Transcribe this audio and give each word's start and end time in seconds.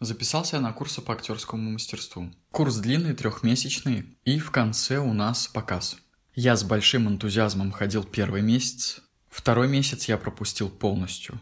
Записался 0.00 0.56
я 0.56 0.62
на 0.62 0.72
курсы 0.72 1.00
по 1.00 1.12
актерскому 1.12 1.72
мастерству. 1.72 2.30
Курс 2.50 2.76
длинный, 2.76 3.14
трехмесячный, 3.14 4.16
и 4.24 4.38
в 4.38 4.50
конце 4.50 4.98
у 4.98 5.12
нас 5.12 5.48
показ. 5.48 5.96
Я 6.34 6.56
с 6.56 6.62
большим 6.62 7.08
энтузиазмом 7.08 7.72
ходил 7.72 8.04
первый 8.04 8.42
месяц, 8.42 9.00
второй 9.28 9.68
месяц 9.68 10.04
я 10.04 10.16
пропустил 10.16 10.70
полностью. 10.70 11.40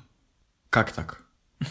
Как 0.71 0.93
так? 0.93 1.23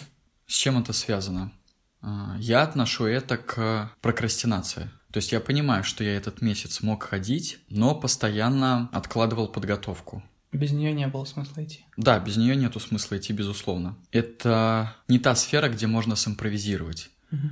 С 0.48 0.54
чем 0.54 0.78
это 0.78 0.94
связано? 0.94 1.52
А, 2.02 2.36
я 2.40 2.62
отношу 2.62 3.06
это 3.06 3.38
к 3.38 3.92
прокрастинации. 4.02 4.92
То 5.12 5.18
есть 5.18 5.32
я 5.32 5.40
понимаю, 5.40 5.84
что 5.84 6.04
я 6.04 6.16
этот 6.16 6.42
месяц 6.42 6.82
мог 6.82 7.04
ходить, 7.04 7.60
но 7.70 7.96
постоянно 7.96 8.90
откладывал 8.92 9.48
подготовку. 9.48 10.22
Без 10.56 10.72
нее 10.72 10.94
не 10.94 11.08
было 11.08 11.26
смысла 11.26 11.64
идти. 11.64 11.86
Да, 11.98 12.18
без 12.20 12.38
нее 12.38 12.56
нету 12.56 12.80
смысла 12.80 13.18
идти, 13.18 13.34
безусловно. 13.34 13.98
Это 14.12 14.96
не 15.08 15.20
та 15.20 15.36
сфера, 15.36 15.68
где 15.70 15.86
можно 15.86 16.16
симпровизировать. 16.16 17.10
Угу. 17.32 17.48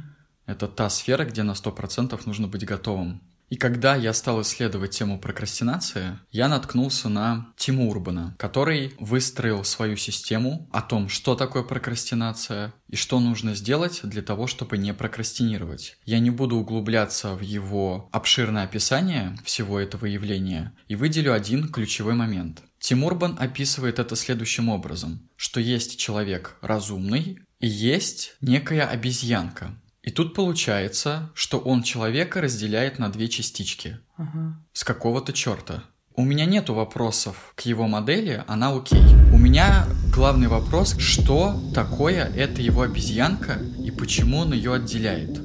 Это 0.45 0.67
та 0.67 0.89
сфера, 0.89 1.25
где 1.25 1.43
на 1.43 1.51
100% 1.51 2.19
нужно 2.25 2.47
быть 2.47 2.65
готовым. 2.65 3.21
И 3.49 3.55
когда 3.55 3.95
я 3.95 4.13
стал 4.13 4.41
исследовать 4.41 4.97
тему 4.97 5.19
прокрастинации, 5.19 6.17
я 6.31 6.47
наткнулся 6.47 7.07
на 7.07 7.53
Тиму 7.55 7.87
Урбана, 7.87 8.35
который 8.39 8.95
выстроил 8.99 9.63
свою 9.63 9.95
систему 9.95 10.67
о 10.71 10.81
том, 10.81 11.07
что 11.07 11.35
такое 11.35 11.61
прокрастинация 11.61 12.73
и 12.89 12.95
что 12.95 13.19
нужно 13.19 13.53
сделать 13.53 13.99
для 14.03 14.23
того, 14.23 14.47
чтобы 14.47 14.79
не 14.79 14.91
прокрастинировать. 14.93 15.97
Я 16.03 16.17
не 16.17 16.31
буду 16.31 16.55
углубляться 16.55 17.35
в 17.35 17.41
его 17.41 18.09
обширное 18.11 18.63
описание 18.63 19.37
всего 19.43 19.79
этого 19.79 20.07
явления 20.07 20.73
и 20.87 20.95
выделю 20.95 21.31
один 21.31 21.67
ключевой 21.67 22.15
момент. 22.15 22.63
Тим 22.83 23.05
Урбан 23.05 23.37
описывает 23.39 23.97
это 23.97 24.17
следующим 24.17 24.67
образом, 24.67 25.21
что 25.37 25.61
есть 25.61 25.97
человек 25.97 26.57
разумный 26.59 27.39
и 27.61 27.67
есть 27.67 28.35
некая 28.41 28.85
обезьянка, 28.85 29.71
и 30.01 30.11
тут 30.11 30.33
получается, 30.33 31.31
что 31.33 31.59
он 31.59 31.81
человека 31.83 32.41
разделяет 32.41 32.99
на 32.99 33.09
две 33.09 33.29
частички. 33.29 33.99
Ага. 34.17 34.61
С 34.73 34.83
какого-то 34.83 35.31
черта. 35.31 35.85
У 36.13 36.25
меня 36.25 36.45
нету 36.45 36.73
вопросов 36.73 37.53
к 37.55 37.61
его 37.61 37.87
модели, 37.87 38.43
она 38.47 38.75
окей. 38.75 39.01
У 39.31 39.37
меня 39.37 39.87
главный 40.13 40.49
вопрос, 40.49 40.97
что 40.99 41.57
такое 41.73 42.25
эта 42.35 42.61
его 42.61 42.81
обезьянка 42.81 43.61
и 43.81 43.91
почему 43.91 44.39
он 44.39 44.51
ее 44.51 44.73
отделяет. 44.73 45.39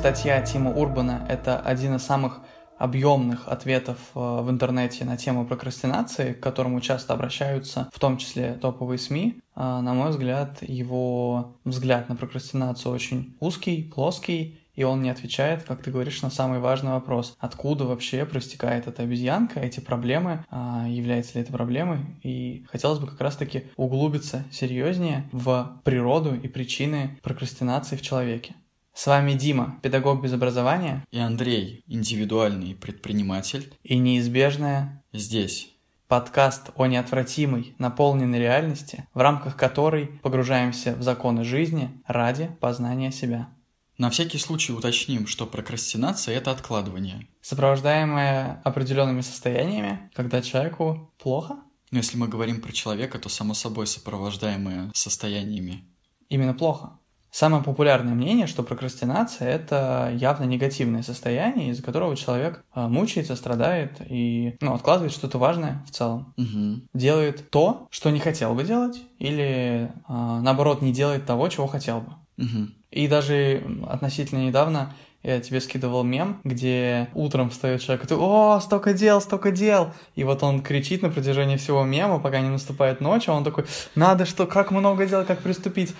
Статья 0.00 0.40
Тима 0.40 0.70
Урбана– 0.70 1.26
это 1.28 1.60
один 1.60 1.96
из 1.96 2.02
самых 2.02 2.40
объемных 2.78 3.46
ответов 3.48 3.98
э, 4.14 4.18
в 4.18 4.48
интернете 4.48 5.04
на 5.04 5.18
тему 5.18 5.44
прокрастинации, 5.44 6.32
к 6.32 6.40
которому 6.40 6.80
часто 6.80 7.12
обращаются, 7.12 7.90
в 7.92 8.00
том 8.00 8.16
числе 8.16 8.54
топовые 8.54 8.98
СМИ, 8.98 9.36
э, 9.36 9.60
на 9.60 9.92
мой 9.92 10.08
взгляд, 10.08 10.56
его 10.62 11.58
взгляд 11.66 12.08
на 12.08 12.16
прокрастинацию 12.16 12.94
очень 12.94 13.36
узкий, 13.40 13.82
плоский, 13.94 14.58
и 14.74 14.84
он 14.84 15.02
не 15.02 15.10
отвечает, 15.10 15.64
как 15.64 15.82
ты 15.82 15.90
говоришь, 15.90 16.22
на 16.22 16.30
самый 16.30 16.60
важный 16.60 16.92
вопрос. 16.92 17.36
Откуда 17.38 17.84
вообще 17.84 18.24
проистекает 18.24 18.86
эта 18.86 19.02
обезьянка, 19.02 19.60
эти 19.60 19.80
проблемы, 19.80 20.46
а, 20.48 20.86
является 20.88 21.34
ли 21.34 21.42
это 21.42 21.52
проблемой? 21.52 21.98
И 22.22 22.64
хотелось 22.70 23.00
бы 23.00 23.06
как 23.06 23.20
раз-таки 23.20 23.64
углубиться 23.76 24.44
серьезнее 24.50 25.28
в 25.32 25.78
природу 25.84 26.34
и 26.34 26.48
причины 26.48 27.18
прокрастинации 27.22 27.96
в 27.96 28.00
человеке. 28.00 28.54
С 28.92 29.06
вами 29.06 29.32
Дима, 29.32 29.78
педагог 29.82 30.22
без 30.22 30.32
образования. 30.32 31.04
И 31.10 31.18
Андрей, 31.18 31.84
индивидуальный 31.86 32.74
предприниматель. 32.74 33.72
И 33.82 33.96
неизбежное 33.96 35.02
здесь. 35.12 35.72
Подкаст 36.08 36.70
о 36.74 36.86
неотвратимой, 36.86 37.74
наполненной 37.78 38.40
реальности, 38.40 39.06
в 39.14 39.20
рамках 39.20 39.56
которой 39.56 40.06
погружаемся 40.06 40.94
в 40.96 41.02
законы 41.02 41.44
жизни 41.44 42.02
ради 42.06 42.50
познания 42.60 43.12
себя. 43.12 43.48
На 43.96 44.10
всякий 44.10 44.38
случай 44.38 44.72
уточним, 44.72 45.26
что 45.26 45.46
прокрастинация– 45.46 46.34
это 46.36 46.50
откладывание. 46.50 47.28
Сопровождаемое 47.42 48.60
определенными 48.64 49.20
состояниями, 49.20 50.10
когда 50.14 50.42
человеку 50.42 51.12
плохо. 51.22 51.56
Но 51.90 51.98
если 51.98 52.16
мы 52.16 52.26
говорим 52.26 52.60
про 52.60 52.72
человека, 52.72 53.18
то 53.18 53.28
само 53.28 53.54
собой 53.54 53.86
сопровождаемое 53.86 54.90
состояниями. 54.94 55.84
Именно 56.28 56.54
плохо. 56.54 56.98
Самое 57.30 57.62
популярное 57.62 58.14
мнение, 58.14 58.46
что 58.46 58.62
прокрастинация– 58.62 59.48
это 59.50 60.12
явно 60.14 60.44
негативное 60.44 61.02
состояние, 61.02 61.70
из-за 61.70 61.82
которого 61.82 62.16
человек 62.16 62.64
а, 62.72 62.88
мучается, 62.88 63.36
страдает 63.36 64.00
и 64.08 64.56
ну, 64.60 64.74
откладывает 64.74 65.12
что-то 65.12 65.38
важное 65.38 65.84
в 65.86 65.92
целом. 65.92 66.34
Угу. 66.36 66.88
Делает 66.94 67.50
то, 67.50 67.86
что 67.90 68.10
не 68.10 68.18
хотел 68.18 68.54
бы 68.54 68.64
делать, 68.64 69.00
или 69.18 69.92
а, 70.06 70.40
наоборот 70.40 70.82
не 70.82 70.92
делает 70.92 71.24
того, 71.24 71.48
чего 71.48 71.68
хотел 71.68 72.00
бы. 72.00 72.12
Угу. 72.38 72.68
И 72.90 73.06
даже 73.06 73.62
относительно 73.88 74.40
недавно 74.40 74.92
я 75.22 75.38
тебе 75.40 75.60
скидывал 75.60 76.02
мем, 76.02 76.40
где 76.44 77.10
утром 77.14 77.50
встает 77.50 77.82
человек 77.82 78.04
и 78.04 78.08
ты, 78.08 78.14
о, 78.16 78.58
столько 78.60 78.94
дел, 78.94 79.20
столько 79.20 79.52
дел. 79.52 79.92
И 80.14 80.24
вот 80.24 80.42
он 80.42 80.62
кричит 80.62 81.02
на 81.02 81.10
протяжении 81.10 81.56
всего 81.56 81.84
мема, 81.84 82.18
пока 82.18 82.40
не 82.40 82.48
наступает 82.48 83.00
ночь, 83.00 83.28
а 83.28 83.34
он 83.34 83.44
такой, 83.44 83.66
надо 83.94 84.24
что, 84.24 84.46
как 84.46 84.70
много 84.70 85.06
дел, 85.06 85.24
как 85.24 85.40
приступить. 85.40 85.94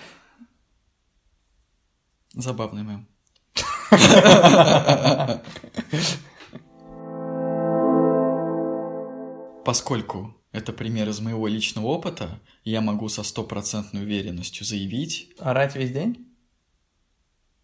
Забавный 2.33 2.83
мем. 2.83 3.07
Поскольку 9.65 10.35
это 10.51 10.73
пример 10.73 11.09
из 11.09 11.19
моего 11.19 11.47
личного 11.47 11.87
опыта, 11.87 12.39
я 12.63 12.81
могу 12.81 13.09
со 13.09 13.23
стопроцентной 13.23 14.03
уверенностью 14.03 14.65
заявить... 14.65 15.33
Орать 15.39 15.75
весь 15.75 15.91
день? 15.91 16.27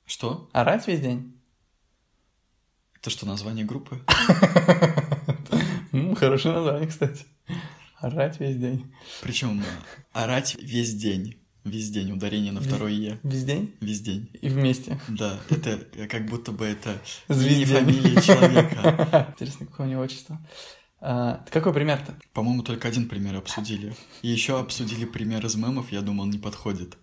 Что? 0.06 0.50
Орать 0.53 0.88
весь 0.88 1.01
день? 1.01 1.39
Это 2.95 3.09
что, 3.09 3.25
название 3.25 3.66
группы? 3.66 4.01
Хорошее 6.17 6.56
название, 6.56 6.88
кстати. 6.88 7.25
Орать 8.00 8.39
весь 8.39 8.57
день. 8.57 8.94
Причем 9.22 9.63
орать 10.13 10.56
весь 10.61 10.94
день. 10.94 11.37
Весь 11.67 11.89
день 11.89 12.11
ударение 12.11 12.53
на 12.53 12.61
второй 12.61 12.95
Е. 12.95 13.19
Весь 13.23 13.44
день? 13.44 13.73
Весь 13.81 14.01
день. 14.01 14.29
И 14.41 14.47
вместе. 14.47 15.00
Да, 15.09 15.38
это 15.50 15.79
как 16.07 16.25
будто 16.25 16.51
бы 16.51 16.66
это 16.66 17.01
не 17.28 17.66
фамилия 17.66 18.22
человека. 18.22 19.28
Интересно, 19.33 19.66
какое 19.66 19.88
у 19.88 19.89
него 19.89 20.01
отчество. 20.01 20.39
А, 21.00 21.44
какой 21.51 21.73
пример-то? 21.73 22.16
По-моему, 22.33 22.63
только 22.63 22.88
один 22.88 23.09
пример 23.09 23.35
обсудили. 23.35 23.94
И 24.22 24.29
еще 24.29 24.59
обсудили 24.59 25.06
пример 25.06 25.45
из 25.45 25.56
мемов, 25.56 25.91
я 25.91 26.01
думал, 26.01 26.25
не 26.25 26.39
подходит. 26.39 26.97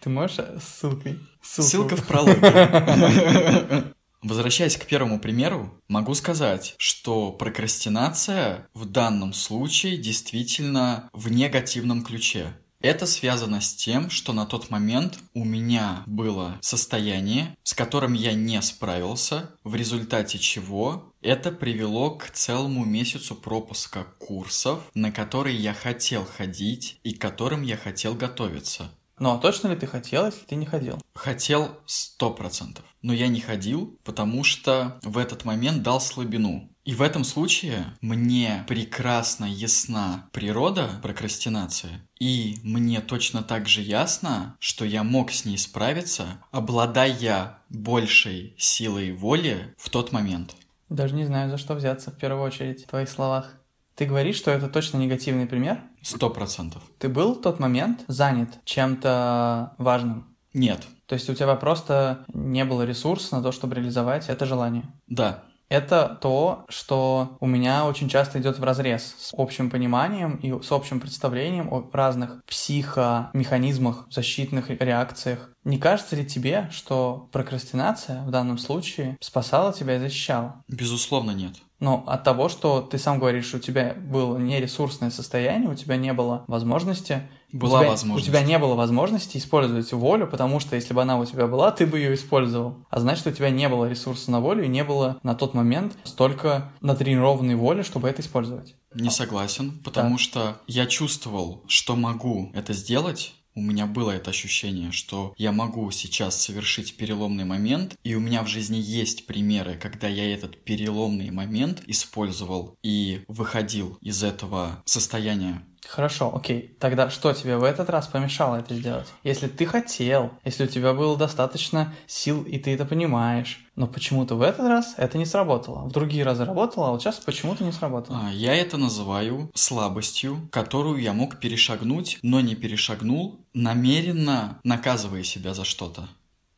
Ты 0.00 0.08
можешь 0.08 0.38
ссылкой? 0.62 1.20
Ссылку. 1.42 1.70
Ссылка 1.70 1.96
в 1.96 2.06
прологе. 2.06 3.92
Возвращаясь 4.22 4.76
к 4.76 4.86
первому 4.86 5.20
примеру, 5.20 5.80
могу 5.88 6.14
сказать, 6.14 6.74
что 6.78 7.30
прокрастинация 7.30 8.66
в 8.74 8.86
данном 8.86 9.32
случае 9.32 9.98
действительно 9.98 11.08
в 11.12 11.30
негативном 11.30 12.02
ключе. 12.02 12.56
Это 12.80 13.06
связано 13.06 13.60
с 13.60 13.74
тем, 13.74 14.10
что 14.10 14.32
на 14.32 14.46
тот 14.46 14.70
момент 14.70 15.18
у 15.34 15.44
меня 15.44 16.02
было 16.06 16.58
состояние, 16.60 17.56
с 17.62 17.74
которым 17.74 18.12
я 18.12 18.34
не 18.34 18.60
справился, 18.62 19.50
в 19.64 19.74
результате 19.74 20.38
чего 20.38 21.12
это 21.22 21.50
привело 21.50 22.10
к 22.10 22.30
целому 22.30 22.84
месяцу 22.84 23.34
пропуска 23.34 24.04
курсов, 24.18 24.80
на 24.94 25.10
которые 25.10 25.56
я 25.56 25.74
хотел 25.74 26.24
ходить 26.24 27.00
и 27.02 27.14
к 27.14 27.20
которым 27.20 27.62
я 27.62 27.76
хотел 27.76 28.14
готовиться. 28.14 28.90
Ну 29.18 29.32
а 29.32 29.38
точно 29.38 29.68
ли 29.68 29.76
ты 29.76 29.86
хотел, 29.86 30.26
если 30.26 30.44
ты 30.44 30.56
не 30.56 30.66
ходил? 30.66 31.00
Хотел 31.14 31.80
сто 31.86 32.30
процентов. 32.30 32.84
Но 33.00 33.14
я 33.14 33.28
не 33.28 33.40
ходил, 33.40 33.98
потому 34.04 34.44
что 34.44 35.00
в 35.02 35.16
этот 35.16 35.44
момент 35.44 35.82
дал 35.82 36.00
слабину. 36.00 36.70
И 36.86 36.94
в 36.94 37.02
этом 37.02 37.24
случае 37.24 37.84
мне 38.00 38.64
прекрасно 38.68 39.44
ясна 39.44 40.30
природа 40.32 40.88
прокрастинации, 41.02 42.00
и 42.20 42.58
мне 42.62 43.00
точно 43.00 43.42
так 43.42 43.66
же 43.66 43.82
ясно, 43.82 44.56
что 44.60 44.84
я 44.84 45.02
мог 45.02 45.32
с 45.32 45.44
ней 45.44 45.58
справиться, 45.58 46.38
обладая 46.52 47.58
большей 47.70 48.54
силой 48.56 49.10
воли 49.10 49.74
в 49.76 49.90
тот 49.90 50.12
момент. 50.12 50.54
Даже 50.88 51.16
не 51.16 51.24
знаю, 51.24 51.50
за 51.50 51.58
что 51.58 51.74
взяться 51.74 52.12
в 52.12 52.18
первую 52.18 52.44
очередь 52.44 52.84
в 52.84 52.88
твоих 52.88 53.08
словах. 53.08 53.50
Ты 53.96 54.04
говоришь, 54.06 54.36
что 54.36 54.52
это 54.52 54.68
точно 54.68 54.98
негативный 54.98 55.46
пример? 55.46 55.82
Сто 56.02 56.30
процентов. 56.30 56.84
Ты 57.00 57.08
был 57.08 57.34
в 57.34 57.40
тот 57.40 57.58
момент 57.58 58.04
занят 58.06 58.60
чем-то 58.64 59.74
важным? 59.78 60.36
Нет. 60.54 60.86
То 61.06 61.14
есть 61.14 61.28
у 61.28 61.34
тебя 61.34 61.56
просто 61.56 62.24
не 62.32 62.64
было 62.64 62.82
ресурса 62.82 63.36
на 63.36 63.42
то, 63.42 63.50
чтобы 63.50 63.74
реализовать 63.74 64.28
это 64.28 64.46
желание? 64.46 64.84
Да. 65.08 65.42
Это 65.68 66.16
то, 66.20 66.64
что 66.68 67.36
у 67.40 67.46
меня 67.46 67.86
очень 67.86 68.08
часто 68.08 68.40
идет 68.40 68.58
в 68.58 68.64
разрез 68.64 69.16
с 69.18 69.34
общим 69.36 69.68
пониманием 69.68 70.36
и 70.36 70.62
с 70.62 70.70
общим 70.70 71.00
представлением 71.00 71.72
о 71.72 71.88
разных 71.92 72.44
психомеханизмах, 72.46 74.06
защитных 74.10 74.70
реакциях. 74.70 75.50
Не 75.64 75.78
кажется 75.78 76.14
ли 76.14 76.24
тебе, 76.24 76.68
что 76.70 77.28
прокрастинация 77.32 78.22
в 78.22 78.30
данном 78.30 78.58
случае 78.58 79.16
спасала 79.20 79.72
тебя 79.72 79.96
и 79.96 80.00
защищала? 80.00 80.62
Безусловно, 80.68 81.32
нет. 81.32 81.54
Но 81.80 82.04
от 82.06 82.22
того, 82.24 82.48
что 82.48 82.80
ты 82.80 82.98
сам 82.98 83.18
говоришь, 83.18 83.52
у 83.52 83.58
тебя 83.58 83.94
было 83.94 84.38
нересурсное 84.38 85.10
состояние, 85.10 85.70
у 85.70 85.74
тебя 85.74 85.96
не 85.96 86.12
было 86.12 86.44
возможности... 86.46 87.28
Была 87.52 87.80
у 87.80 87.82
тебя, 87.82 87.90
возможность. 87.90 88.28
У 88.28 88.30
тебя 88.30 88.42
не 88.42 88.58
было 88.58 88.74
возможности 88.74 89.38
использовать 89.38 89.92
волю, 89.92 90.26
потому 90.26 90.60
что 90.60 90.76
если 90.76 90.94
бы 90.94 91.02
она 91.02 91.18
у 91.18 91.24
тебя 91.24 91.46
была, 91.46 91.70
ты 91.70 91.86
бы 91.86 91.98
ее 91.98 92.14
использовал. 92.14 92.84
А 92.90 93.00
значит, 93.00 93.26
у 93.26 93.30
тебя 93.30 93.50
не 93.50 93.68
было 93.68 93.86
ресурса 93.88 94.30
на 94.30 94.40
волю 94.40 94.64
и 94.64 94.68
не 94.68 94.84
было 94.84 95.18
на 95.22 95.34
тот 95.34 95.54
момент 95.54 95.96
столько 96.04 96.72
натренированной 96.80 97.54
воли, 97.54 97.82
чтобы 97.82 98.08
это 98.08 98.22
использовать. 98.22 98.74
Не 98.94 99.10
согласен, 99.10 99.78
потому 99.84 100.16
Так. 100.16 100.20
что 100.20 100.60
я 100.66 100.86
чувствовал, 100.86 101.62
что 101.68 101.96
могу 101.96 102.50
это 102.54 102.72
сделать. 102.72 103.34
У 103.54 103.62
меня 103.62 103.86
было 103.86 104.10
это 104.10 104.30
ощущение, 104.30 104.92
что 104.92 105.32
я 105.38 105.50
могу 105.50 105.90
сейчас 105.90 106.38
совершить 106.38 106.98
переломный 106.98 107.46
момент, 107.46 107.96
и 108.04 108.14
у 108.14 108.20
меня 108.20 108.42
в 108.42 108.48
жизни 108.48 108.76
есть 108.76 109.26
примеры, 109.26 109.78
когда 109.80 110.08
я 110.08 110.30
этот 110.34 110.62
переломный 110.62 111.30
момент 111.30 111.82
использовал 111.86 112.76
и 112.82 113.24
выходил 113.28 113.96
из 114.02 114.22
этого 114.22 114.82
состояния. 114.84 115.62
Хорошо, 115.88 116.34
окей. 116.34 116.76
Тогда 116.80 117.10
что 117.10 117.32
тебе 117.32 117.56
в 117.56 117.64
этот 117.64 117.88
раз 117.90 118.06
помешало 118.06 118.56
это 118.56 118.74
сделать? 118.74 119.06
Если 119.22 119.46
ты 119.46 119.66
хотел, 119.66 120.32
если 120.44 120.64
у 120.64 120.66
тебя 120.66 120.92
было 120.92 121.16
достаточно 121.16 121.94
сил, 122.06 122.42
и 122.42 122.58
ты 122.58 122.74
это 122.74 122.84
понимаешь, 122.84 123.64
но 123.76 123.86
почему-то 123.86 124.34
в 124.34 124.42
этот 124.42 124.66
раз 124.66 124.94
это 124.96 125.18
не 125.18 125.26
сработало. 125.26 125.86
В 125.88 125.92
другие 125.92 126.24
разы 126.24 126.44
работало, 126.44 126.88
а 126.88 126.90
вот 126.90 127.02
сейчас 127.02 127.16
почему-то 127.16 127.64
не 127.64 127.72
сработало. 127.72 128.20
А, 128.26 128.30
Я 128.30 128.54
это 128.54 128.76
называю 128.76 129.50
слабостью, 129.54 130.48
которую 130.50 130.98
я 131.00 131.12
мог 131.12 131.38
перешагнуть, 131.38 132.18
но 132.22 132.40
не 132.40 132.54
перешагнул, 132.54 133.44
намеренно 133.54 134.60
наказывая 134.64 135.22
себя 135.22 135.54
за 135.54 135.64
что-то. 135.64 136.02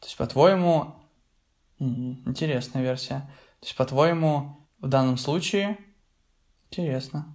То 0.01 0.07
есть, 0.07 0.17
по-твоему, 0.17 0.95
интересная 1.79 2.83
версия. 2.83 3.29
То 3.61 3.67
есть, 3.67 3.77
по-твоему, 3.77 4.69
в 4.81 4.89
данном 4.89 5.19
случае, 5.19 5.77
интересно. 6.71 7.35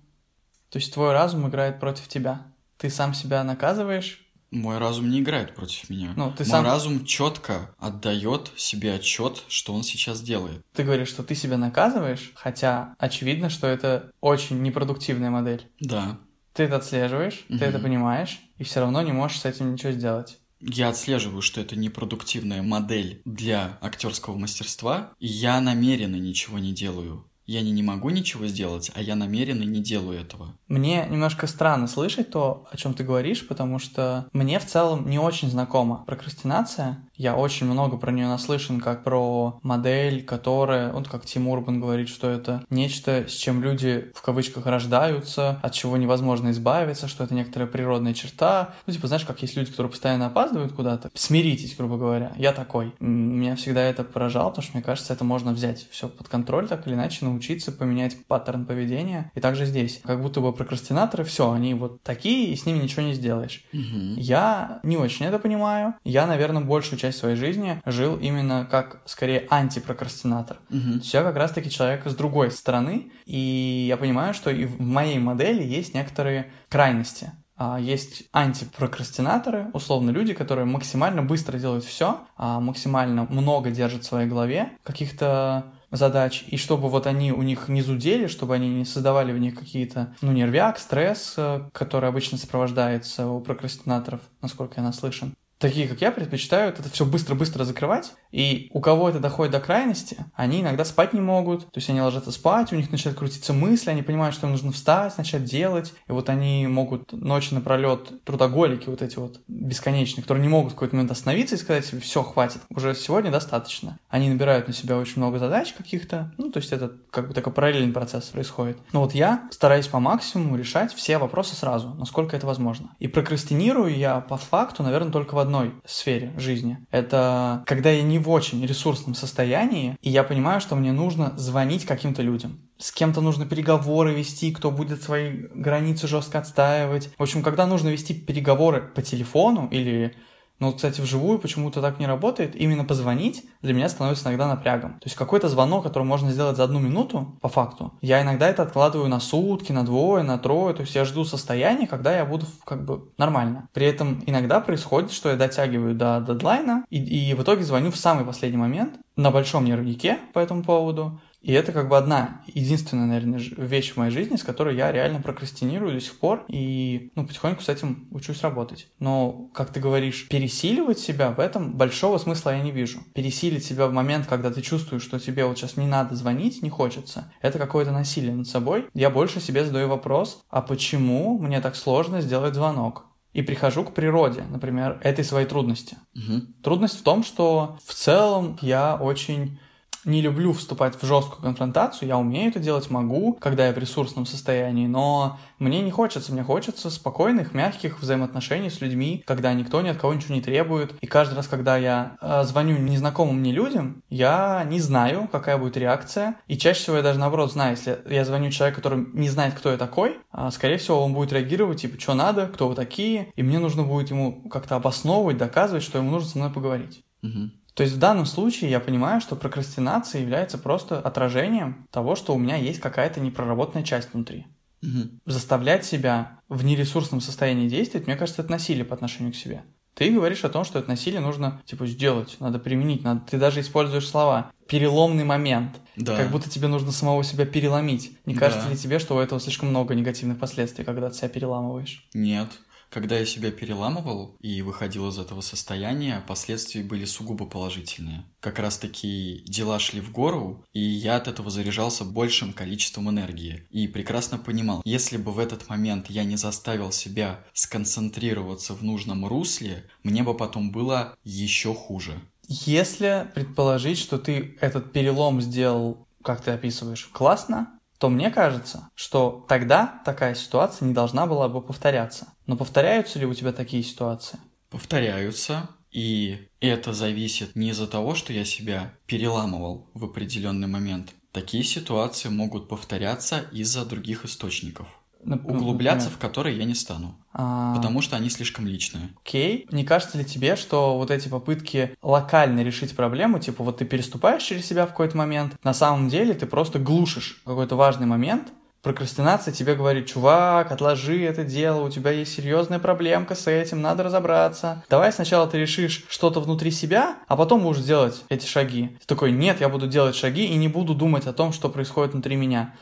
То 0.73 0.79
есть, 0.79 0.91
твой 0.91 1.13
разум 1.13 1.47
играет 1.47 1.79
против 1.79 2.07
тебя. 2.07 2.47
Ты 2.79 2.89
сам 2.89 3.13
себя 3.13 3.43
наказываешь, 3.43 4.19
Мой 4.49 4.77
разум 4.79 5.09
не 5.11 5.19
играет 5.19 5.53
против 5.55 5.87
меня. 5.89 6.13
Ну, 6.15 6.31
ты 6.31 6.43
Мой 6.43 6.49
сам- 6.51 6.65
разум 6.65 7.05
четко 7.05 7.73
отдает 7.79 8.51
себе 8.57 8.93
отчет, 8.95 9.43
что 9.47 9.71
он 9.73 9.83
сейчас 9.83 10.21
делает. 10.21 10.63
ты 10.73 10.83
говоришь, 10.83 11.09
что 11.09 11.21
ты 11.23 11.35
себя 11.35 11.57
наказываешь, 11.57 12.31
хотя 12.35 12.95
очевидно, 12.97 13.49
что 13.49 13.67
это 13.67 14.11
очень 14.19 14.61
непродуктивная 14.63 15.29
модель. 15.29 15.67
Да. 15.79 16.17
Ты 16.53 16.63
это 16.63 16.77
отслеживаешь, 16.77 17.45
ты 17.49 17.53
Мгм. 17.55 17.63
это 17.63 17.79
понимаешь, 17.79 18.41
и 18.57 18.63
все 18.63 18.79
равно 18.79 19.01
не 19.03 19.11
можешь 19.11 19.39
с 19.41 19.45
этим 19.45 19.73
ничего 19.73 19.91
сделать. 19.91 20.39
Я 20.59 20.89
отслеживаю, 20.89 21.41
что 21.43 21.59
это 21.61 21.75
непродуктивная 21.75 22.61
модель 22.63 23.21
для 23.25 23.77
актерского 23.81 24.37
мастерства, 24.37 25.13
и 25.19 25.27
я 25.27 25.59
намеренно 25.61 26.15
ничего 26.15 26.57
не 26.57 26.73
делаю. 26.73 27.25
Я 27.45 27.61
не, 27.61 27.71
не 27.71 27.83
могу 27.83 28.09
ничего 28.09 28.47
сделать, 28.47 28.91
а 28.95 29.01
я 29.01 29.15
намеренно 29.15 29.63
не 29.63 29.81
делаю 29.81 30.19
этого. 30.19 30.55
Мне 30.67 31.07
немножко 31.09 31.45
странно 31.47 31.87
слышать 31.87 32.29
то, 32.29 32.65
о 32.71 32.77
чем 32.77 32.93
ты 32.93 33.03
говоришь, 33.03 33.47
потому 33.47 33.79
что 33.79 34.27
мне 34.31 34.59
в 34.59 34.65
целом 34.65 35.09
не 35.09 35.19
очень 35.19 35.49
знакома 35.49 36.03
прокрастинация. 36.05 37.07
Я 37.15 37.35
очень 37.35 37.67
много 37.67 37.97
про 37.97 38.11
нее 38.11 38.27
наслышан, 38.27 38.79
как 38.79 39.03
про 39.03 39.59
модель, 39.61 40.23
которая, 40.23 40.91
вот 40.91 41.07
как 41.07 41.25
Тим 41.25 41.47
Урбан 41.47 41.79
говорит, 41.79 42.09
что 42.09 42.29
это 42.29 42.63
нечто, 42.69 43.25
с 43.27 43.33
чем 43.33 43.61
люди 43.61 44.11
в 44.15 44.21
кавычках 44.21 44.65
рождаются, 44.65 45.59
от 45.61 45.73
чего 45.73 45.97
невозможно 45.97 46.51
избавиться, 46.51 47.07
что 47.07 47.23
это 47.23 47.33
некоторая 47.33 47.67
природная 47.67 48.13
черта. 48.13 48.73
Ну, 48.87 48.93
типа, 48.93 49.07
знаешь, 49.07 49.25
как 49.25 49.41
есть 49.41 49.55
люди, 49.55 49.71
которые 49.71 49.91
постоянно 49.91 50.27
опаздывают 50.27 50.73
куда-то. 50.73 51.11
Смиритесь, 51.13 51.75
грубо 51.75 51.97
говоря. 51.97 52.31
Я 52.35 52.51
такой. 52.51 52.93
Меня 52.99 53.55
всегда 53.55 53.81
это 53.81 54.03
поражало, 54.03 54.49
потому 54.49 54.63
что, 54.63 54.77
мне 54.77 54.83
кажется, 54.83 55.13
это 55.13 55.23
можно 55.23 55.53
взять 55.53 55.87
все 55.91 56.09
под 56.09 56.27
контроль, 56.27 56.67
так 56.67 56.87
или 56.87 56.95
иначе 56.95 57.25
научиться 57.25 57.71
поменять 57.71 58.25
паттерн 58.25 58.65
поведения. 58.65 59.31
И 59.35 59.39
также 59.39 59.65
здесь. 59.65 60.01
Как 60.03 60.21
будто 60.21 60.41
бы 60.41 60.51
прокрастинаторы, 60.51 61.23
все, 61.23 61.51
они 61.51 61.73
вот 61.73 62.01
такие, 62.01 62.51
и 62.51 62.55
с 62.55 62.65
ними 62.65 62.79
ничего 62.79 63.03
не 63.03 63.13
сделаешь. 63.13 63.63
Мгм. 63.71 64.15
Я 64.17 64.79
не 64.83 64.97
очень 64.97 65.25
это 65.25 65.37
понимаю. 65.37 65.93
Я, 66.03 66.25
наверное, 66.25 66.63
большую 66.63 66.99
часть 67.03 67.19
своей 67.19 67.35
жизни 67.35 67.81
жил 67.85 68.17
именно 68.17 68.67
как, 68.69 69.01
скорее, 69.05 69.45
антипрокрастинатор. 69.49 70.57
Есть 70.69 71.13
я 71.13 71.23
как 71.23 71.35
раз-таки 71.35 71.69
человек 71.69 72.01
с 72.05 72.15
другой 72.15 72.49
стороны, 72.51 73.11
и 73.25 73.85
я 73.87 73.97
понимаю, 73.97 74.33
что 74.33 74.49
и 74.49 74.65
в 74.65 74.79
моей 74.81 75.19
модели 75.19 75.63
есть 75.63 75.93
некоторые 75.93 76.51
крайности. 76.69 77.31
А, 77.55 77.79
Есть 77.79 78.23
антипрокрастинаторы, 78.33 79.67
условно 79.73 80.09
люди, 80.09 80.33
которые 80.33 80.65
максимально 80.65 81.21
быстро 81.21 81.59
делают 81.59 81.83
все, 81.83 82.21
максимально 82.37 83.27
много 83.29 83.69
держат 83.69 84.03
в 84.03 84.07
своей 84.07 84.27
голове 84.27 84.71
каких-то 84.83 85.65
задач, 85.91 86.43
и 86.47 86.57
чтобы 86.57 86.89
вот 86.89 87.05
они 87.05 87.31
у 87.31 87.43
них 87.43 87.67
не 87.67 87.81
зудели, 87.81 88.27
чтобы 88.27 88.55
они 88.55 88.67
не 88.69 88.85
создавали 88.85 89.31
в 89.31 89.37
них 89.37 89.53
какие-то, 89.55 90.15
ну, 90.21 90.31
нервяк, 90.31 90.79
стресс, 90.79 91.35
э, 91.37 91.69
который 91.71 92.09
обычно 92.09 92.37
сопровождается 92.39 93.27
у 93.27 93.39
прокрастинаторов, 93.39 94.21
насколько 94.41 94.73
я 94.77 94.83
наслышан. 94.83 95.35
Такие, 95.63 95.87
как 95.87 96.01
я, 96.01 96.11
предпочитают 96.11 96.77
это 96.77 96.89
все 96.89 97.05
быстро-быстро 97.05 97.63
закрывать, 97.63 98.11
и 98.33 98.69
у 98.73 98.81
кого 98.81 99.07
это 99.07 99.19
доходит 99.19 99.53
до 99.53 99.61
крайности, 99.61 100.17
они 100.35 100.59
иногда 100.59 100.83
спать 100.83 101.13
не 101.13 101.21
могут, 101.21 101.61
то 101.61 101.77
есть 101.77 101.89
они 101.89 102.01
ложатся 102.01 102.33
спать, 102.33 102.73
у 102.73 102.75
них 102.75 102.91
начинают 102.91 103.17
крутиться 103.17 103.53
мысли, 103.53 103.89
они 103.89 104.01
понимают, 104.01 104.35
что 104.35 104.45
им 104.45 104.51
нужно 104.51 104.73
встать, 104.73 105.17
начать 105.17 105.45
делать, 105.45 105.93
и 106.09 106.11
вот 106.11 106.27
они 106.27 106.67
могут 106.67 107.13
ночи 107.13 107.53
напролет 107.53 108.25
трудоголики 108.25 108.89
вот 108.89 109.01
эти 109.01 109.17
вот 109.17 109.39
бесконечные, 109.47 110.23
которые 110.23 110.41
не 110.41 110.49
могут 110.49 110.73
в 110.73 110.75
какой-то 110.75 110.97
момент 110.97 111.11
остановиться 111.11 111.55
и 111.55 111.57
сказать 111.57 111.85
себе, 111.85 112.01
все, 112.01 112.23
хватит, 112.23 112.59
уже 112.69 112.93
сегодня 112.93 113.31
достаточно. 113.31 113.97
Они 114.09 114.27
набирают 114.27 114.67
на 114.67 114.73
себя 114.73 114.97
очень 114.97 115.19
много 115.21 115.39
задач 115.39 115.71
каких-то, 115.71 116.33
ну, 116.37 116.51
то 116.51 116.57
есть 116.57 116.73
это 116.73 116.91
как 117.09 117.29
бы 117.29 117.33
такой 117.33 117.53
параллельный 117.53 117.93
процесс 117.93 118.25
происходит. 118.25 118.79
Но 118.91 118.99
вот 118.99 119.15
я 119.15 119.47
стараюсь 119.49 119.87
по 119.87 120.01
максимуму 120.01 120.57
решать 120.57 120.93
все 120.93 121.17
вопросы 121.19 121.55
сразу, 121.55 121.93
насколько 121.93 122.35
это 122.35 122.47
возможно. 122.47 122.89
И 122.99 123.07
прокрастинирую 123.07 123.95
я 123.95 124.19
по 124.19 124.35
факту, 124.35 124.83
наверное, 124.83 125.13
только 125.13 125.35
в 125.35 125.39
одной 125.53 125.75
сфере 125.85 126.33
жизни. 126.37 126.77
Это 126.91 127.63
когда 127.65 127.91
я 127.91 128.01
не 128.01 128.19
в 128.19 128.29
очень 128.29 128.65
ресурсном 128.65 129.13
состоянии, 129.13 129.95
и 130.01 130.09
я 130.09 130.23
понимаю, 130.23 130.59
что 130.59 130.75
мне 130.75 130.91
нужно 130.91 131.33
звонить 131.37 131.85
каким-то 131.85 132.21
людям. 132.21 132.59
С 132.77 132.91
кем-то 132.91 133.21
нужно 133.21 133.45
переговоры 133.45 134.13
вести, 134.13 134.51
кто 134.51 134.71
будет 134.71 135.03
свои 135.03 135.31
границы 135.53 136.07
жестко 136.07 136.39
отстаивать. 136.39 137.11
В 137.17 137.23
общем, 137.23 137.43
когда 137.43 137.67
нужно 137.67 137.89
вести 137.89 138.13
переговоры 138.13 138.81
по 138.81 139.01
телефону 139.01 139.67
или 139.71 140.15
но, 140.63 140.71
кстати, 140.71 141.01
вживую 141.01 141.39
почему-то 141.39 141.81
так 141.81 141.99
не 141.99 142.07
работает. 142.07 142.55
Именно 142.55 142.85
позвонить 142.85 143.43
для 143.61 143.73
меня 143.73 143.89
становится 143.89 144.29
иногда 144.29 144.47
напрягом. 144.47 144.93
То 144.93 145.07
есть 145.07 145.17
какой-то 145.17 145.49
звонок, 145.49 145.83
который 145.83 146.03
можно 146.03 146.31
сделать 146.31 146.55
за 146.55 146.63
одну 146.63 146.79
минуту, 146.79 147.37
по 147.41 147.49
факту, 147.49 147.91
я 148.01 148.21
иногда 148.21 148.47
это 148.47 148.63
откладываю 148.63 149.09
на 149.09 149.19
сутки, 149.19 149.73
на 149.73 149.83
двое, 149.83 150.23
на 150.23 150.37
трое. 150.37 150.73
То 150.73 150.83
есть 150.83 150.95
я 150.95 151.03
жду 151.03 151.25
состояния, 151.25 151.85
когда 151.85 152.15
я 152.15 152.23
буду 152.23 152.45
как 152.63 152.85
бы 152.85 153.11
нормально. 153.17 153.67
При 153.73 153.85
этом 153.85 154.23
иногда 154.25 154.61
происходит, 154.61 155.11
что 155.11 155.31
я 155.31 155.35
дотягиваю 155.35 155.95
до 155.95 156.23
дедлайна 156.25 156.85
и, 156.89 157.03
и 157.03 157.33
в 157.33 157.43
итоге 157.43 157.63
звоню 157.63 157.91
в 157.91 157.97
самый 157.97 158.23
последний 158.23 158.57
момент 158.57 158.93
на 159.17 159.31
большом 159.31 159.65
нервнике 159.65 160.17
по 160.31 160.39
этому 160.39 160.63
поводу. 160.63 161.19
И 161.43 161.51
это 161.51 161.73
как 161.73 161.89
бы 161.89 161.97
одна, 161.97 162.41
единственная, 162.47 163.05
наверное, 163.05 163.41
вещь 163.57 163.91
в 163.91 163.97
моей 163.97 164.11
жизни, 164.11 164.37
с 164.37 164.43
которой 164.43 164.77
я 164.77 164.91
реально 164.93 165.21
прокрастинирую 165.21 165.93
до 165.93 165.99
сих 165.99 166.17
пор 166.17 166.45
и, 166.47 167.11
ну, 167.15 167.27
потихоньку 167.27 167.61
с 167.61 167.67
этим 167.67 168.07
учусь 168.11 168.41
работать. 168.41 168.87
Но, 168.99 169.49
как 169.53 169.73
ты 169.73 169.81
говоришь, 169.81 170.29
пересиливать 170.29 170.99
себя 170.99 171.31
в 171.31 171.41
этом 171.41 171.73
большого 171.73 172.17
смысла 172.17 172.51
я 172.51 172.63
не 172.63 172.71
вижу. 172.71 172.99
Пересилить 173.13 173.65
себя 173.65 173.87
в 173.87 173.93
момент, 173.93 174.25
когда 174.25 174.51
ты 174.51 174.61
чувствуешь, 174.61 175.03
что 175.03 175.19
тебе 175.19 175.45
вот 175.45 175.57
сейчас 175.57 175.75
не 175.75 175.85
надо 175.85 176.15
звонить, 176.15 176.63
не 176.63 176.69
хочется, 176.69 177.31
это 177.41 177.59
какое-то 177.59 177.91
насилие 177.91 178.33
над 178.33 178.47
собой. 178.47 178.87
Я 178.93 179.09
больше 179.09 179.41
себе 179.41 179.65
задаю 179.65 179.89
вопрос, 179.89 180.45
а 180.49 180.61
почему 180.61 181.37
мне 181.37 181.59
так 181.59 181.75
сложно 181.75 182.21
сделать 182.21 182.55
звонок? 182.55 183.05
И 183.33 183.41
прихожу 183.41 183.83
к 183.83 183.93
природе, 183.93 184.43
например, 184.49 184.99
этой 185.03 185.25
своей 185.25 185.47
трудности. 185.47 185.97
Мгм. 186.13 186.53
Трудность 186.63 186.99
в 186.99 187.03
том, 187.03 187.23
что 187.23 187.79
в 187.83 187.93
целом 187.93 188.57
я 188.61 188.95
очень 188.95 189.59
не 190.05 190.21
люблю 190.21 190.53
вступать 190.53 190.95
в 191.01 191.05
жесткую 191.05 191.41
конфронтацию, 191.41 192.07
я 192.07 192.17
умею 192.17 192.49
это 192.49 192.59
делать, 192.59 192.89
могу, 192.89 193.33
когда 193.33 193.67
я 193.67 193.73
в 193.73 193.77
ресурсном 193.77 194.25
состоянии, 194.25 194.87
но 194.87 195.39
мне 195.59 195.81
не 195.81 195.91
хочется, 195.91 196.33
мне 196.33 196.43
хочется 196.43 196.89
спокойных, 196.89 197.53
мягких 197.53 198.01
взаимоотношений 198.01 198.69
с 198.69 198.81
людьми, 198.81 199.23
когда 199.25 199.53
никто 199.53 199.81
ни 199.81 199.89
от 199.89 199.97
кого 199.97 200.13
ничего 200.13 200.35
не 200.35 200.41
требует. 200.41 200.93
И 201.01 201.07
каждый 201.07 201.35
раз, 201.35 201.47
когда 201.47 201.77
я 201.77 202.17
э, 202.21 202.43
звоню 202.43 202.77
незнакомым 202.77 203.39
мне 203.39 203.51
людям, 203.51 204.03
я 204.09 204.65
не 204.69 204.79
знаю, 204.79 205.29
какая 205.31 205.57
будет 205.57 205.77
реакция. 205.77 206.35
И 206.47 206.57
чаще 206.57 206.81
всего 206.81 206.97
я 206.97 207.01
даже 207.01 207.19
наоборот 207.19 207.51
знаю, 207.51 207.77
если 207.77 207.99
я 208.09 208.25
звоню 208.25 208.51
человеку, 208.51 208.81
который 208.81 209.07
не 209.13 209.29
знает, 209.29 209.53
кто 209.53 209.71
я 209.71 209.77
такой, 209.77 210.19
э, 210.33 210.49
скорее 210.51 210.77
всего, 210.77 211.03
он 211.03 211.13
будет 211.13 211.31
реагировать, 211.31 211.81
типа, 211.81 211.99
что 211.99 212.13
надо, 212.13 212.47
кто 212.47 212.67
вы 212.67 212.75
такие, 212.75 213.31
и 213.35 213.43
мне 213.43 213.59
нужно 213.59 213.83
будет 213.83 214.09
ему 214.09 214.49
как-то 214.49 214.75
обосновывать, 214.75 215.37
доказывать, 215.37 215.83
что 215.83 215.99
ему 215.99 216.11
нужно 216.11 216.29
со 216.29 216.37
мной 216.37 216.51
поговорить. 216.51 217.03
Угу. 217.23 217.51
То 217.73 217.83
есть 217.83 217.95
в 217.95 217.99
данном 217.99 218.25
случае 218.25 218.69
я 218.69 218.79
понимаю, 218.79 219.19
что 219.19 219.35
прокрастинация 219.35 220.21
является 220.21 220.57
просто 220.57 220.99
отражением 220.99 221.87
того, 221.91 222.15
что 222.15 222.35
у 222.35 222.37
меня 222.37 222.55
есть 222.55 222.79
какая-то 222.79 223.19
непроработанная 223.19 223.83
часть 223.83 224.13
внутри. 224.13 224.45
Угу. 224.83 225.09
Заставлять 225.25 225.85
себя 225.85 226.39
в 226.49 226.63
нересурсном 226.63 227.21
состоянии 227.21 227.69
действовать, 227.69 228.05
мне 228.05 228.15
кажется, 228.15 228.41
это 228.41 228.51
насилие 228.51 228.85
по 228.85 228.93
отношению 228.93 229.33
к 229.33 229.35
себе. 229.35 229.63
Ты 229.95 230.11
говоришь 230.11 230.43
о 230.43 230.49
том, 230.49 230.63
что 230.65 230.79
это 230.79 230.89
насилие 230.89 231.19
нужно, 231.19 231.61
типа, 231.65 231.85
сделать, 231.85 232.37
надо 232.39 232.57
применить, 232.57 233.03
надо... 233.03 233.21
ты 233.29 233.37
даже 233.37 233.61
используешь 233.61 234.07
слова 234.07 234.51
«переломный 234.67 235.23
момент», 235.23 235.79
Да. 235.95 236.17
как 236.17 236.31
будто 236.31 236.49
тебе 236.49 236.67
нужно 236.67 236.91
самого 236.91 237.23
себя 237.23 237.45
переломить. 237.45 238.17
Не 238.25 238.33
кажется 238.33 238.65
Да. 238.65 238.71
ли 238.71 238.77
тебе, 238.77 238.97
что 238.97 239.15
у 239.15 239.19
этого 239.19 239.39
слишком 239.39 239.69
много 239.69 239.93
негативных 239.93 240.39
последствий, 240.39 240.83
когда 240.83 241.09
ты 241.09 241.17
себя 241.17 241.29
переламываешь? 241.29 242.07
Нет. 242.15 242.49
Когда 242.93 243.17
я 243.17 243.25
себя 243.25 243.49
переламывал 243.49 244.37
и 244.39 244.61
выходил 244.61 245.09
из 245.09 245.17
этого 245.17 245.41
состояния, 245.41 246.23
последствия 246.27 246.83
были 246.83 247.05
сугубо 247.05 247.47
положительные. 247.47 248.25
Как 248.39 248.59
раз 248.59 248.77
таки 248.77 249.43
дела 249.47 249.79
шли 249.79 249.99
в 249.99 250.11
гору, 250.11 250.63
и 250.73 250.79
я 250.79 251.15
от 251.15 251.27
этого 251.27 251.49
заряжался 251.49 252.05
большим 252.05 252.53
количеством 252.53 253.09
энергии. 253.09 253.65
И 253.71 253.87
прекрасно 253.87 254.37
понимал, 254.37 254.83
если 254.85 255.17
бы 255.17 255.31
в 255.31 255.39
этот 255.39 255.69
момент 255.69 256.11
я 256.11 256.23
не 256.23 256.35
заставил 256.35 256.91
себя 256.91 257.39
сконцентрироваться 257.53 258.75
в 258.75 258.83
нужном 258.83 259.25
русле, 259.25 259.85
мне 260.03 260.21
бы 260.21 260.37
потом 260.37 260.71
было 260.71 261.17
еще 261.23 261.73
хуже. 261.73 262.21
Если 262.47 263.27
предположить, 263.33 263.97
что 263.97 264.19
ты 264.19 264.55
этот 264.61 264.93
перелом 264.93 265.41
сделал, 265.41 266.07
как 266.21 266.41
ты 266.41 266.51
описываешь, 266.51 267.09
классно, 267.11 267.79
то 267.97 268.09
мне 268.09 268.29
кажется, 268.31 268.89
что 268.95 269.45
тогда 269.47 270.01
такая 270.03 270.35
ситуация 270.35 270.85
не 270.85 270.93
должна 270.93 271.25
была 271.25 271.47
бы 271.47 271.61
повторяться. 271.61 272.32
Но 272.45 272.55
повторяются 272.57 273.19
ли 273.19 273.25
у 273.25 273.33
тебя 273.33 273.51
такие 273.53 273.83
ситуации? 273.83 274.39
повторяются, 274.69 275.69
и 275.91 276.47
это 276.59 276.93
зависит 276.93 277.55
не 277.55 277.69
из-за 277.69 277.87
того, 277.87 278.15
что 278.15 278.33
я 278.33 278.43
себя 278.43 278.93
переламывал 279.05 279.89
в 279.93 280.03
определенный 280.05 280.67
момент. 280.67 281.13
Такие 281.31 281.63
ситуации 281.63 282.29
могут 282.29 282.67
повторяться 282.67 283.45
из-за 283.51 283.85
других 283.85 284.25
источников, 284.25 284.87
Нап- 285.23 285.45
углубляться 285.45 286.09
в 286.09 286.13
например? 286.13 286.29
которые 286.29 286.57
я 286.57 286.65
не 286.65 286.73
стану, 286.75 287.15
А, 287.33 287.75
потому 287.75 288.01
что 288.01 288.15
они 288.15 288.29
слишком 288.29 288.65
личные. 288.67 289.09
Окей. 289.23 289.67
Не 289.71 289.83
кажется 289.85 290.17
ли 290.17 290.25
тебе, 290.25 290.55
что 290.55 290.97
вот 290.97 291.11
эти 291.11 291.27
попытки 291.29 291.95
локально 292.01 292.61
решить 292.63 292.95
проблему, 292.95 293.39
типа 293.39 293.63
вот 293.63 293.77
ты 293.77 293.85
переступаешь 293.85 294.43
через 294.43 294.65
себя 294.65 294.85
в 294.85 294.89
какой-то 294.89 295.15
момент, 295.17 295.55
на 295.63 295.73
самом 295.73 296.09
деле 296.09 296.33
ты 296.33 296.45
просто 296.47 296.79
глушишь 296.79 297.41
какой-то 297.45 297.75
важный 297.75 298.07
момент, 298.07 298.51
прокрастинация 298.83 299.53
тебе 299.53 299.73
говорит, 299.73 300.07
чувак, 300.07 300.71
отложи 300.71 301.23
это 301.23 301.43
дело, 301.43 301.83
у 301.83 301.89
тебя 301.89 302.11
есть 302.11 302.33
серьезная 302.33 302.79
проблемка 302.79 303.33
с 303.33 303.47
этим, 303.47 303.81
надо 303.81 304.03
разобраться. 304.03 304.83
Давай 304.89 305.11
сначала 305.11 305.47
ты 305.47 305.57
решишь 305.57 306.05
что-то 306.09 306.41
внутри 306.41 306.69
себя, 306.69 307.15
а 307.27 307.35
потом 307.35 307.63
будешь 307.63 307.81
делать 307.81 308.23
эти 308.29 308.45
шаги. 308.45 308.97
Ты 308.99 309.07
такой, 309.07 309.31
нет, 309.31 309.61
я 309.61 309.69
буду 309.69 309.87
делать 309.87 310.15
шаги 310.15 310.45
и 310.45 310.55
не 310.55 310.67
буду 310.67 310.93
думать 310.93 311.25
о 311.25 311.33
том, 311.33 311.53
что 311.53 311.69
происходит 311.69 312.11
внутри 312.11 312.35
меня 312.35 312.73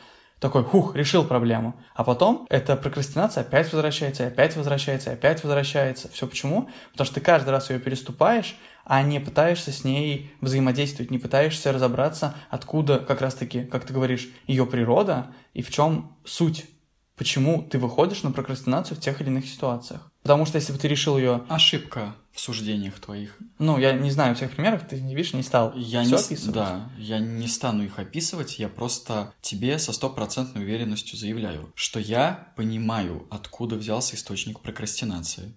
такой, 0.42 0.64
хух, 0.64 0.96
решил 0.96 1.24
проблему. 1.24 1.76
А 1.94 2.02
потом 2.02 2.48
эта 2.50 2.74
прокрастинация 2.74 3.42
опять 3.42 3.72
возвращается, 3.72 4.26
опять 4.26 4.56
возвращается, 4.56 5.12
опять 5.12 5.44
возвращается. 5.44 6.10
Все 6.12 6.26
почему? 6.26 6.68
Потому 6.90 7.06
что 7.06 7.14
ты 7.14 7.20
каждый 7.20 7.50
раз 7.50 7.70
ее 7.70 7.78
переступаешь, 7.78 8.56
а 8.84 9.02
не 9.02 9.20
пытаешься 9.20 9.72
с 9.72 9.84
ней 9.84 10.32
взаимодействовать, 10.40 11.10
не 11.10 11.18
пытаешься 11.18 11.72
разобраться, 11.72 12.34
откуда 12.50 12.98
как 12.98 13.20
раз-таки, 13.20 13.64
как 13.64 13.84
ты 13.84 13.92
говоришь, 13.92 14.28
ее 14.46 14.66
природа 14.66 15.28
и 15.54 15.62
в 15.62 15.70
чем 15.70 16.16
суть. 16.24 16.66
Почему 17.16 17.62
ты 17.62 17.78
выходишь 17.78 18.22
на 18.22 18.32
прокрастинацию 18.32 18.96
в 18.96 19.00
тех 19.00 19.20
или 19.20 19.28
иных 19.28 19.46
ситуациях. 19.46 20.10
Потому 20.22 20.46
что 20.46 20.56
если 20.56 20.72
бы 20.72 20.78
ты 20.78 20.88
решил 20.88 21.18
ее, 21.18 21.42
Ошибка 21.48 22.16
в 22.32 22.40
суждениях 22.40 22.98
твоих. 22.98 23.36
ну, 23.58 23.78
я 23.78 23.92
не 23.92 24.10
знаю 24.10 24.34
всех 24.34 24.52
примеров, 24.52 24.82
ты 24.88 25.00
не 25.00 25.14
видишь, 25.14 25.34
не 25.34 25.42
стал 25.42 25.72
Я 25.76 26.02
всё 26.02 26.16
не, 26.16 26.22
описывать. 26.24 26.54
да, 26.54 26.90
я 26.96 27.18
не 27.18 27.46
стану 27.48 27.84
их 27.84 27.98
описывать, 27.98 28.58
я 28.58 28.68
просто 28.68 29.34
тебе 29.42 29.78
со 29.78 29.92
стопроцентной 29.92 30.62
уверенностью 30.62 31.18
заявляю, 31.18 31.70
что 31.74 32.00
я 32.00 32.48
понимаю, 32.56 33.26
откуда 33.30 33.76
взялся 33.76 34.16
источник 34.16 34.60
прокрастинации. 34.60 35.54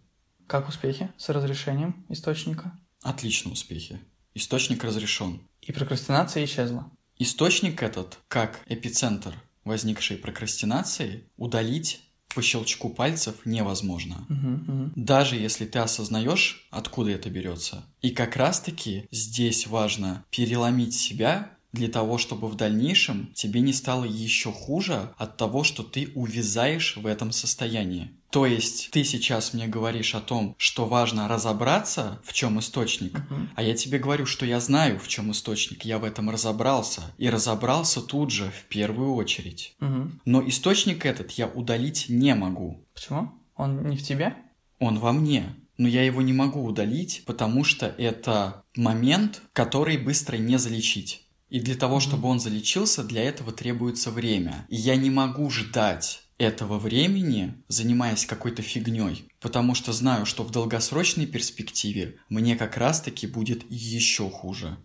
Как 0.48 0.68
успехи 0.68 1.10
с 1.18 1.30
разрешением 1.30 2.06
источника? 2.10 2.74
Отлично 3.06 3.52
успехи. 3.52 4.00
Источник 4.34 4.84
разрешен. 4.84 5.48
И 5.62 5.72
прокрастинация 5.72 6.44
исчезла. 6.44 6.92
Источник 7.20 7.84
этот, 7.84 8.18
как 8.28 8.64
эпицентр 8.66 9.36
возникшей 9.64 10.18
прокрастинации, 10.18 11.24
удалить 11.38 12.02
по 12.34 12.42
щелчку 12.42 12.90
пальцев 12.90 13.36
невозможно. 13.46 14.26
Мгм, 14.28 14.54
мгм. 14.54 14.94
Даже 14.96 15.36
если 15.36 15.66
ты 15.68 15.78
осознаешь, 15.78 16.68
откуда 16.72 17.12
это 17.12 17.30
берется. 17.30 17.86
И 18.02 18.10
как 18.10 18.36
раз-таки 18.36 19.08
здесь 19.12 19.68
важно 19.68 20.26
переломить 20.32 20.96
себя 20.96 21.55
для 21.76 21.88
того, 21.90 22.18
чтобы 22.18 22.48
в 22.48 22.56
дальнейшем 22.56 23.32
тебе 23.36 23.60
не 23.62 23.74
стало 23.74 24.06
еще 24.06 24.52
хуже 24.52 25.14
от 25.18 25.38
того, 25.38 25.64
что 25.64 25.84
ты 25.84 26.10
увязаешь 26.16 26.98
в 26.98 27.06
этом 27.06 27.32
состоянии. 27.32 28.10
То 28.32 28.46
есть 28.46 28.90
ты 28.92 29.04
сейчас 29.04 29.54
мне 29.54 29.68
говоришь 29.68 30.14
о 30.16 30.20
том, 30.20 30.56
что 30.58 30.86
важно 30.86 31.28
разобраться, 31.28 32.20
в 32.24 32.34
чем 32.34 32.60
источник, 32.60 33.14
Мгм. 33.30 33.50
а 33.56 33.64
я 33.64 33.74
тебе 33.76 33.98
говорю, 33.98 34.26
что 34.26 34.46
я 34.46 34.60
знаю, 34.60 35.00
в 35.00 35.08
чем 35.08 35.32
источник, 35.32 35.86
я 35.86 36.00
в 36.00 36.04
этом 36.04 36.30
разобрался. 36.30 37.02
И 37.18 37.30
разобрался 37.30 38.02
тут 38.02 38.32
же, 38.32 38.52
в 38.52 38.66
первую 38.68 39.14
очередь. 39.14 39.76
Мгм. 39.80 40.20
Но 40.26 40.46
источник 40.48 41.06
этот 41.06 41.32
я 41.32 41.48
удалить 41.48 42.06
не 42.10 42.36
могу. 42.36 42.86
Почему? 42.94 43.32
Он 43.56 43.88
не 43.88 43.96
в 43.96 44.04
тебе? 44.04 44.36
Он 44.80 45.00
во 45.00 45.14
мне. 45.14 45.56
Но 45.78 45.88
я 45.90 46.04
его 46.04 46.22
не 46.22 46.32
могу 46.34 46.64
удалить, 46.64 47.24
потому 47.26 47.64
что 47.66 47.86
это 47.86 48.64
момент, 48.78 49.42
который 49.54 49.98
быстро 49.98 50.38
не 50.38 50.58
залечить. 50.58 51.25
И 51.56 51.62
для 51.62 51.76
того, 51.76 52.02
чтобы 52.02 52.28
он 52.28 52.42
залечился, 52.42 53.02
для 53.02 53.24
этого 53.24 53.54
требуется 53.54 54.12
время. 54.12 54.66
И 54.68 54.76
я 54.76 54.98
не 54.98 55.10
могу 55.10 55.50
ждать 55.50 56.24
этого 56.38 56.78
времени, 56.78 57.54
занимаясь 57.70 58.26
какой-то 58.26 58.62
фигней, 58.62 59.30
потому 59.40 59.74
что 59.74 59.94
знаю, 59.94 60.26
что 60.26 60.44
в 60.44 60.52
долгосрочной 60.52 61.28
перспективе 61.28 62.18
мне 62.28 62.58
как 62.58 62.76
раз-таки 62.76 63.26
будет 63.26 63.64
еще 63.70 64.30
хуже. 64.30 64.76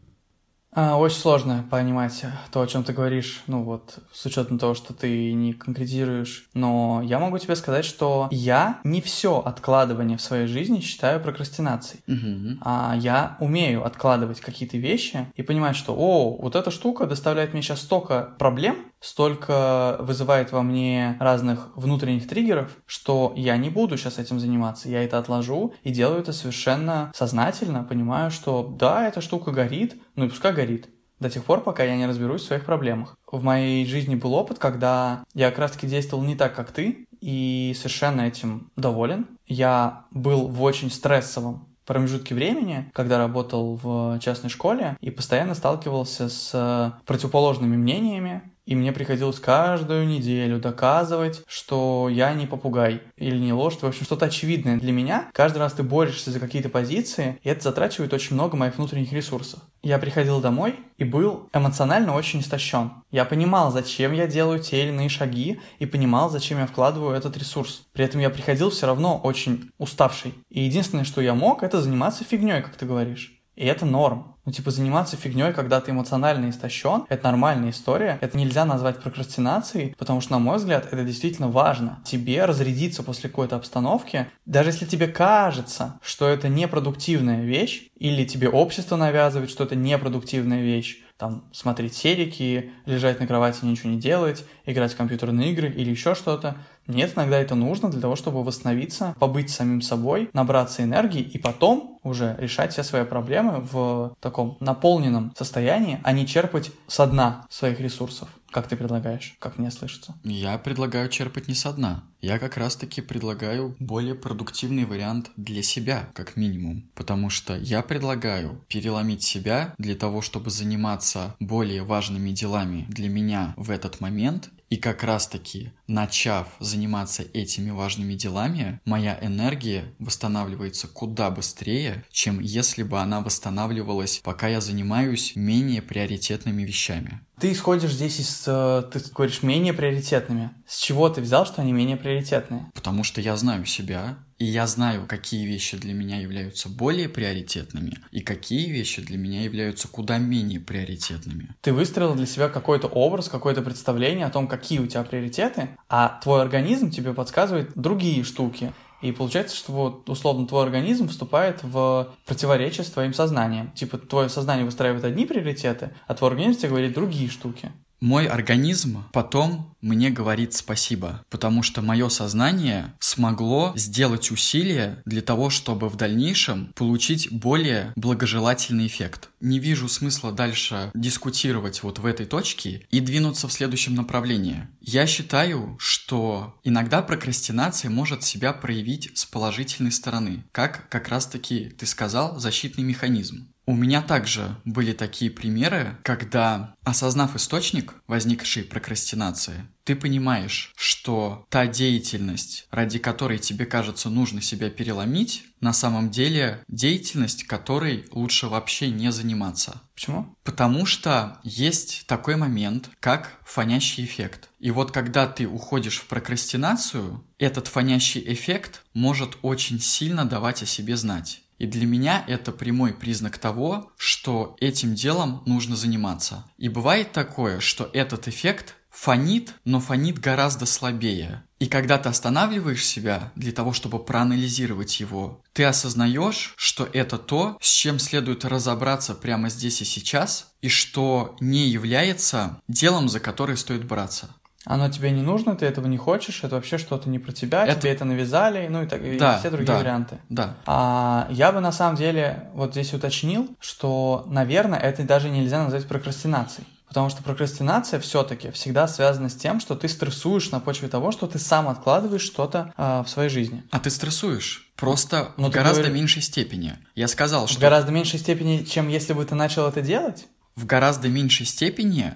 А, 0.73 0.97
очень 0.97 1.19
сложно 1.19 1.65
понимать 1.69 2.25
то, 2.53 2.61
о 2.61 2.67
чем 2.67 2.85
ты 2.85 2.93
говоришь, 2.93 3.43
ну 3.47 3.63
вот, 3.63 3.99
с 4.13 4.25
учетом 4.27 4.59
того, 4.59 4.75
что 4.75 4.95
ты 4.95 5.33
не 5.33 5.53
конкретизируешь. 5.53 6.49
Но 6.55 7.03
я 7.05 7.19
могу 7.19 7.39
тебе 7.39 7.57
сказать, 7.57 7.85
что 7.85 8.29
я 8.31 8.81
не 8.85 9.01
все 9.01 9.41
откладывание 9.41 10.17
в 10.17 10.23
своей 10.23 10.47
жизни 10.47 10.81
считаю 10.81 11.21
прокрастинацией. 11.21 12.03
Мгм. 12.07 12.59
А 12.63 12.95
я 12.97 13.37
умею 13.41 13.85
откладывать 13.85 14.41
какие-то 14.41 14.77
вещи 14.77 15.27
и 15.35 15.43
понимать, 15.43 15.77
что, 15.77 15.95
о, 15.97 16.37
вот 16.41 16.55
эта 16.55 16.71
штука 16.71 17.07
доставляет 17.07 17.53
мне 17.53 17.63
сейчас 17.63 17.81
столько 17.81 18.35
проблем, 18.39 18.77
столько 19.01 19.97
вызывает 20.01 20.53
во 20.53 20.63
мне 20.63 21.17
разных 21.19 21.71
внутренних 21.75 22.29
триггеров, 22.29 22.77
что 22.87 23.33
я 23.37 23.57
не 23.57 23.71
буду 23.71 23.97
сейчас 23.97 24.19
этим 24.19 24.39
заниматься. 24.39 24.89
Я 24.89 25.03
это 25.03 25.19
отложу 25.19 25.75
и 25.83 25.91
делаю 25.91 26.21
это 26.21 26.33
совершенно 26.33 27.11
сознательно, 27.15 27.83
понимаю, 27.83 28.31
что 28.31 28.63
да, 28.63 29.09
эта 29.09 29.21
штука 29.21 29.51
горит, 29.51 30.01
ну 30.17 30.27
и 30.27 30.29
пускай 30.29 30.53
горит. 30.53 30.89
До 31.19 31.29
тех 31.29 31.45
пор, 31.45 31.63
пока 31.63 31.85
я 31.85 31.97
не 31.97 32.07
разберусь 32.07 32.43
в 32.43 32.47
своих 32.47 32.65
проблемах. 32.65 33.19
В 33.31 33.43
моей 33.43 33.85
жизни 33.85 34.15
был 34.15 34.33
опыт, 34.35 34.59
когда 34.59 35.25
я 35.35 35.51
как 35.51 35.59
раз-таки 35.59 35.87
действовал 35.87 36.25
не 36.25 36.35
так, 36.35 36.55
как 36.55 36.73
ты, 36.73 37.07
и 37.21 37.75
совершенно 37.77 38.23
этим 38.23 38.71
доволен. 38.77 39.27
Я 39.47 40.07
был 40.13 40.49
в 40.49 40.63
очень 40.63 40.91
стрессовом 40.91 41.69
промежутке 41.91 42.37
времени, 42.37 42.89
когда 42.95 43.19
работал 43.19 43.75
в 43.75 44.21
частной 44.21 44.49
школе 44.49 44.97
и 45.01 45.11
постоянно 45.11 45.55
сталкивался 45.55 46.29
с 46.29 46.95
противоположными 47.05 47.77
мнениями, 47.77 48.43
и 48.67 48.75
мне 48.75 48.93
приходилось 48.93 49.39
каждую 49.39 50.07
неделю 50.07 50.59
доказывать, 50.59 51.43
что 51.47 52.09
я 52.11 52.33
не 52.35 52.47
попугай 52.47 53.03
или 53.17 53.37
не 53.37 53.53
лошадь, 53.53 53.83
в 53.83 53.87
общем, 53.87 54.05
что-то 54.05 54.27
очевидное 54.27 54.79
для 54.79 54.93
меня. 54.93 55.29
Каждый 55.33 55.59
раз 55.59 55.73
ты 55.73 55.83
борешься 55.83 56.31
за 56.31 56.41
какие-то 56.41 56.69
позиции, 56.69 57.39
и 57.43 57.49
это 57.49 57.63
затрачивает 57.63 58.13
очень 58.13 58.35
много 58.35 58.57
моих 58.57 58.77
внутренних 58.77 59.13
ресурсов. 59.13 59.61
Я 59.83 59.99
приходил 59.99 60.41
домой 60.41 60.77
и 60.99 61.05
был 61.05 61.49
эмоционально 61.53 62.15
очень 62.15 62.41
истощен. 62.41 62.93
Я 63.11 63.25
понимал, 63.25 63.73
зачем 63.73 64.13
я 64.13 64.27
делаю 64.27 64.61
те 64.61 64.83
или 64.83 64.89
иные 64.91 65.09
шаги, 65.09 65.61
и 65.79 65.87
понимал, 65.87 66.31
зачем 66.31 66.59
я 66.59 66.67
вкладываю 66.67 67.17
этот 67.17 67.37
ресурс. 67.37 67.83
При 67.93 68.05
этом 68.05 68.21
я 68.21 68.31
приходил 68.31 68.71
все 68.71 68.87
равно 68.87 69.19
очень 69.19 69.71
уставший. 69.79 70.35
И 70.51 70.61
единственное, 70.63 71.05
что 71.05 71.21
я 71.21 71.35
мог, 71.35 71.63
это 71.63 71.81
заниматься 71.81 72.25
фигней, 72.25 72.63
как 72.63 72.77
ты 72.77 72.87
говоришь. 72.87 73.40
И 73.61 73.67
это 73.67 73.85
норм. 73.85 74.37
Ну, 74.47 74.53
типа, 74.53 74.71
заниматься 74.71 75.19
фигней, 75.19 75.53
когда 75.53 75.83
ты 75.83 75.91
эмоционально 75.91 76.49
истощен, 76.49 77.05
это 77.11 77.25
нормальная 77.25 77.73
история. 77.73 78.17
Это 78.23 78.39
нельзя 78.39 78.65
назвать 78.65 79.03
прокрастинацией, 79.03 79.95
потому 79.99 80.23
что, 80.23 80.33
на 80.33 80.39
мой 80.39 80.57
взгляд, 80.57 80.87
это 80.91 81.05
действительно 81.05 81.49
важно. 81.49 81.99
Тебе 82.07 82.47
разрядиться 82.47 83.03
после 83.03 83.29
какой-то 83.29 83.57
обстановки, 83.57 84.29
даже 84.47 84.71
если 84.71 84.87
тебе 84.87 85.09
кажется, 85.09 86.01
что 86.01 86.27
это 86.27 86.49
непродуктивная 86.49 87.43
вещь, 87.45 87.91
или 87.97 88.25
тебе 88.25 88.49
общество 88.49 88.97
навязывает, 88.97 89.51
что 89.51 89.65
это 89.65 89.77
непродуктивная 89.77 90.63
вещь, 90.63 91.03
там, 91.19 91.45
смотреть 91.53 91.95
серики, 91.95 92.73
лежать 92.87 93.21
на 93.21 93.27
кровати, 93.27 93.67
ничего 93.67 93.91
не 93.91 94.01
делать, 94.01 94.47
играть 94.65 94.95
в 94.95 94.97
компьютерные 94.97 95.53
игры 95.53 95.69
или 95.69 95.91
еще 95.91 96.15
что-то. 96.15 96.57
Нет, 96.91 97.13
иногда 97.17 97.39
это 97.39 97.55
нужно 97.55 97.91
для 97.91 98.01
того, 98.01 98.17
чтобы 98.17 98.43
восстановиться, 98.45 99.15
побыть 99.19 99.51
самим 99.51 99.83
собой, 99.83 100.31
набраться 100.33 100.83
энергии 100.83 101.23
и 101.23 101.39
потом 101.39 101.99
уже 102.03 102.37
решать 102.39 102.73
все 102.73 102.83
свои 102.83 103.05
проблемы 103.05 103.61
в 103.61 104.15
таком 104.21 104.57
наполненном 104.61 105.33
состоянии, 105.37 106.01
а 106.03 106.13
не 106.13 106.27
черпать 106.27 106.71
со 106.87 107.07
дна 107.07 107.47
своих 107.51 107.81
ресурсов. 107.81 108.29
Как 108.51 108.67
ты 108.67 108.77
предлагаешь? 108.77 109.37
Как 109.39 109.59
мне 109.59 109.71
слышится? 109.71 110.15
Я 110.25 110.59
предлагаю 110.59 111.09
черпать 111.09 111.47
не 111.47 111.55
со 111.55 111.73
дна. 111.73 112.03
Я 112.21 112.39
как 112.41 112.57
раз-таки 112.57 113.01
предлагаю 113.01 113.77
более 113.79 114.17
продуктивный 114.17 114.85
вариант 114.85 115.31
для 115.37 115.63
себя, 115.63 116.09
как 116.15 116.37
минимум. 116.37 116.91
Потому 116.95 117.31
что 117.31 117.57
я 117.57 117.83
предлагаю 117.83 118.61
переломить 118.67 119.23
себя 119.23 119.75
для 119.79 119.95
того, 119.95 120.21
чтобы 120.21 120.51
заниматься 120.51 121.37
более 121.39 121.85
важными 121.85 122.31
делами 122.31 122.87
для 122.89 123.09
меня 123.09 123.55
в 123.57 123.71
этот 123.71 124.01
момент 124.01 124.51
и 124.71 124.77
как 124.77 125.03
раз-таки, 125.03 125.73
начав 125.89 126.47
заниматься 126.61 127.25
этими 127.35 127.71
важными 127.71 128.15
делами, 128.15 128.81
моя 128.85 129.19
энергия 129.21 129.85
восстанавливается 129.99 130.87
куда 130.87 131.31
быстрее, 131.31 132.05
чем 132.11 132.39
если 132.39 132.85
бы 132.85 133.01
она 133.01 133.21
восстанавливалась, 133.21 134.21
пока 134.23 134.47
я 134.47 134.61
занимаюсь 134.61 135.35
менее 135.35 135.83
приоритетными 135.83 136.63
вещами. 136.63 137.21
Ты 137.41 137.53
исходишь 137.53 137.93
здесь 137.93 138.21
из, 138.21 138.45
э, 138.47 138.83
ты 138.93 139.01
говоришь, 139.13 139.43
менее 139.43 139.73
приоритетными. 139.73 140.51
С 140.67 140.79
чего 140.79 141.09
ты 141.09 141.21
взял, 141.21 141.47
что 141.47 141.63
они 141.63 141.73
менее 141.73 141.97
приоритетные? 141.97 142.71
Потому 142.75 143.03
что 143.03 143.21
я 143.21 143.37
знаю 143.37 143.67
себя, 143.67 144.19
и 144.41 144.47
я 144.47 144.67
знаю, 144.67 145.05
какие 145.07 145.47
вещи 145.47 145.77
для 145.77 145.93
меня 145.93 146.19
являются 146.19 146.71
более 146.71 147.11
приоритетными, 147.11 147.99
и 148.11 148.21
какие 148.21 148.71
вещи 148.71 149.03
для 149.03 149.19
меня 149.19 149.43
являются 149.43 149.87
куда 149.87 150.17
менее 150.17 150.59
приоритетными. 150.59 151.55
Ты 151.61 151.75
выстроил 151.75 152.15
для 152.15 152.25
себя 152.25 152.49
какой-то 152.49 152.89
образ, 152.89 153.29
какое-то 153.29 153.61
представление 153.61 154.25
о 154.25 154.31
том, 154.31 154.49
какие 154.49 154.79
у 154.79 154.87
тебя 154.87 155.05
приоритеты, 155.05 155.77
а 155.91 156.19
твой 156.23 156.41
организм 156.41 156.91
тебе 156.91 157.13
подсказывает 157.13 157.73
другие 157.75 158.25
штуки. 158.25 158.73
И 159.03 159.13
получается, 159.13 159.55
что 159.57 159.73
вот 159.73 160.09
условно 160.09 160.47
твой 160.47 160.65
организм 160.65 161.09
вступает 161.09 161.63
в 161.63 162.15
противоречие 162.25 162.85
с 162.85 162.91
твоим 162.91 163.13
сознанием. 163.13 163.71
Типа 163.73 163.99
твое 163.99 164.31
сознание 164.31 164.65
выстраивает 164.65 165.05
одни 165.05 165.27
приоритеты, 165.27 165.91
а 166.07 166.15
твой 166.15 166.31
организм 166.31 166.61
тебе 166.61 166.71
говорит 166.71 166.95
другие 166.95 167.29
штуки. 167.29 167.73
Мой 168.01 168.27
организм 168.27 169.05
потом 169.13 169.77
мне 169.83 170.11
говорит 170.11 170.55
спасибо, 170.55 171.23
потому 171.29 171.63
что 171.63 171.83
мое 171.83 172.09
сознание 172.09 172.95
смогло 172.99 173.73
сделать 173.77 174.31
усилия 174.31 175.03
для 175.05 175.21
того, 175.21 175.51
чтобы 175.51 175.89
в 175.89 175.97
дальнейшем 175.97 176.73
получить 176.75 177.31
более 177.31 177.93
благожелательный 177.97 178.87
эффект. 178.87 179.29
Не 179.41 179.59
вижу 179.59 179.89
смысла 179.89 180.33
дальше 180.33 180.91
дискутировать 180.95 181.83
вот 181.83 181.99
в 181.99 182.07
этой 182.07 182.25
точке 182.27 182.87
и 182.91 183.01
двинуться 183.01 183.49
в 183.49 183.53
следующем 183.53 183.95
направлении. 183.95 184.67
Я 184.81 185.07
считаю, 185.07 185.77
что 185.79 186.59
иногда 186.65 187.03
прокрастинация 187.03 187.91
может 187.91 188.23
себя 188.23 188.53
проявить 188.53 189.11
с 189.15 189.27
положительной 189.27 189.93
стороны, 189.93 190.45
как 190.53 190.89
как 190.89 191.09
раз-таки 191.09 191.71
ты 191.79 191.85
сказал, 191.87 192.39
защитный 192.39 192.85
механизм. 192.85 193.49
У 193.71 193.75
меня 193.77 194.03
также 194.03 194.57
были 194.65 194.93
такие 194.93 195.31
примеры, 195.31 195.97
когда, 196.03 196.75
осознав 196.83 197.37
источник 197.37 197.95
возникшей 198.09 198.65
прокрастинации, 198.65 199.65
ты 199.85 199.95
понимаешь, 199.95 200.73
что 200.75 201.47
та 201.51 201.69
деятельность, 201.69 202.67
ради 202.73 202.99
которой 202.99 203.39
тебе 203.39 203.67
кажется 203.67 204.11
нужно 204.11 204.43
себя 204.43 204.71
переломить, 204.71 205.45
на 205.61 205.73
самом 205.73 206.11
деле 206.11 206.65
деятельность, 206.67 207.45
которой 207.45 208.07
лучше 208.11 208.49
вообще 208.49 208.91
не 208.91 209.13
заниматься. 209.13 209.81
Почему? 209.95 210.35
Потому 210.43 210.85
что 210.85 211.39
есть 211.45 212.09
такой 212.09 212.35
момент, 212.35 212.91
как 212.99 213.39
фонящий 213.45 214.05
эффект. 214.05 214.49
И 214.59 214.73
вот 214.73 214.91
когда 214.91 215.29
ты 215.29 215.47
уходишь 215.47 215.99
в 215.99 216.07
прокрастинацию, 216.07 217.25
этот 217.39 217.69
фонящий 217.69 218.21
эффект 218.33 218.83
может 218.95 219.39
очень 219.43 219.79
сильно 219.79 220.25
давать 220.25 220.65
о 220.65 220.67
себе 220.67 220.97
знать. 220.97 221.43
И 221.61 221.67
для 221.67 221.87
меня 221.87 222.25
это 222.27 222.53
прямой 222.53 222.95
признак 222.95 223.37
того, 223.37 223.93
что 223.99 224.57
этим 224.61 224.95
делом 224.95 225.43
нужно 225.45 225.77
заниматься. 225.77 226.47
И 226.57 226.71
бывает 226.71 227.13
такое, 227.13 227.61
что 227.61 227.91
этот 227.93 228.29
эффект 228.29 228.77
фонит, 228.91 229.53
но 229.67 229.79
фонит 229.79 230.19
гораздо 230.19 230.65
слабее. 230.65 231.45
И 231.59 231.67
когда 231.67 231.99
ты 231.99 232.09
останавливаешь 232.09 232.85
себя 232.85 233.31
для 233.37 233.53
того, 233.53 233.75
чтобы 233.75 234.03
проанализировать 234.03 235.01
его, 235.01 235.43
ты 235.53 235.65
осознаешь, 235.65 236.55
что 236.57 236.89
это 236.95 237.19
то, 237.19 237.59
с 237.61 237.71
чем 237.71 237.99
следует 237.99 238.47
разобраться 238.47 239.15
прямо 239.15 239.51
здесь 239.51 239.83
и 239.83 239.85
сейчас, 239.85 240.55
и 240.63 240.71
что 240.71 241.37
не 241.41 241.69
является 241.69 242.63
делом, 242.69 243.11
за 243.11 243.21
которое 243.21 243.59
стоит 243.59 243.85
браться. 243.85 244.35
Оно 244.67 244.91
тебе 244.91 245.11
не 245.11 245.23
нужно, 245.23 245.57
ты 245.57 245.65
этого 245.65 245.87
не 245.87 245.97
хочешь, 245.97 246.45
это 246.45 246.57
вообще 246.57 246.77
что-то 246.77 247.09
не 247.09 247.19
про 247.19 247.33
тебя, 247.33 247.65
это... 247.65 247.81
тебе 247.81 247.93
это 247.93 248.05
навязали, 248.05 248.69
ну 248.69 248.83
и, 248.83 248.87
так, 248.87 249.01
да, 249.19 249.37
и 249.37 249.39
все 249.39 249.51
другие 249.51 249.73
да, 249.73 249.79
варианты. 249.79 250.19
Да. 250.29 250.57
А, 250.67 251.29
я 251.31 251.51
бы 251.51 251.61
на 251.61 251.73
самом 251.73 251.97
деле 251.97 252.51
вот 252.53 252.73
здесь 252.73 252.93
уточнил, 252.93 253.49
что, 253.59 254.25
наверное, 254.27 254.79
это 254.79 255.03
даже 255.03 255.31
нельзя 255.31 255.65
назвать 255.65 255.89
прокрастинацией. 255.89 256.67
Потому 256.89 257.09
что 257.09 257.23
прокрастинация 257.23 258.01
все-таки 258.01 258.51
всегда 258.51 258.89
связана 258.89 259.29
с 259.29 259.35
тем, 259.37 259.61
что 259.61 259.77
ты 259.77 259.89
стрессуешь 259.89 260.51
на 260.51 260.59
почве 260.59 260.89
того, 260.89 261.13
что 261.13 261.29
ты 261.29 261.39
сам 261.39 261.69
откладываешь 261.69 262.21
что-то 262.21 262.75
э, 262.77 263.05
в 263.07 263.09
своей 263.09 263.31
жизни. 263.31 263.63
А 263.71 263.79
ты 263.79 263.91
стрессуешь? 263.91 264.69
Просто 264.75 265.31
Но 265.37 265.51
в 265.51 265.53
гораздо 265.53 265.83
говоришь... 265.83 266.01
меньшей 266.01 266.23
степени. 266.23 266.77
Я 266.97 267.07
сказал, 267.07 267.47
что... 267.47 267.59
В 267.59 267.61
гораздо 267.61 267.93
меньшей 267.93 268.19
степени, 268.19 268.65
чем 268.65 268.89
если 268.89 269.13
бы 269.13 269.25
ты 269.25 269.37
начал 269.37 269.69
это 269.69 269.81
делать? 269.83 270.27
В 270.57 270.67
гораздо 270.67 271.09
меньшей 271.09 271.47
степени... 271.47 272.13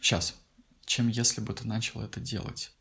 Сейчас 0.00 0.36
чем 0.86 1.08
если 1.08 1.40
бы 1.40 1.52
ты 1.52 1.66
начал 1.66 2.00
это 2.00 2.20
делать. 2.20 2.72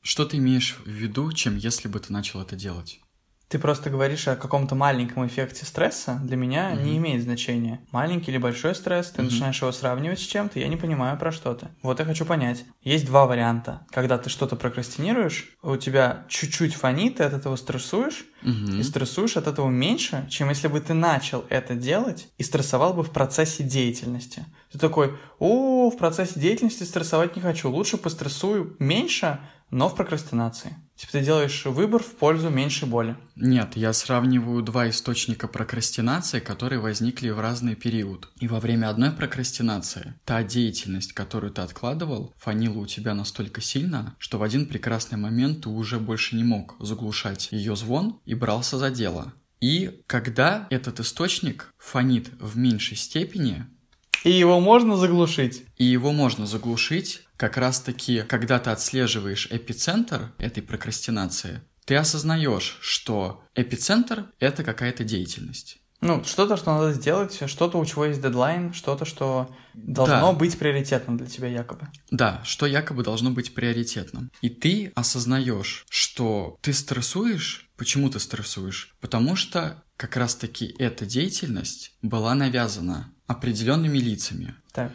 Что 0.00 0.24
ты 0.24 0.38
имеешь 0.38 0.78
в 0.78 0.88
виду, 0.88 1.30
чем 1.32 1.56
если 1.56 1.88
бы 1.88 2.00
ты 2.00 2.12
начал 2.12 2.40
это 2.40 2.56
делать? 2.56 3.00
Ты 3.48 3.58
просто 3.58 3.88
говоришь 3.88 4.28
о 4.28 4.36
каком-то 4.36 4.74
маленьком 4.74 5.26
эффекте 5.26 5.64
стресса. 5.64 6.20
Для 6.22 6.36
меня 6.36 6.70
mm-hmm. 6.70 6.82
не 6.82 6.96
имеет 6.98 7.22
значения. 7.22 7.80
Маленький 7.92 8.30
или 8.30 8.36
большой 8.36 8.74
стресс, 8.74 9.10
ты 9.10 9.22
mm-hmm. 9.22 9.24
начинаешь 9.24 9.62
его 9.62 9.72
сравнивать 9.72 10.18
с 10.18 10.26
чем-то, 10.26 10.58
я 10.58 10.68
не 10.68 10.76
понимаю 10.76 11.18
про 11.18 11.32
что 11.32 11.54
ты. 11.54 11.68
Вот 11.82 11.98
я 11.98 12.04
хочу 12.04 12.26
понять. 12.26 12.64
Есть 12.82 13.06
два 13.06 13.26
варианта. 13.26 13.86
Когда 13.90 14.18
ты 14.18 14.28
что-то 14.28 14.54
прокрастинируешь, 14.56 15.56
у 15.62 15.76
тебя 15.76 16.26
чуть-чуть 16.28 16.74
фонит, 16.74 17.16
ты 17.16 17.24
от 17.24 17.32
этого 17.32 17.56
стрессуешь, 17.56 18.26
mm-hmm. 18.42 18.80
и 18.80 18.82
стрессуешь 18.82 19.38
от 19.38 19.46
этого 19.46 19.70
меньше, 19.70 20.26
чем 20.28 20.50
если 20.50 20.68
бы 20.68 20.80
ты 20.80 20.92
начал 20.92 21.46
это 21.48 21.74
делать 21.74 22.28
и 22.36 22.42
стрессовал 22.42 22.92
бы 22.92 23.02
в 23.02 23.10
процессе 23.12 23.62
деятельности. 23.62 24.44
Ты 24.70 24.78
такой, 24.78 25.16
о, 25.38 25.88
в 25.88 25.96
процессе 25.96 26.38
деятельности 26.38 26.82
стрессовать 26.82 27.34
не 27.34 27.40
хочу, 27.40 27.70
лучше 27.70 27.96
пострессую 27.96 28.76
меньше, 28.78 29.40
но 29.70 29.88
в 29.88 29.94
прокрастинации. 29.94 30.76
Типа 30.98 31.12
ты 31.12 31.20
делаешь 31.20 31.64
выбор 31.64 32.02
в 32.02 32.16
пользу 32.16 32.50
меньшей 32.50 32.88
боли. 32.88 33.16
Нет, 33.36 33.76
я 33.76 33.92
сравниваю 33.92 34.64
два 34.64 34.90
источника 34.90 35.46
прокрастинации, 35.46 36.40
которые 36.40 36.80
возникли 36.80 37.30
в 37.30 37.38
разный 37.38 37.76
период. 37.76 38.28
И 38.40 38.48
во 38.48 38.58
время 38.58 38.90
одной 38.90 39.12
прокрастинации 39.12 40.14
та 40.24 40.42
деятельность, 40.42 41.12
которую 41.12 41.52
ты 41.52 41.62
откладывал, 41.62 42.34
фанила 42.36 42.78
у 42.78 42.86
тебя 42.86 43.14
настолько 43.14 43.60
сильно, 43.60 44.16
что 44.18 44.38
в 44.38 44.42
один 44.42 44.66
прекрасный 44.66 45.18
момент 45.18 45.62
ты 45.62 45.68
уже 45.68 46.00
больше 46.00 46.34
не 46.34 46.42
мог 46.42 46.74
заглушать 46.80 47.50
ее 47.52 47.76
звон 47.76 48.18
и 48.24 48.34
брался 48.34 48.76
за 48.76 48.90
дело. 48.90 49.32
И 49.60 50.02
когда 50.08 50.66
этот 50.68 50.98
источник 50.98 51.72
фонит 51.78 52.28
в 52.40 52.56
меньшей 52.56 52.96
степени, 52.96 53.66
и 54.24 54.30
его 54.30 54.58
можно 54.58 54.96
заглушить. 54.96 55.62
И 55.76 55.84
его 55.84 56.10
можно 56.12 56.44
заглушить 56.46 57.22
как 57.38 57.56
раз-таки, 57.56 58.22
когда 58.22 58.58
ты 58.58 58.70
отслеживаешь 58.70 59.46
эпицентр 59.50 60.32
этой 60.38 60.62
прокрастинации, 60.62 61.62
ты 61.86 61.94
осознаешь, 61.96 62.78
что 62.82 63.42
эпицентр— 63.54 64.26
это 64.40 64.64
какая-то 64.64 65.04
деятельность. 65.04 65.78
Ну, 66.00 66.22
что-то, 66.24 66.56
что 66.56 66.74
надо 66.76 66.92
сделать, 66.92 67.48
что-то, 67.48 67.78
у 67.78 67.86
чего 67.86 68.04
есть 68.04 68.20
дедлайн, 68.20 68.72
что-то, 68.72 69.04
что 69.04 69.50
должно 69.74 70.32
да. 70.32 70.38
быть 70.38 70.58
приоритетным 70.58 71.16
для 71.16 71.26
тебя 71.26 71.48
якобы. 71.48 71.88
Да, 72.10 72.42
что 72.44 72.66
якобы 72.66 73.02
должно 73.02 73.30
быть 73.30 73.54
приоритетным. 73.54 74.30
И 74.40 74.48
ты 74.48 74.92
осознаешь, 74.94 75.86
что 75.88 76.56
ты 76.60 76.72
стрессуешь. 76.72 77.68
Почему 77.76 78.10
ты 78.10 78.20
стрессуешь? 78.20 78.94
Потому 79.00 79.34
что 79.34 79.82
как 79.96 80.16
раз-таки 80.16 80.74
эта 80.78 81.06
деятельность 81.06 81.96
была 82.02 82.34
навязана 82.34 83.12
определенными 83.26 83.98
лицами. 83.98 84.54
Так. 84.72 84.92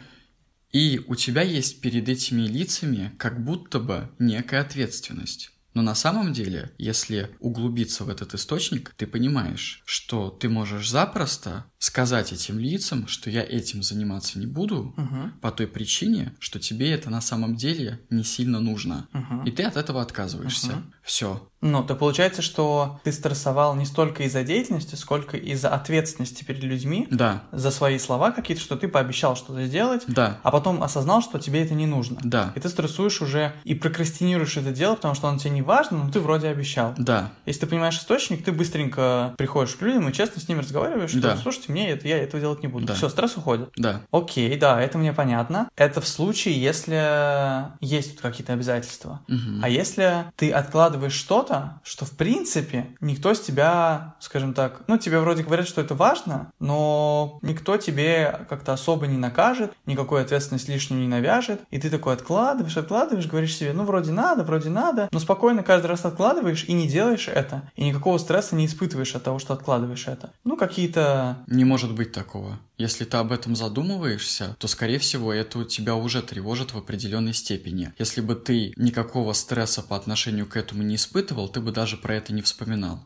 И 0.74 1.00
у 1.06 1.14
тебя 1.14 1.42
есть 1.42 1.80
перед 1.80 2.08
этими 2.08 2.48
лицами 2.48 3.12
как 3.16 3.44
будто 3.44 3.78
бы 3.78 4.10
некая 4.18 4.60
ответственность. 4.60 5.52
Но 5.72 5.82
на 5.82 5.94
самом 5.94 6.32
деле, 6.32 6.72
если 6.78 7.30
углубиться 7.38 8.02
в 8.02 8.08
этот 8.08 8.34
источник, 8.34 8.92
ты 8.96 9.06
понимаешь, 9.06 9.82
что 9.84 10.30
ты 10.30 10.48
можешь 10.48 10.90
запросто 10.90 11.66
сказать 11.84 12.32
этим 12.32 12.58
лицам, 12.58 13.06
что 13.08 13.28
я 13.30 13.42
этим 13.42 13.82
заниматься 13.82 14.38
не 14.38 14.46
буду 14.46 14.94
Угу. 14.96 15.30
по 15.42 15.50
той 15.50 15.66
причине, 15.66 16.32
что 16.38 16.58
тебе 16.58 16.90
это 16.92 17.10
на 17.10 17.20
самом 17.20 17.56
деле 17.56 18.00
не 18.10 18.24
сильно 18.24 18.60
нужно. 18.60 19.06
Угу. 19.12 19.42
И 19.44 19.50
ты 19.50 19.64
от 19.64 19.76
этого 19.76 20.00
отказываешься. 20.00 20.68
Мгм. 20.72 20.94
Все. 21.02 21.46
Ну, 21.60 21.82
то 21.82 21.94
получается, 21.94 22.42
что 22.42 23.00
ты 23.04 23.12
стрессовал 23.12 23.74
не 23.74 23.86
столько 23.86 24.22
из-за 24.24 24.42
деятельности, 24.42 24.96
сколько 24.96 25.36
из-за 25.38 25.70
ответственности 25.70 26.44
перед 26.44 26.62
людьми 26.62 27.06
Да, 27.10 27.44
за 27.52 27.70
свои 27.70 27.98
слова 27.98 28.32
какие-то, 28.32 28.62
что 28.62 28.76
ты 28.76 28.86
пообещал 28.86 29.34
что-то 29.34 29.64
сделать, 29.66 30.02
да, 30.06 30.40
а 30.42 30.50
потом 30.50 30.82
осознал, 30.82 31.22
что 31.22 31.38
тебе 31.38 31.62
это 31.62 31.74
не 31.74 31.86
нужно. 31.86 32.18
да, 32.22 32.52
И 32.54 32.60
ты 32.60 32.68
стрессуешь 32.68 33.22
уже 33.22 33.54
и 33.64 33.74
прокрастинируешь 33.74 34.56
это 34.58 34.72
дело, 34.72 34.94
потому 34.94 35.14
что 35.14 35.28
оно 35.28 35.38
тебе 35.38 35.50
не 35.50 35.62
важно, 35.62 36.04
но 36.04 36.10
ты 36.10 36.20
вроде 36.20 36.48
обещал. 36.48 36.94
да, 36.98 37.32
Если 37.46 37.60
ты 37.60 37.66
понимаешь 37.66 37.96
источник, 37.98 38.44
ты 38.44 38.52
быстренько 38.52 39.34
приходишь 39.38 39.74
к 39.76 39.82
людям 39.82 40.08
и 40.08 40.12
честно 40.12 40.40
с 40.42 40.48
ними 40.48 40.60
разговариваешь, 40.60 41.10
что 41.10 41.20
Да. 41.20 41.36
слушайте, 41.38 41.72
мне 41.74 41.90
это, 41.90 42.06
я 42.08 42.18
этого 42.18 42.40
делать 42.40 42.62
не 42.62 42.68
буду. 42.68 42.86
Да. 42.86 42.94
Все, 42.94 43.08
стресс 43.08 43.36
уходит. 43.36 43.70
да. 43.76 44.00
Окей, 44.12 44.56
да, 44.56 44.80
это 44.80 44.96
мне 44.98 45.12
понятно. 45.12 45.68
Это 45.76 46.00
в 46.00 46.06
случае, 46.06 46.60
если 46.60 47.66
есть 47.80 48.12
тут 48.12 48.20
какие-то 48.20 48.52
обязательства. 48.52 49.20
Мгм. 49.28 49.60
А 49.62 49.68
если 49.68 50.24
ты 50.36 50.50
откладываешь 50.52 51.12
что-то, 51.14 51.80
что 51.82 52.04
в 52.04 52.12
принципе 52.12 52.86
никто 53.00 53.34
с 53.34 53.40
тебя, 53.40 54.14
скажем 54.20 54.54
так, 54.54 54.82
ну 54.86 54.98
тебе 54.98 55.18
вроде 55.20 55.42
говорят, 55.42 55.66
что 55.66 55.80
это 55.80 55.94
важно, 55.94 56.52
но 56.60 57.38
никто 57.42 57.76
тебе 57.76 58.40
как-то 58.48 58.72
особо 58.72 59.06
не 59.06 59.16
накажет, 59.18 59.72
никакой 59.86 60.22
ответственность 60.22 60.68
лишнюю 60.68 61.02
не 61.02 61.08
навяжет, 61.08 61.60
и 61.70 61.78
ты 61.78 61.90
такой 61.90 62.14
откладываешь, 62.14 62.76
откладываешь, 62.76 63.26
говоришь 63.26 63.56
себе, 63.56 63.72
ну 63.72 63.84
вроде 63.84 64.12
надо, 64.12 64.44
вроде 64.44 64.70
надо, 64.70 65.08
но 65.10 65.18
спокойно 65.18 65.62
каждый 65.62 65.86
раз 65.86 66.04
откладываешь 66.04 66.64
и 66.64 66.72
не 66.72 66.86
делаешь 66.86 67.28
это, 67.28 67.62
и 67.76 67.84
никакого 67.84 68.18
стресса 68.18 68.54
не 68.54 68.66
испытываешь 68.66 69.14
от 69.14 69.24
того, 69.24 69.38
что 69.38 69.54
откладываешь 69.54 70.06
это. 70.06 70.30
Ну 70.44 70.56
какие-то 70.56 71.38
Не 71.46 71.63
может 71.64 71.94
быть 71.94 72.12
такого. 72.12 72.60
Если 72.78 73.04
ты 73.04 73.16
об 73.16 73.32
этом 73.32 73.56
задумываешься, 73.56 74.56
то, 74.58 74.68
скорее 74.68 74.98
всего, 74.98 75.32
это 75.32 75.58
у 75.58 75.64
тебя 75.64 75.94
уже 75.94 76.22
тревожит 76.22 76.72
в 76.72 76.78
определенной 76.78 77.34
степени. 77.34 77.92
Если 77.98 78.20
бы 78.20 78.34
ты 78.34 78.72
никакого 78.76 79.32
стресса 79.32 79.82
по 79.82 79.96
отношению 79.96 80.46
к 80.46 80.56
этому 80.56 80.82
не 80.82 80.96
испытывал, 80.96 81.48
ты 81.48 81.60
бы 81.60 81.72
даже 81.72 81.96
про 81.96 82.14
это 82.14 82.32
не 82.32 82.42
вспоминал. 82.42 83.02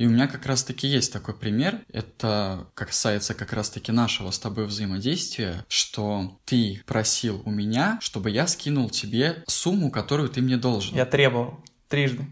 И 0.00 0.06
у 0.06 0.08
меня 0.08 0.28
как 0.28 0.46
раз-таки 0.46 0.88
есть 0.88 1.12
такой 1.12 1.34
пример. 1.34 1.82
Это 1.92 2.68
касается 2.72 3.34
как 3.34 3.52
раз-таки 3.52 3.92
нашего 3.92 4.30
с 4.30 4.38
тобой 4.38 4.64
взаимодействия, 4.64 5.66
что 5.68 6.40
ты 6.46 6.82
просил 6.86 7.42
у 7.44 7.50
меня, 7.50 7.98
чтобы 8.00 8.30
я 8.30 8.46
скинул 8.46 8.88
тебе 8.88 9.44
сумму, 9.46 9.90
которую 9.90 10.30
ты 10.30 10.40
мне 10.40 10.56
должен 10.56 10.96
я 10.96 11.04
требовал 11.04 11.62
трижды. 11.88 12.24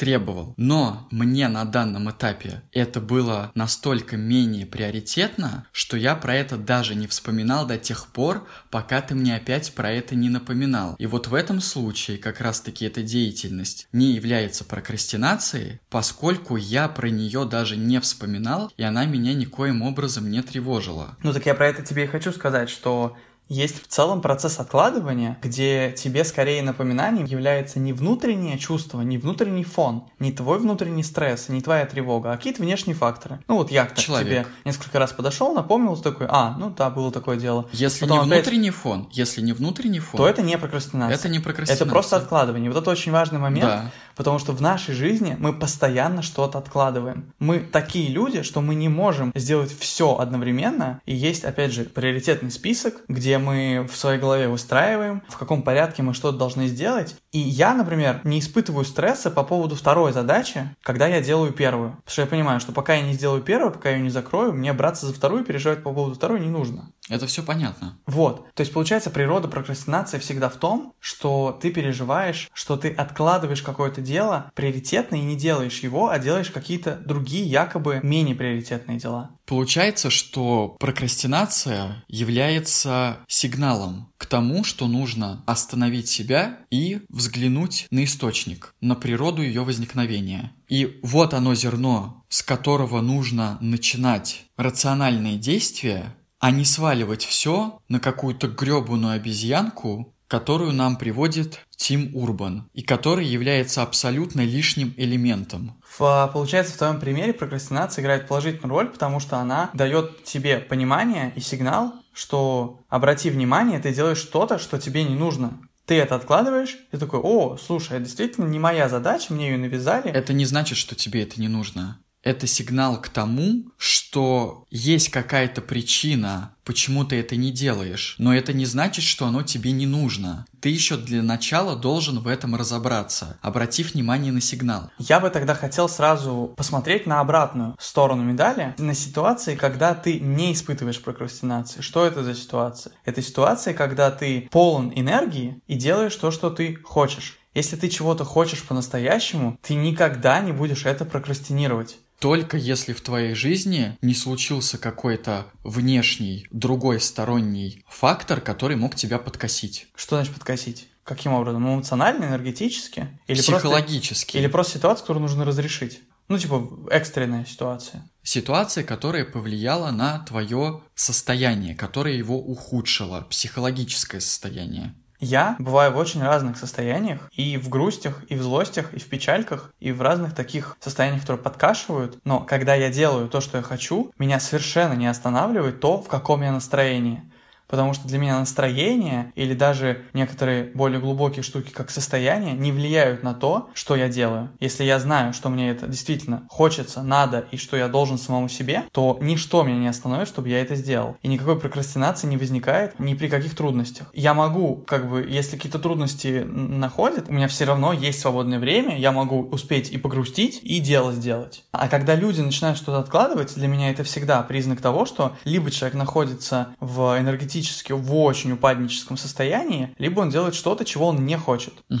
Требовал. 0.00 0.54
Но 0.56 1.06
мне 1.10 1.46
на 1.48 1.66
данном 1.66 2.10
этапе 2.10 2.62
это 2.72 3.02
было 3.02 3.52
настолько 3.54 4.16
менее 4.16 4.64
приоритетно, 4.64 5.66
что 5.72 5.98
я 5.98 6.16
про 6.16 6.34
это 6.34 6.56
даже 6.56 6.94
не 6.94 7.06
вспоминал 7.06 7.66
до 7.66 7.76
тех 7.76 8.06
пор, 8.06 8.48
пока 8.70 9.02
ты 9.02 9.14
мне 9.14 9.36
опять 9.36 9.74
про 9.74 9.92
это 9.92 10.14
не 10.14 10.30
напоминал. 10.30 10.96
И 10.98 11.04
вот 11.04 11.26
в 11.26 11.34
этом 11.34 11.60
случае 11.60 12.16
как 12.16 12.40
раз-таки 12.40 12.86
эта 12.86 13.02
деятельность 13.02 13.88
не 13.92 14.12
является 14.12 14.64
прокрастинацией, 14.64 15.80
поскольку 15.90 16.56
я 16.56 16.88
про 16.88 17.10
нее 17.10 17.44
даже 17.44 17.76
не 17.76 18.00
вспоминал, 18.00 18.72
и 18.78 18.82
она 18.82 19.04
меня 19.04 19.34
никоим 19.34 19.82
образом 19.82 20.30
не 20.30 20.40
тревожила. 20.40 21.18
Ну 21.22 21.34
так 21.34 21.44
я 21.44 21.54
про 21.54 21.68
это 21.68 21.82
тебе 21.82 22.04
и 22.04 22.06
хочу 22.06 22.32
сказать, 22.32 22.70
что 22.70 23.18
есть 23.50 23.82
в 23.82 23.88
целом 23.88 24.22
процесс 24.22 24.60
откладывания, 24.60 25.36
где 25.42 25.92
тебе 25.98 26.24
скорее 26.24 26.62
напоминанием 26.62 27.26
является 27.26 27.80
не 27.80 27.92
внутреннее 27.92 28.56
чувство, 28.58 29.00
не 29.02 29.18
внутренний 29.18 29.64
фон, 29.64 30.04
не 30.20 30.30
твой 30.32 30.60
внутренний 30.60 31.02
стресс, 31.02 31.48
не 31.48 31.60
твоя 31.60 31.84
тревога, 31.84 32.32
а 32.32 32.36
какие-то 32.36 32.62
внешние 32.62 32.94
факторы. 32.94 33.40
Ну 33.48 33.56
вот 33.56 33.70
я 33.72 33.84
к 33.86 33.94
тебе 33.96 34.46
несколько 34.64 34.98
раз 35.00 35.12
подошел, 35.12 35.52
напомнил 35.52 35.96
такой, 35.96 36.26
а, 36.30 36.56
ну 36.58 36.70
да, 36.70 36.88
было 36.90 37.10
такое 37.10 37.36
дело. 37.36 37.68
Если 37.72 38.06
Потом 38.06 38.18
не 38.28 38.32
опять- 38.32 38.44
внутренний 38.46 38.70
фон, 38.70 39.08
если 39.10 39.42
не 39.42 39.52
внутренний 39.52 39.98
фон, 39.98 40.18
То 40.18 40.28
это 40.28 40.42
не 40.42 40.56
прокрастинация. 40.56 41.14
это 41.18 41.28
не 41.28 41.40
прокрастинация. 41.40 41.84
Это 41.84 41.90
просто 41.92 42.16
откладывание. 42.16 42.70
Вот 42.70 42.80
это 42.80 42.88
очень 42.90 43.10
важный 43.10 43.40
момент, 43.40 43.64
Да. 43.66 43.90
потому 44.14 44.38
что 44.38 44.52
в 44.52 44.62
нашей 44.62 44.94
жизни 44.94 45.34
мы 45.40 45.52
постоянно 45.52 46.22
что-то 46.22 46.58
откладываем. 46.58 47.32
Мы 47.40 47.58
такие 47.58 48.08
люди, 48.10 48.42
что 48.42 48.60
мы 48.60 48.76
не 48.76 48.88
можем 48.88 49.32
сделать 49.34 49.76
все 49.76 50.16
одновременно. 50.16 51.00
И 51.04 51.14
есть, 51.14 51.44
опять 51.44 51.72
же, 51.72 51.82
приоритетный 51.84 52.52
список, 52.52 52.94
где 53.08 53.38
мы 53.40 53.86
в 53.90 53.96
своей 53.96 54.20
голове 54.20 54.48
выстраиваем, 54.48 55.22
в 55.28 55.36
каком 55.36 55.62
порядке 55.62 56.02
мы 56.02 56.14
что-то 56.14 56.38
должны 56.38 56.66
сделать. 56.66 57.16
И 57.32 57.38
я, 57.38 57.74
например, 57.74 58.20
не 58.24 58.40
испытываю 58.40 58.84
стресса 58.84 59.30
по 59.30 59.42
поводу 59.42 59.74
второй 59.74 60.12
задачи, 60.12 60.74
когда 60.82 61.06
я 61.06 61.20
делаю 61.20 61.52
первую. 61.52 61.90
Потому 61.90 62.10
что 62.12 62.22
я 62.22 62.28
понимаю, 62.28 62.60
что 62.60 62.72
пока 62.72 62.94
я 62.94 63.02
не 63.02 63.14
сделаю 63.14 63.42
первую, 63.42 63.72
пока 63.72 63.90
я 63.90 63.96
ее 63.96 64.02
не 64.02 64.10
закрою, 64.10 64.52
мне 64.52 64.72
браться 64.72 65.06
за 65.06 65.14
вторую, 65.14 65.44
переживать 65.44 65.82
по 65.82 65.92
поводу 65.92 66.14
второй 66.14 66.40
не 66.40 66.48
нужно. 66.48 66.92
Это 67.10 67.26
все 67.26 67.42
понятно. 67.42 67.98
Вот. 68.06 68.48
То 68.54 68.62
есть, 68.62 68.72
получается, 68.72 69.10
природа 69.10 69.48
прокрастинации 69.48 70.18
всегда 70.18 70.48
в 70.48 70.56
том, 70.56 70.94
что 71.00 71.58
ты 71.60 71.70
переживаешь, 71.70 72.48
что 72.54 72.76
ты 72.76 72.88
откладываешь 72.88 73.62
какое-то 73.62 74.00
дело 74.00 74.50
приоритетно 74.54 75.16
и 75.16 75.20
не 75.20 75.36
делаешь 75.36 75.80
его, 75.80 76.08
а 76.08 76.18
делаешь 76.18 76.50
какие-то 76.50 76.96
другие, 77.04 77.44
якобы 77.44 78.00
менее 78.02 78.36
приоритетные 78.36 78.98
дела. 78.98 79.32
Получается, 79.44 80.10
что 80.10 80.76
прокрастинация 80.78 82.04
является 82.06 83.18
сигналом 83.26 84.12
к 84.16 84.26
тому, 84.26 84.62
что 84.62 84.86
нужно 84.86 85.42
остановить 85.46 86.08
себя 86.08 86.60
и 86.70 87.00
взглянуть 87.08 87.88
на 87.90 88.04
источник, 88.04 88.74
на 88.80 88.94
природу 88.94 89.42
ее 89.42 89.64
возникновения. 89.64 90.52
И 90.68 91.00
вот 91.02 91.34
оно 91.34 91.56
зерно, 91.56 92.22
с 92.28 92.44
которого 92.44 93.00
нужно 93.00 93.58
начинать 93.60 94.44
рациональные 94.56 95.36
действия, 95.36 96.14
а 96.40 96.50
не 96.50 96.64
сваливать 96.64 97.24
все 97.24 97.78
на 97.88 98.00
какую-то 98.00 98.48
гребаную 98.48 99.14
обезьянку, 99.14 100.14
которую 100.26 100.72
нам 100.72 100.96
приводит 100.96 101.60
Тим 101.76 102.14
Урбан, 102.14 102.68
и 102.72 102.82
который 102.82 103.26
является 103.26 103.82
абсолютно 103.82 104.40
лишним 104.42 104.94
элементом. 104.96 105.76
В, 105.82 106.30
получается, 106.32 106.74
в 106.74 106.78
твоем 106.78 107.00
примере 107.00 107.34
прокрастинация 107.34 108.02
играет 108.02 108.28
положительную 108.28 108.70
роль, 108.70 108.88
потому 108.88 109.20
что 109.20 109.38
она 109.38 109.70
дает 109.74 110.24
тебе 110.24 110.58
понимание 110.58 111.32
и 111.36 111.40
сигнал, 111.40 111.94
что 112.12 112.80
обрати 112.88 113.28
внимание, 113.28 113.80
ты 113.80 113.92
делаешь 113.92 114.18
что-то, 114.18 114.58
что 114.58 114.78
тебе 114.78 115.04
не 115.04 115.14
нужно. 115.14 115.58
Ты 115.84 115.96
это 115.96 116.14
откладываешь, 116.14 116.78
и 116.92 116.96
такой, 116.96 117.18
о, 117.20 117.56
слушай, 117.56 117.96
это 117.96 118.04
действительно 118.04 118.44
не 118.44 118.60
моя 118.60 118.88
задача, 118.88 119.34
мне 119.34 119.50
ее 119.50 119.58
навязали. 119.58 120.10
Это 120.10 120.32
не 120.32 120.44
значит, 120.44 120.78
что 120.78 120.94
тебе 120.94 121.24
это 121.24 121.40
не 121.40 121.48
нужно. 121.48 121.98
Это 122.22 122.46
сигнал 122.46 123.00
к 123.00 123.08
тому, 123.08 123.64
что 123.78 124.66
есть 124.70 125.08
какая-то 125.08 125.62
причина, 125.62 126.54
почему 126.64 127.04
ты 127.04 127.16
это 127.16 127.36
не 127.36 127.50
делаешь. 127.50 128.16
Но 128.18 128.34
это 128.34 128.52
не 128.52 128.66
значит, 128.66 129.04
что 129.04 129.26
оно 129.26 129.42
тебе 129.42 129.72
не 129.72 129.86
нужно. 129.86 130.44
Ты 130.60 130.68
еще 130.68 130.98
для 130.98 131.22
начала 131.22 131.76
должен 131.76 132.20
в 132.20 132.28
этом 132.28 132.54
разобраться, 132.54 133.38
обратив 133.40 133.94
внимание 133.94 134.32
на 134.32 134.42
сигнал. 134.42 134.90
Я 134.98 135.18
бы 135.18 135.30
тогда 135.30 135.54
хотел 135.54 135.88
сразу 135.88 136.52
посмотреть 136.56 137.06
на 137.06 137.20
обратную 137.20 137.74
сторону 137.80 138.22
медали, 138.22 138.74
на 138.76 138.94
ситуации, 138.94 139.54
когда 139.54 139.94
ты 139.94 140.20
не 140.20 140.52
испытываешь 140.52 141.00
прокрастинации. 141.00 141.80
Что 141.80 142.04
это 142.04 142.22
за 142.22 142.34
ситуация? 142.34 142.92
Это 143.06 143.22
ситуация, 143.22 143.72
когда 143.72 144.10
ты 144.10 144.46
полон 144.50 144.92
энергии 144.94 145.60
и 145.66 145.74
делаешь 145.74 146.16
то, 146.16 146.30
что 146.30 146.50
ты 146.50 146.76
хочешь. 146.84 147.38
Если 147.54 147.76
ты 147.76 147.88
чего-то 147.88 148.24
хочешь 148.24 148.62
по-настоящему, 148.62 149.58
ты 149.62 149.74
никогда 149.74 150.38
не 150.40 150.52
будешь 150.52 150.86
это 150.86 151.04
прокрастинировать. 151.04 151.98
Только 152.20 152.58
если 152.58 152.92
в 152.92 153.00
твоей 153.00 153.34
жизни 153.34 153.96
не 154.02 154.14
случился 154.14 154.76
какой-то 154.76 155.46
внешний, 155.64 156.46
другой 156.50 157.00
сторонний 157.00 157.82
фактор, 157.88 158.42
который 158.42 158.76
мог 158.76 158.94
тебя 158.94 159.18
подкосить. 159.18 159.86
Что 159.96 160.16
значит 160.16 160.34
подкосить? 160.34 160.88
Каким 161.02 161.32
образом? 161.32 161.66
Эмоционально, 161.66 162.26
энергетически? 162.26 163.18
Или 163.26 163.38
просто, 163.38 163.52
Психологически. 163.52 164.36
или 164.36 164.46
просто 164.48 164.74
ситуация, 164.74 165.00
которую 165.00 165.22
нужно 165.22 165.46
разрешить? 165.46 166.00
Ну, 166.28 166.38
типа, 166.38 166.68
экстренная 166.90 167.46
ситуация. 167.46 168.08
Ситуация, 168.22 168.84
которая 168.84 169.24
повлияла 169.24 169.90
на 169.90 170.18
твое 170.20 170.82
состояние, 170.94 171.74
которая 171.74 172.14
его 172.14 172.38
ухудшила, 172.38 173.22
психологическое 173.30 174.20
состояние. 174.20 174.94
Я 175.20 175.54
бываю 175.58 175.92
в 175.92 175.98
очень 175.98 176.22
разных 176.22 176.56
состояниях, 176.56 177.28
и 177.32 177.58
в 177.58 177.68
грустях, 177.68 178.24
и 178.28 178.34
в 178.34 178.42
злостях, 178.42 178.94
и 178.94 178.98
в 178.98 179.06
печальках, 179.06 179.72
и 179.78 179.92
в 179.92 180.00
разных 180.00 180.34
таких 180.34 180.78
состояниях, 180.80 181.20
которые 181.20 181.42
подкашивают. 181.42 182.18
Но 182.24 182.40
когда 182.40 182.74
я 182.74 182.90
делаю 182.90 183.28
то, 183.28 183.42
что 183.42 183.58
я 183.58 183.62
хочу, 183.62 184.12
меня 184.18 184.40
совершенно 184.40 184.94
не 184.94 185.06
останавливает 185.06 185.80
то, 185.80 186.00
в 186.00 186.08
каком 186.08 186.42
я 186.42 186.52
настроении. 186.52 187.29
Потому 187.70 187.94
что 187.94 188.08
для 188.08 188.18
меня 188.18 188.38
настроение 188.40 189.32
или 189.36 189.54
даже 189.54 190.02
некоторые 190.12 190.64
более 190.74 191.00
глубокие 191.00 191.44
штуки, 191.44 191.70
как 191.70 191.90
состояние, 191.90 192.54
не 192.54 192.72
влияют 192.72 193.22
на 193.22 193.32
то, 193.32 193.70
что 193.74 193.94
я 193.94 194.08
делаю. 194.08 194.50
Если 194.58 194.82
я 194.82 194.98
знаю, 194.98 195.32
что 195.32 195.48
мне 195.48 195.70
это 195.70 195.86
действительно 195.86 196.42
хочется, 196.48 197.02
надо 197.02 197.46
и 197.52 197.56
что 197.56 197.76
я 197.76 197.86
должен 197.86 198.18
самому 198.18 198.48
себе, 198.48 198.84
то 198.90 199.16
ничто 199.20 199.62
меня 199.62 199.78
не 199.78 199.86
остановит, 199.86 200.26
чтобы 200.26 200.48
я 200.48 200.60
это 200.60 200.74
сделал. 200.74 201.16
И 201.22 201.28
никакой 201.28 201.60
прокрастинации 201.60 202.26
не 202.26 202.36
возникает 202.36 202.98
ни 202.98 203.14
при 203.14 203.28
каких 203.28 203.54
трудностях. 203.54 204.10
Я 204.14 204.34
могу, 204.34 204.76
как 204.86 205.08
бы, 205.08 205.24
если 205.28 205.56
какие-то 205.56 205.78
трудности 205.78 206.44
находят, 206.44 207.28
у 207.28 207.32
меня 207.32 207.46
все 207.46 207.66
равно 207.66 207.92
есть 207.92 208.20
свободное 208.20 208.58
время, 208.58 208.98
я 208.98 209.12
могу 209.12 209.42
успеть 209.42 209.90
и 209.90 209.96
погрустить, 209.96 210.58
и 210.62 210.80
дело 210.80 211.12
сделать. 211.12 211.64
А 211.70 211.86
когда 211.86 212.16
люди 212.16 212.40
начинают 212.40 212.78
что-то 212.78 212.98
откладывать, 212.98 213.54
для 213.54 213.68
меня 213.68 213.90
это 213.90 214.02
всегда 214.02 214.42
признак 214.42 214.80
того, 214.80 215.06
что 215.06 215.36
либо 215.44 215.70
человек 215.70 215.94
находится 215.94 216.74
в 216.80 217.16
энергетически 217.60 217.92
в 217.92 218.14
очень 218.16 218.52
упадническом 218.52 219.16
состоянии, 219.16 219.94
либо 219.98 220.20
он 220.20 220.30
делает 220.30 220.54
что-то, 220.54 220.84
чего 220.84 221.06
он 221.06 221.24
не 221.24 221.36
хочет. 221.36 221.74
Угу. 221.90 222.00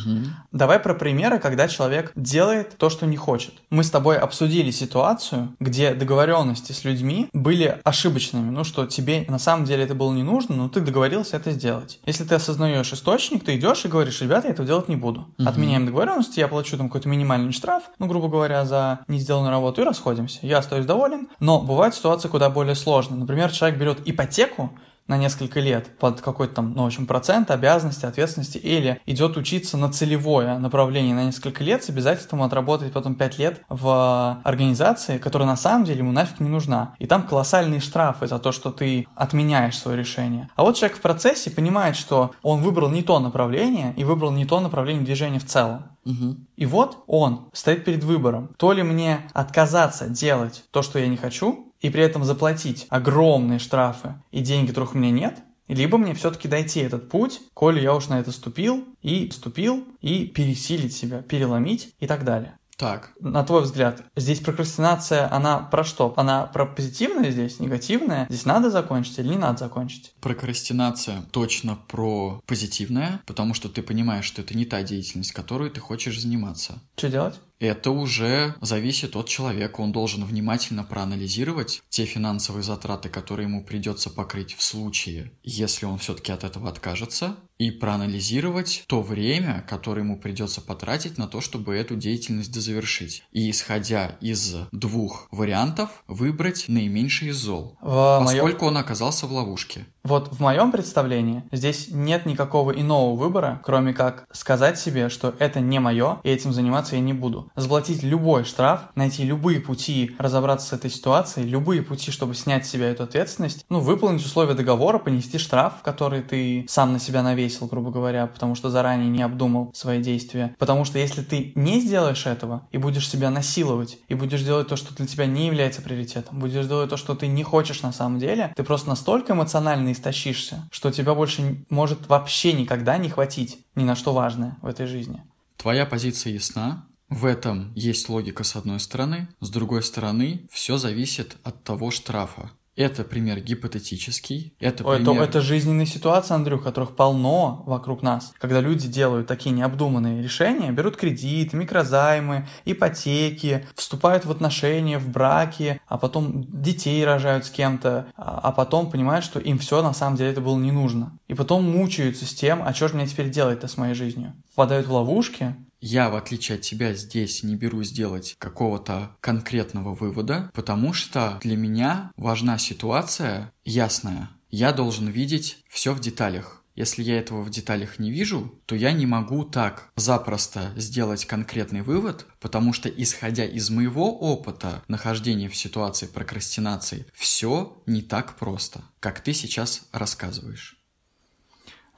Давай 0.52 0.78
про 0.78 0.94
примеры, 0.94 1.38
когда 1.38 1.68
человек 1.68 2.12
делает 2.16 2.76
то, 2.76 2.90
что 2.90 3.06
не 3.06 3.16
хочет. 3.16 3.54
Мы 3.70 3.84
с 3.84 3.90
тобой 3.90 4.18
обсудили 4.18 4.70
ситуацию, 4.70 5.54
где 5.60 5.94
договоренности 5.94 6.72
с 6.72 6.84
людьми 6.84 7.28
были 7.32 7.78
ошибочными. 7.84 8.50
Ну, 8.50 8.64
что 8.64 8.86
тебе 8.86 9.24
на 9.28 9.38
самом 9.38 9.64
деле 9.64 9.84
это 9.84 9.94
было 9.94 10.12
не 10.12 10.22
нужно, 10.22 10.56
но 10.56 10.68
ты 10.68 10.80
договорился 10.80 11.36
это 11.36 11.52
сделать. 11.52 12.00
Если 12.06 12.24
ты 12.24 12.34
осознаешь 12.34 12.92
источник, 12.92 13.44
ты 13.44 13.56
идешь 13.56 13.84
и 13.84 13.88
говоришь, 13.88 14.20
ребята, 14.22 14.48
я 14.48 14.52
этого 14.52 14.66
делать 14.66 14.88
не 14.88 14.96
буду. 14.96 15.28
Угу. 15.38 15.48
Отменяем 15.48 15.86
договоренности, 15.86 16.40
я 16.40 16.48
плачу 16.48 16.76
там 16.76 16.88
какой-то 16.88 17.08
минимальный 17.08 17.52
штраф, 17.52 17.84
ну, 17.98 18.06
грубо 18.06 18.28
говоря, 18.28 18.64
за 18.64 19.00
не 19.08 19.18
сделанную 19.18 19.50
работу 19.50 19.82
и 19.82 19.84
расходимся. 19.84 20.38
Я 20.42 20.58
остаюсь 20.58 20.86
доволен, 20.86 21.28
но 21.40 21.60
бывают 21.60 21.94
ситуации 21.94 22.28
куда 22.28 22.50
более 22.50 22.74
сложные. 22.74 23.20
Например, 23.20 23.50
человек 23.50 23.78
берет 23.78 23.98
ипотеку, 24.04 24.70
на 25.10 25.18
несколько 25.18 25.58
лет 25.58 25.98
под 25.98 26.20
какой-то 26.20 26.54
там, 26.54 26.72
ну, 26.72 26.84
в 26.84 26.86
общем, 26.86 27.04
процент 27.04 27.50
обязанности, 27.50 28.06
ответственности, 28.06 28.58
или 28.58 29.00
идет 29.06 29.36
учиться 29.36 29.76
на 29.76 29.90
целевое 29.90 30.56
направление 30.58 31.14
на 31.16 31.24
несколько 31.24 31.64
лет 31.64 31.82
с 31.82 31.90
обязательством 31.90 32.42
отработать 32.42 32.92
потом 32.92 33.16
5 33.16 33.38
лет 33.38 33.60
в 33.68 34.40
организации, 34.44 35.18
которая 35.18 35.48
на 35.48 35.56
самом 35.56 35.84
деле 35.84 35.98
ему 35.98 36.12
нафиг 36.12 36.38
не 36.38 36.48
нужна. 36.48 36.94
И 37.00 37.06
там 37.06 37.24
колоссальные 37.24 37.80
штрафы 37.80 38.28
за 38.28 38.38
то, 38.38 38.52
что 38.52 38.70
ты 38.70 39.08
отменяешь 39.16 39.76
свое 39.76 39.98
решение. 39.98 40.48
А 40.54 40.62
вот 40.62 40.76
человек 40.76 40.98
в 40.98 41.00
процессе 41.00 41.50
понимает, 41.50 41.96
что 41.96 42.30
он 42.42 42.62
выбрал 42.62 42.88
не 42.88 43.02
то 43.02 43.18
направление 43.18 43.92
и 43.96 44.04
выбрал 44.04 44.30
не 44.30 44.46
то 44.46 44.60
направление 44.60 45.04
движения 45.04 45.40
в 45.40 45.46
целом. 45.46 45.90
Угу. 46.04 46.36
И 46.56 46.66
вот 46.66 47.02
он 47.08 47.48
стоит 47.52 47.84
перед 47.84 48.04
выбором. 48.04 48.50
То 48.56 48.72
ли 48.72 48.84
мне 48.84 49.28
отказаться 49.32 50.08
делать 50.08 50.64
то, 50.70 50.82
что 50.82 51.00
я 51.00 51.08
не 51.08 51.16
хочу, 51.16 51.69
и 51.80 51.90
при 51.90 52.02
этом 52.02 52.24
заплатить 52.24 52.86
огромные 52.88 53.58
штрафы 53.58 54.14
и 54.30 54.40
деньги, 54.40 54.68
которых 54.68 54.94
у 54.94 54.98
меня 54.98 55.10
нет, 55.10 55.38
либо 55.68 55.98
мне 55.98 56.14
все-таки 56.14 56.48
дойти 56.48 56.80
этот 56.80 57.08
путь, 57.08 57.40
коли 57.54 57.80
я 57.80 57.94
уж 57.94 58.08
на 58.08 58.18
это 58.18 58.32
ступил, 58.32 58.84
и 59.02 59.30
ступил, 59.30 59.86
и 60.00 60.26
пересилить 60.26 60.92
себя, 60.92 61.22
переломить 61.22 61.94
и 62.00 62.06
так 62.06 62.24
далее. 62.24 62.58
Так. 62.80 63.12
На 63.20 63.44
твой 63.44 63.64
взгляд, 63.64 64.02
здесь 64.16 64.40
прокрастинация, 64.40 65.30
она 65.30 65.58
про 65.58 65.84
что? 65.84 66.14
Она 66.16 66.46
про 66.46 66.64
позитивное 66.64 67.30
здесь, 67.30 67.60
негативное? 67.60 68.26
Здесь 68.30 68.46
надо 68.46 68.70
закончить 68.70 69.18
или 69.18 69.28
не 69.28 69.36
надо 69.36 69.58
закончить? 69.58 70.14
Прокрастинация 70.22 71.20
точно 71.30 71.76
про 71.76 72.40
позитивное, 72.46 73.20
потому 73.26 73.52
что 73.52 73.68
ты 73.68 73.82
понимаешь, 73.82 74.24
что 74.24 74.40
это 74.40 74.56
не 74.56 74.64
та 74.64 74.82
деятельность, 74.82 75.32
которой 75.32 75.68
ты 75.68 75.78
хочешь 75.78 76.18
заниматься. 76.18 76.80
Что 76.96 77.10
делать? 77.10 77.34
Это 77.58 77.90
уже 77.90 78.54
зависит 78.62 79.14
от 79.14 79.28
человека. 79.28 79.82
Он 79.82 79.92
должен 79.92 80.24
внимательно 80.24 80.82
проанализировать 80.82 81.82
те 81.90 82.06
финансовые 82.06 82.62
затраты, 82.62 83.10
которые 83.10 83.46
ему 83.46 83.62
придется 83.62 84.08
покрыть 84.08 84.54
в 84.54 84.62
случае, 84.62 85.30
если 85.42 85.84
он 85.84 85.98
все-таки 85.98 86.32
от 86.32 86.44
этого 86.44 86.70
откажется, 86.70 87.36
и 87.60 87.70
проанализировать 87.70 88.84
то 88.86 89.02
время, 89.02 89.62
которое 89.68 90.00
ему 90.00 90.18
придется 90.18 90.62
потратить 90.62 91.18
на 91.18 91.28
то, 91.28 91.42
чтобы 91.42 91.76
эту 91.76 91.94
деятельность 91.94 92.50
дозавершить. 92.50 93.22
И 93.32 93.50
исходя 93.50 94.16
из 94.22 94.56
двух 94.72 95.28
вариантов, 95.30 96.02
выбрать 96.06 96.64
наименьший 96.68 97.28
из 97.28 97.36
зол, 97.36 97.76
В 97.82 98.20
поскольку 98.24 98.64
моем... 98.64 98.76
он 98.76 98.78
оказался 98.78 99.26
в 99.26 99.32
ловушке. 99.32 99.84
Вот 100.02 100.32
в 100.32 100.40
моем 100.40 100.72
представлении 100.72 101.44
здесь 101.52 101.88
нет 101.90 102.24
никакого 102.24 102.70
иного 102.70 103.14
выбора, 103.14 103.60
кроме 103.62 103.92
как 103.92 104.24
сказать 104.32 104.78
себе, 104.78 105.10
что 105.10 105.34
это 105.38 105.60
не 105.60 105.78
мое, 105.78 106.18
и 106.22 106.30
этим 106.30 106.52
заниматься 106.52 106.96
я 106.96 107.02
не 107.02 107.12
буду. 107.12 107.50
Заплатить 107.54 108.02
любой 108.02 108.44
штраф, 108.44 108.80
найти 108.94 109.24
любые 109.24 109.60
пути 109.60 110.16
разобраться 110.18 110.68
с 110.68 110.72
этой 110.72 110.90
ситуацией, 110.90 111.46
любые 111.46 111.82
пути, 111.82 112.10
чтобы 112.10 112.34
снять 112.34 112.66
с 112.66 112.70
себя 112.70 112.88
эту 112.88 113.02
ответственность, 113.02 113.66
ну, 113.68 113.80
выполнить 113.80 114.24
условия 114.24 114.54
договора, 114.54 114.98
понести 114.98 115.36
штраф, 115.36 115.74
который 115.82 116.22
ты 116.22 116.64
сам 116.68 116.94
на 116.94 116.98
себя 116.98 117.22
навесил, 117.22 117.66
грубо 117.66 117.90
говоря, 117.90 118.26
потому 118.26 118.54
что 118.54 118.70
заранее 118.70 119.10
не 119.10 119.22
обдумал 119.22 119.70
свои 119.74 120.02
действия. 120.02 120.54
Потому 120.58 120.84
что 120.84 120.98
если 120.98 121.22
ты 121.22 121.52
не 121.54 121.80
сделаешь 121.80 122.26
этого 122.26 122.66
и 122.70 122.78
будешь 122.78 123.08
себя 123.08 123.30
насиловать, 123.30 123.98
и 124.08 124.14
будешь 124.14 124.42
делать 124.42 124.68
то, 124.68 124.76
что 124.76 124.94
для 124.94 125.06
тебя 125.06 125.26
не 125.26 125.46
является 125.46 125.82
приоритетом, 125.82 126.38
будешь 126.38 126.66
делать 126.66 126.88
то, 126.88 126.96
что 126.96 127.14
ты 127.14 127.26
не 127.26 127.42
хочешь 127.42 127.82
на 127.82 127.92
самом 127.92 128.18
деле, 128.18 128.52
ты 128.56 128.62
просто 128.62 128.88
настолько 128.88 129.34
эмоционально 129.34 129.89
истощишься, 129.92 130.68
что 130.70 130.90
тебя 130.90 131.14
больше 131.14 131.64
может 131.70 132.08
вообще 132.08 132.52
никогда 132.52 132.98
не 132.98 133.08
хватить 133.08 133.58
ни 133.74 133.84
на 133.84 133.94
что 133.94 134.12
важное 134.12 134.56
в 134.62 134.66
этой 134.66 134.86
жизни. 134.86 135.22
Твоя 135.56 135.86
позиция 135.86 136.32
ясна. 136.32 136.86
В 137.08 137.24
этом 137.24 137.72
есть 137.74 138.08
логика 138.08 138.44
с 138.44 138.54
одной 138.54 138.78
стороны, 138.78 139.28
с 139.40 139.50
другой 139.50 139.82
стороны, 139.82 140.46
все 140.52 140.78
зависит 140.78 141.36
от 141.42 141.64
того 141.64 141.90
штрафа. 141.90 142.52
Это 142.80 143.04
пример 143.04 143.40
гипотетический. 143.40 144.54
Это, 144.58 144.86
Ой, 144.86 144.96
пример... 144.96 145.16
это, 145.16 145.24
это 145.24 145.40
жизненные 145.42 145.84
ситуации, 145.84 146.32
Андрюх, 146.32 146.62
которых 146.62 146.96
полно 146.96 147.62
вокруг 147.66 148.02
нас. 148.02 148.32
Когда 148.38 148.62
люди 148.62 148.88
делают 148.88 149.26
такие 149.26 149.54
необдуманные 149.54 150.22
решения, 150.22 150.72
берут 150.72 150.96
кредиты, 150.96 151.58
микрозаймы, 151.58 152.48
ипотеки, 152.64 153.66
вступают 153.74 154.24
в 154.24 154.30
отношения, 154.30 154.98
в 154.98 155.10
браки, 155.10 155.78
а 155.88 155.98
потом 155.98 156.42
детей 156.62 157.04
рожают 157.04 157.44
с 157.44 157.50
кем-то, 157.50 158.06
а, 158.16 158.40
а 158.44 158.52
потом 158.52 158.90
понимают, 158.90 159.26
что 159.26 159.38
им 159.40 159.58
все 159.58 159.82
на 159.82 159.92
самом 159.92 160.16
деле 160.16 160.30
это 160.30 160.40
было 160.40 160.58
не 160.58 160.72
нужно. 160.72 161.18
И 161.28 161.34
потом 161.34 161.70
мучаются 161.70 162.24
с 162.24 162.32
тем, 162.32 162.62
а 162.62 162.72
что 162.72 162.88
же 162.88 162.94
мне 162.94 163.06
теперь 163.06 163.28
делать-то 163.28 163.68
с 163.68 163.76
моей 163.76 163.92
жизнью? 163.92 164.32
Впадают 164.50 164.86
в 164.86 164.92
ловушки, 164.92 165.54
я, 165.80 166.10
в 166.10 166.16
отличие 166.16 166.56
от 166.56 166.62
тебя, 166.62 166.94
здесь 166.94 167.42
не 167.42 167.56
беру 167.56 167.82
сделать 167.82 168.36
какого-то 168.38 169.16
конкретного 169.20 169.94
вывода, 169.94 170.50
потому 170.54 170.92
что 170.92 171.38
для 171.42 171.56
меня 171.56 172.12
важна 172.16 172.58
ситуация 172.58 173.52
ясная. 173.64 174.30
Я 174.50 174.72
должен 174.72 175.08
видеть 175.08 175.58
все 175.68 175.92
в 175.94 176.00
деталях. 176.00 176.64
Если 176.76 177.02
я 177.02 177.18
этого 177.18 177.42
в 177.42 177.50
деталях 177.50 177.98
не 177.98 178.10
вижу, 178.10 178.58
то 178.64 178.74
я 178.74 178.92
не 178.92 179.04
могу 179.04 179.44
так 179.44 179.90
запросто 179.96 180.72
сделать 180.76 181.26
конкретный 181.26 181.82
вывод, 181.82 182.26
потому 182.40 182.72
что 182.72 182.88
исходя 182.88 183.44
из 183.44 183.70
моего 183.70 184.16
опыта 184.18 184.82
нахождения 184.88 185.48
в 185.48 185.56
ситуации 185.56 186.06
прокрастинации, 186.06 187.06
все 187.12 187.82
не 187.86 188.02
так 188.02 188.38
просто, 188.38 188.82
как 189.00 189.20
ты 189.20 189.34
сейчас 189.34 189.88
рассказываешь. 189.92 190.79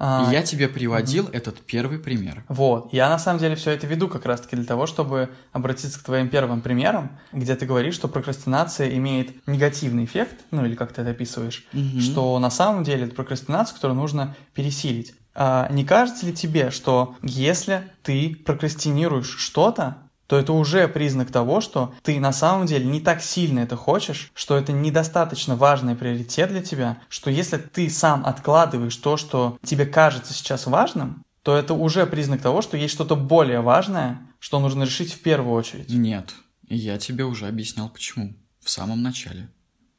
А, 0.05 0.29
я 0.33 0.43
тебе 0.43 0.67
приводил 0.67 1.29
этот 1.33 1.61
первый 1.61 2.01
пример. 2.01 2.45
Вот, 2.49 2.93
я 2.93 3.09
на 3.09 3.21
самом 3.21 3.39
деле 3.39 3.55
все 3.55 3.71
это 3.71 3.87
веду 3.87 4.09
как 4.09 4.27
раз-таки 4.27 4.57
для 4.57 4.65
того, 4.65 4.87
чтобы 4.87 5.31
обратиться 5.53 6.01
к 6.01 6.03
твоим 6.03 6.29
первым 6.29 6.61
примерам, 6.61 7.19
где 7.33 7.55
ты 7.55 7.67
говоришь, 7.67 7.95
что 7.95 8.09
прокрастинация 8.09 8.91
имеет 8.97 9.47
негативный 9.47 10.05
эффект, 10.05 10.45
ну 10.51 10.65
или 10.65 10.75
как 10.75 10.93
ты 10.93 11.03
это 11.03 11.13
описываешь, 11.13 11.65
Мгм. 11.73 12.01
что 12.01 12.37
на 12.41 12.51
самом 12.51 12.83
деле 12.83 13.05
это 13.07 13.15
прокрастинация, 13.15 13.77
которую 13.77 13.97
нужно 14.01 14.35
пересилить. 14.55 15.15
А 15.37 15.69
не 15.71 15.85
кажется 15.85 16.27
ли 16.27 16.33
тебе, 16.33 16.71
что 16.73 17.15
если 17.23 17.85
ты 18.03 18.37
прокрастинируешь 18.45 19.31
что-то, 19.39 19.99
то 20.33 20.39
это 20.39 20.55
уже 20.55 20.89
признак 20.89 21.31
того, 21.31 21.61
что 21.61 21.93
ты 22.03 22.19
на 22.19 22.33
самом 22.33 22.65
деле 22.65 22.87
не 22.87 23.03
так 23.03 23.21
сильно 23.21 23.61
это 23.61 23.77
хочешь, 23.77 24.33
что 24.35 24.57
это 24.57 24.73
недостаточно 24.73 25.57
важный 25.57 25.95
приоритет 25.95 26.49
для 26.49 26.63
тебя, 26.63 26.97
что 27.11 27.29
если 27.29 27.59
ты 27.59 27.91
сам 27.91 28.25
откладываешь 28.25 28.97
то, 28.97 29.19
что 29.19 29.59
тебе 29.63 29.85
кажется 29.85 30.33
сейчас 30.33 30.65
важным, 30.65 31.23
то 31.43 31.55
это 31.55 31.75
уже 31.75 32.07
признак 32.07 32.41
того, 32.41 32.63
что 32.63 32.79
есть 32.79 32.95
что-то 32.95 33.15
более 33.15 33.61
важное, 33.61 34.23
что 34.39 34.59
нужно 34.59 34.85
решить 34.85 35.13
в 35.13 35.21
первую 35.21 35.53
очередь. 35.53 35.91
Нет, 35.91 36.33
я 36.67 36.97
тебе 36.97 37.25
уже 37.25 37.47
объяснял 37.47 37.91
почему. 37.91 38.35
В 38.65 38.71
самом 38.71 39.03
начале. 39.03 39.51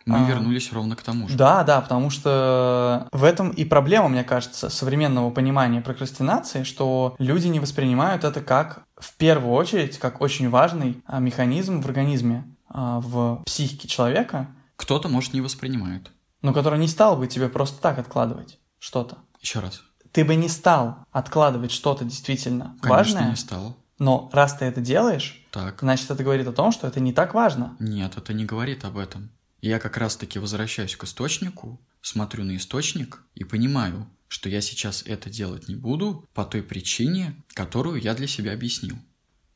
Мы 0.06 0.18
А. 0.18 0.28
вернулись 0.28 0.72
ровно 0.74 0.96
к 0.96 1.02
тому 1.02 1.30
же. 1.30 1.38
Да, 1.38 1.64
да, 1.64 1.80
потому 1.80 2.10
что 2.10 3.08
в 3.12 3.24
этом 3.24 3.52
и 3.52 3.64
проблема, 3.64 4.10
мне 4.10 4.24
кажется, 4.24 4.70
современного 4.70 5.30
понимания 5.30 5.82
прокрастинации, 5.82 6.64
что 6.64 7.16
люди 7.20 7.48
не 7.48 7.60
воспринимают 7.60 8.24
это 8.24 8.42
как, 8.42 8.84
в 9.04 9.14
первую 9.18 9.54
очередь, 9.54 9.98
как 10.00 10.22
очень 10.22 10.50
важный 10.50 11.02
а, 11.06 11.20
механизм 11.20 11.82
в 11.82 11.86
организме, 11.86 12.46
а, 12.70 13.00
в 13.02 13.44
психике 13.46 13.88
человека, 13.88 14.48
Кто-то, 14.78 15.10
может, 15.10 15.34
не 15.34 15.42
воспринимает. 15.42 16.12
но 16.42 16.54
который 16.54 16.80
не 16.80 16.88
стал 16.88 17.18
бы 17.18 17.28
тебе 17.28 17.50
просто 17.50 17.82
так 17.82 18.00
откладывать 18.00 18.60
что-то. 18.80 19.18
Еще 19.42 19.60
раз. 19.60 19.82
Ты 20.12 20.24
бы 20.26 20.36
не 20.36 20.48
стал 20.50 20.98
откладывать 21.12 21.72
что-то 21.72 22.06
действительно 22.06 22.76
Конечно, 22.82 22.90
важное, 22.90 23.30
не 23.32 23.36
стал. 23.36 23.78
но 24.00 24.30
раз 24.32 24.54
ты 24.56 24.66
это 24.66 24.80
делаешь, 24.80 25.46
Так. 25.52 25.80
значит, 25.82 26.10
это 26.12 26.24
говорит 26.24 26.48
о 26.48 26.54
том, 26.54 26.72
что 26.72 26.88
это 26.88 27.00
не 27.00 27.12
так 27.14 27.34
важно. 27.34 27.76
Нет, 27.80 28.16
это 28.18 28.32
не 28.34 28.46
говорит 28.46 28.86
об 28.86 28.98
этом. 28.98 29.32
Я 29.62 29.80
как 29.80 29.98
раз-таки 29.98 30.40
возвращаюсь 30.40 30.96
к 30.96 31.04
источнику. 31.04 31.80
смотрю 32.02 32.44
на 32.44 32.56
источник 32.58 33.24
и 33.34 33.44
понимаю, 33.46 34.06
что 34.34 34.50
я 34.50 34.62
сейчас 34.62 35.04
это 35.06 35.30
делать 35.30 35.68
не 35.68 35.76
буду 35.76 36.28
по 36.34 36.44
той 36.44 36.64
причине, 36.64 37.36
которую 37.54 38.02
я 38.02 38.16
для 38.16 38.26
себя 38.26 38.54
объяснил. 38.54 38.98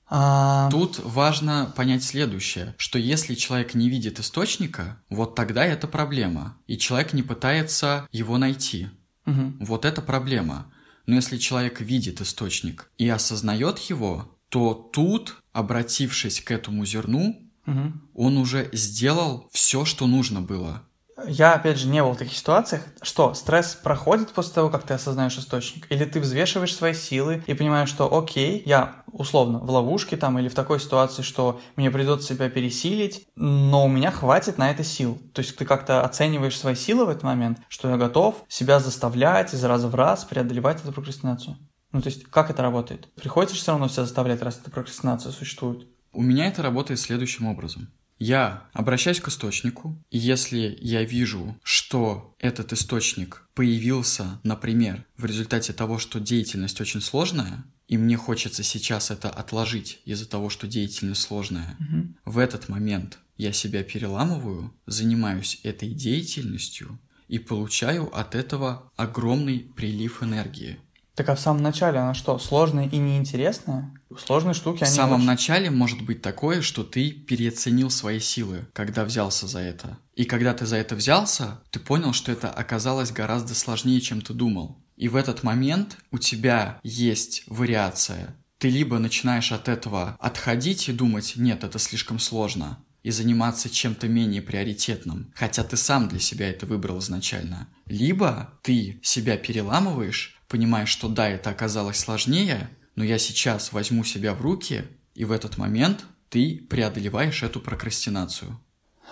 А, 0.08 0.70
Тут 0.70 1.00
важно 1.04 1.74
понять 1.76 2.04
следующее, 2.04 2.76
что 2.78 3.00
если 3.00 3.34
человек 3.34 3.74
не 3.74 3.90
видит 3.90 4.20
источника, 4.20 5.02
вот 5.10 5.34
тогда 5.34 5.66
это 5.66 5.88
проблема, 5.88 6.56
и 6.68 6.78
человек 6.78 7.14
не 7.14 7.24
пытается 7.24 8.08
его 8.12 8.38
найти. 8.38 8.90
мгм. 9.26 9.58
Вот 9.60 9.84
это 9.84 10.04
проблема. 10.04 10.72
Но 11.08 11.16
если 11.16 11.38
человек 11.40 11.82
видит 11.82 12.22
источник 12.22 12.92
и 13.00 13.10
осознает 13.10 13.80
его, 13.80 14.32
то 14.50 14.76
тут, 14.94 15.38
обратившись 15.54 16.40
к 16.42 16.52
этому 16.52 16.86
зерну, 16.86 17.42
Мгм. 17.66 18.08
он 18.14 18.38
уже 18.38 18.70
сделал 18.74 19.50
все, 19.52 19.86
что 19.86 20.06
нужно 20.06 20.42
было. 20.42 20.84
Я, 21.26 21.54
опять 21.54 21.80
же, 21.80 21.88
не 21.88 22.04
был 22.04 22.12
в 22.12 22.18
таких 22.18 22.38
ситуациях. 22.38 22.84
Что, 23.02 23.34
стресс 23.34 23.76
проходит 23.76 24.32
после 24.34 24.54
того, 24.54 24.70
как 24.70 24.84
ты 24.84 24.94
осознаешь 24.94 25.38
источник? 25.38 25.88
Или 25.92 26.06
ты 26.06 26.20
взвешиваешь 26.20 26.76
свои 26.76 26.94
силы 26.94 27.44
и 27.48 27.54
понимаешь, 27.56 27.90
что 27.90 28.16
окей, 28.16 28.62
я 28.66 29.04
условно 29.08 29.60
в 29.60 29.70
ловушке 29.72 30.16
там 30.16 30.38
или 30.38 30.48
в 30.48 30.54
такой 30.54 30.80
ситуации, 30.80 31.24
что 31.24 31.60
мне 31.76 31.90
придется 31.90 32.36
себя 32.36 32.50
пересилить, 32.50 33.28
но 33.36 33.86
у 33.86 33.90
меня 33.90 34.12
хватит 34.12 34.60
на 34.60 34.70
это 34.70 34.84
сил. 34.84 35.20
То 35.34 35.42
есть 35.42 35.58
ты 35.58 35.66
как-то 35.66 36.04
оцениваешь 36.04 36.58
свои 36.58 36.76
силы 36.76 37.06
в 37.06 37.10
этот 37.10 37.24
момент, 37.24 37.60
что 37.68 37.90
я 37.90 37.98
готов 37.98 38.44
себя 38.48 38.80
заставлять 38.80 39.54
из 39.54 39.64
раза 39.64 39.88
в 39.88 39.96
раз 39.96 40.24
преодолевать 40.24 40.84
эту 40.84 40.92
прокрастинацию. 40.92 41.58
Ну, 41.92 42.02
то 42.02 42.10
есть, 42.10 42.26
как 42.26 42.52
это 42.52 42.62
работает? 42.62 43.12
Приходится 43.16 43.56
все 43.56 43.72
равно 43.72 43.88
себя 43.88 44.04
заставлять, 44.04 44.42
раз 44.42 44.60
эта 44.62 44.70
прокрастинация 44.70 45.32
существует. 45.32 45.88
У 46.12 46.22
меня 46.22 46.48
это 46.48 46.62
работает 46.62 47.00
следующим 47.00 47.48
образом. 47.48 47.90
Я 48.20 48.68
обращаюсь 48.74 49.20
к 49.20 49.28
источнику, 49.28 50.04
и 50.10 50.18
если 50.18 50.78
я 50.82 51.04
вижу, 51.04 51.58
что 51.64 52.36
этот 52.40 52.74
источник 52.74 53.48
появился, 53.54 54.40
например, 54.44 55.06
в 55.18 55.26
результате 55.26 55.74
того, 55.74 56.00
что 56.00 56.20
деятельность 56.20 56.82
очень 56.82 57.02
сложная, 57.02 57.64
и 57.88 57.98
мне 57.98 58.18
хочется 58.18 58.64
сейчас 58.64 59.12
это 59.12 59.30
отложить 59.30 60.00
из-за 60.06 60.28
того, 60.28 60.50
что 60.50 60.68
деятельность 60.68 61.22
сложная, 61.22 61.76
Мгм. 61.80 62.18
в 62.26 62.38
этот 62.40 62.70
момент 62.70 63.20
я 63.38 63.54
себя 63.54 63.84
переламываю, 63.84 64.74
занимаюсь 64.88 65.60
этой 65.64 65.90
деятельностью 65.90 67.00
и 67.28 67.40
получаю 67.40 68.14
от 68.18 68.34
этого 68.36 68.92
огромный 68.96 69.60
прилив 69.60 70.24
энергии. 70.24 70.80
Так 71.18 71.30
а 71.30 71.36
в 71.36 71.40
самом 71.40 71.64
начале 71.64 71.98
она 71.98 72.14
что, 72.14 72.38
сложная 72.38 72.88
и 72.88 72.98
неинтересная? 72.98 73.92
Сложные 74.24 74.54
штуки, 74.54 74.80
В 74.80 74.82
они 74.84 74.92
самом 74.92 75.16
очень- 75.22 75.26
начале 75.26 75.72
может 75.72 76.04
быть 76.04 76.22
такое, 76.22 76.62
что 76.62 76.84
ты 76.84 77.10
переоценил 77.10 77.90
свои 77.90 78.20
силы, 78.20 78.68
когда 78.72 79.04
взялся 79.04 79.48
за 79.48 79.60
это. 79.62 79.98
И 80.14 80.26
когда 80.26 80.54
ты 80.54 80.68
за 80.68 80.76
это 80.76 80.94
взялся, 80.96 81.60
ты 81.72 81.80
понял, 81.80 82.14
что 82.14 82.32
это 82.32 82.52
оказалось 82.52 83.12
гораздо 83.12 83.56
сложнее, 83.56 84.00
чем 84.00 84.22
ты 84.22 84.36
думал. 84.36 84.78
И 84.96 85.08
в 85.08 85.16
этот 85.16 85.42
момент 85.42 85.98
у 86.12 86.20
тебя 86.20 86.80
есть 86.84 87.44
вариация. 87.48 88.36
Ты 88.60 88.70
либо 88.70 89.00
начинаешь 89.00 89.52
от 89.52 89.68
этого 89.70 90.18
отходить 90.20 90.88
и 90.88 90.94
думать, 90.94 91.34
нет, 91.36 91.64
это 91.64 91.80
слишком 91.80 92.20
сложно, 92.20 92.78
и 93.02 93.10
заниматься 93.10 93.72
чем-то 93.72 94.08
менее 94.08 94.44
приоритетным, 94.44 95.32
хотя 95.36 95.64
ты 95.64 95.78
сам 95.78 96.10
для 96.10 96.20
себя 96.20 96.48
это 96.48 96.68
выбрал 96.68 97.00
изначально. 97.00 97.70
Либо 97.88 98.54
ты 98.62 99.00
себя 99.02 99.38
переламываешь, 99.38 100.37
понимаешь, 100.48 100.90
что 100.90 101.08
да, 101.08 101.30
это 101.30 101.50
оказалось 101.50 101.98
сложнее, 101.98 102.70
но 102.96 103.04
я 103.04 103.18
сейчас 103.18 103.74
возьму 103.74 104.04
себя 104.04 104.34
в 104.34 104.42
руки, 104.42 104.86
и 105.14 105.26
в 105.26 105.32
этот 105.32 105.58
момент 105.58 106.06
ты 106.30 106.66
преодолеваешь 106.70 107.44
эту 107.44 107.60
прокрастинацию. 107.60 108.60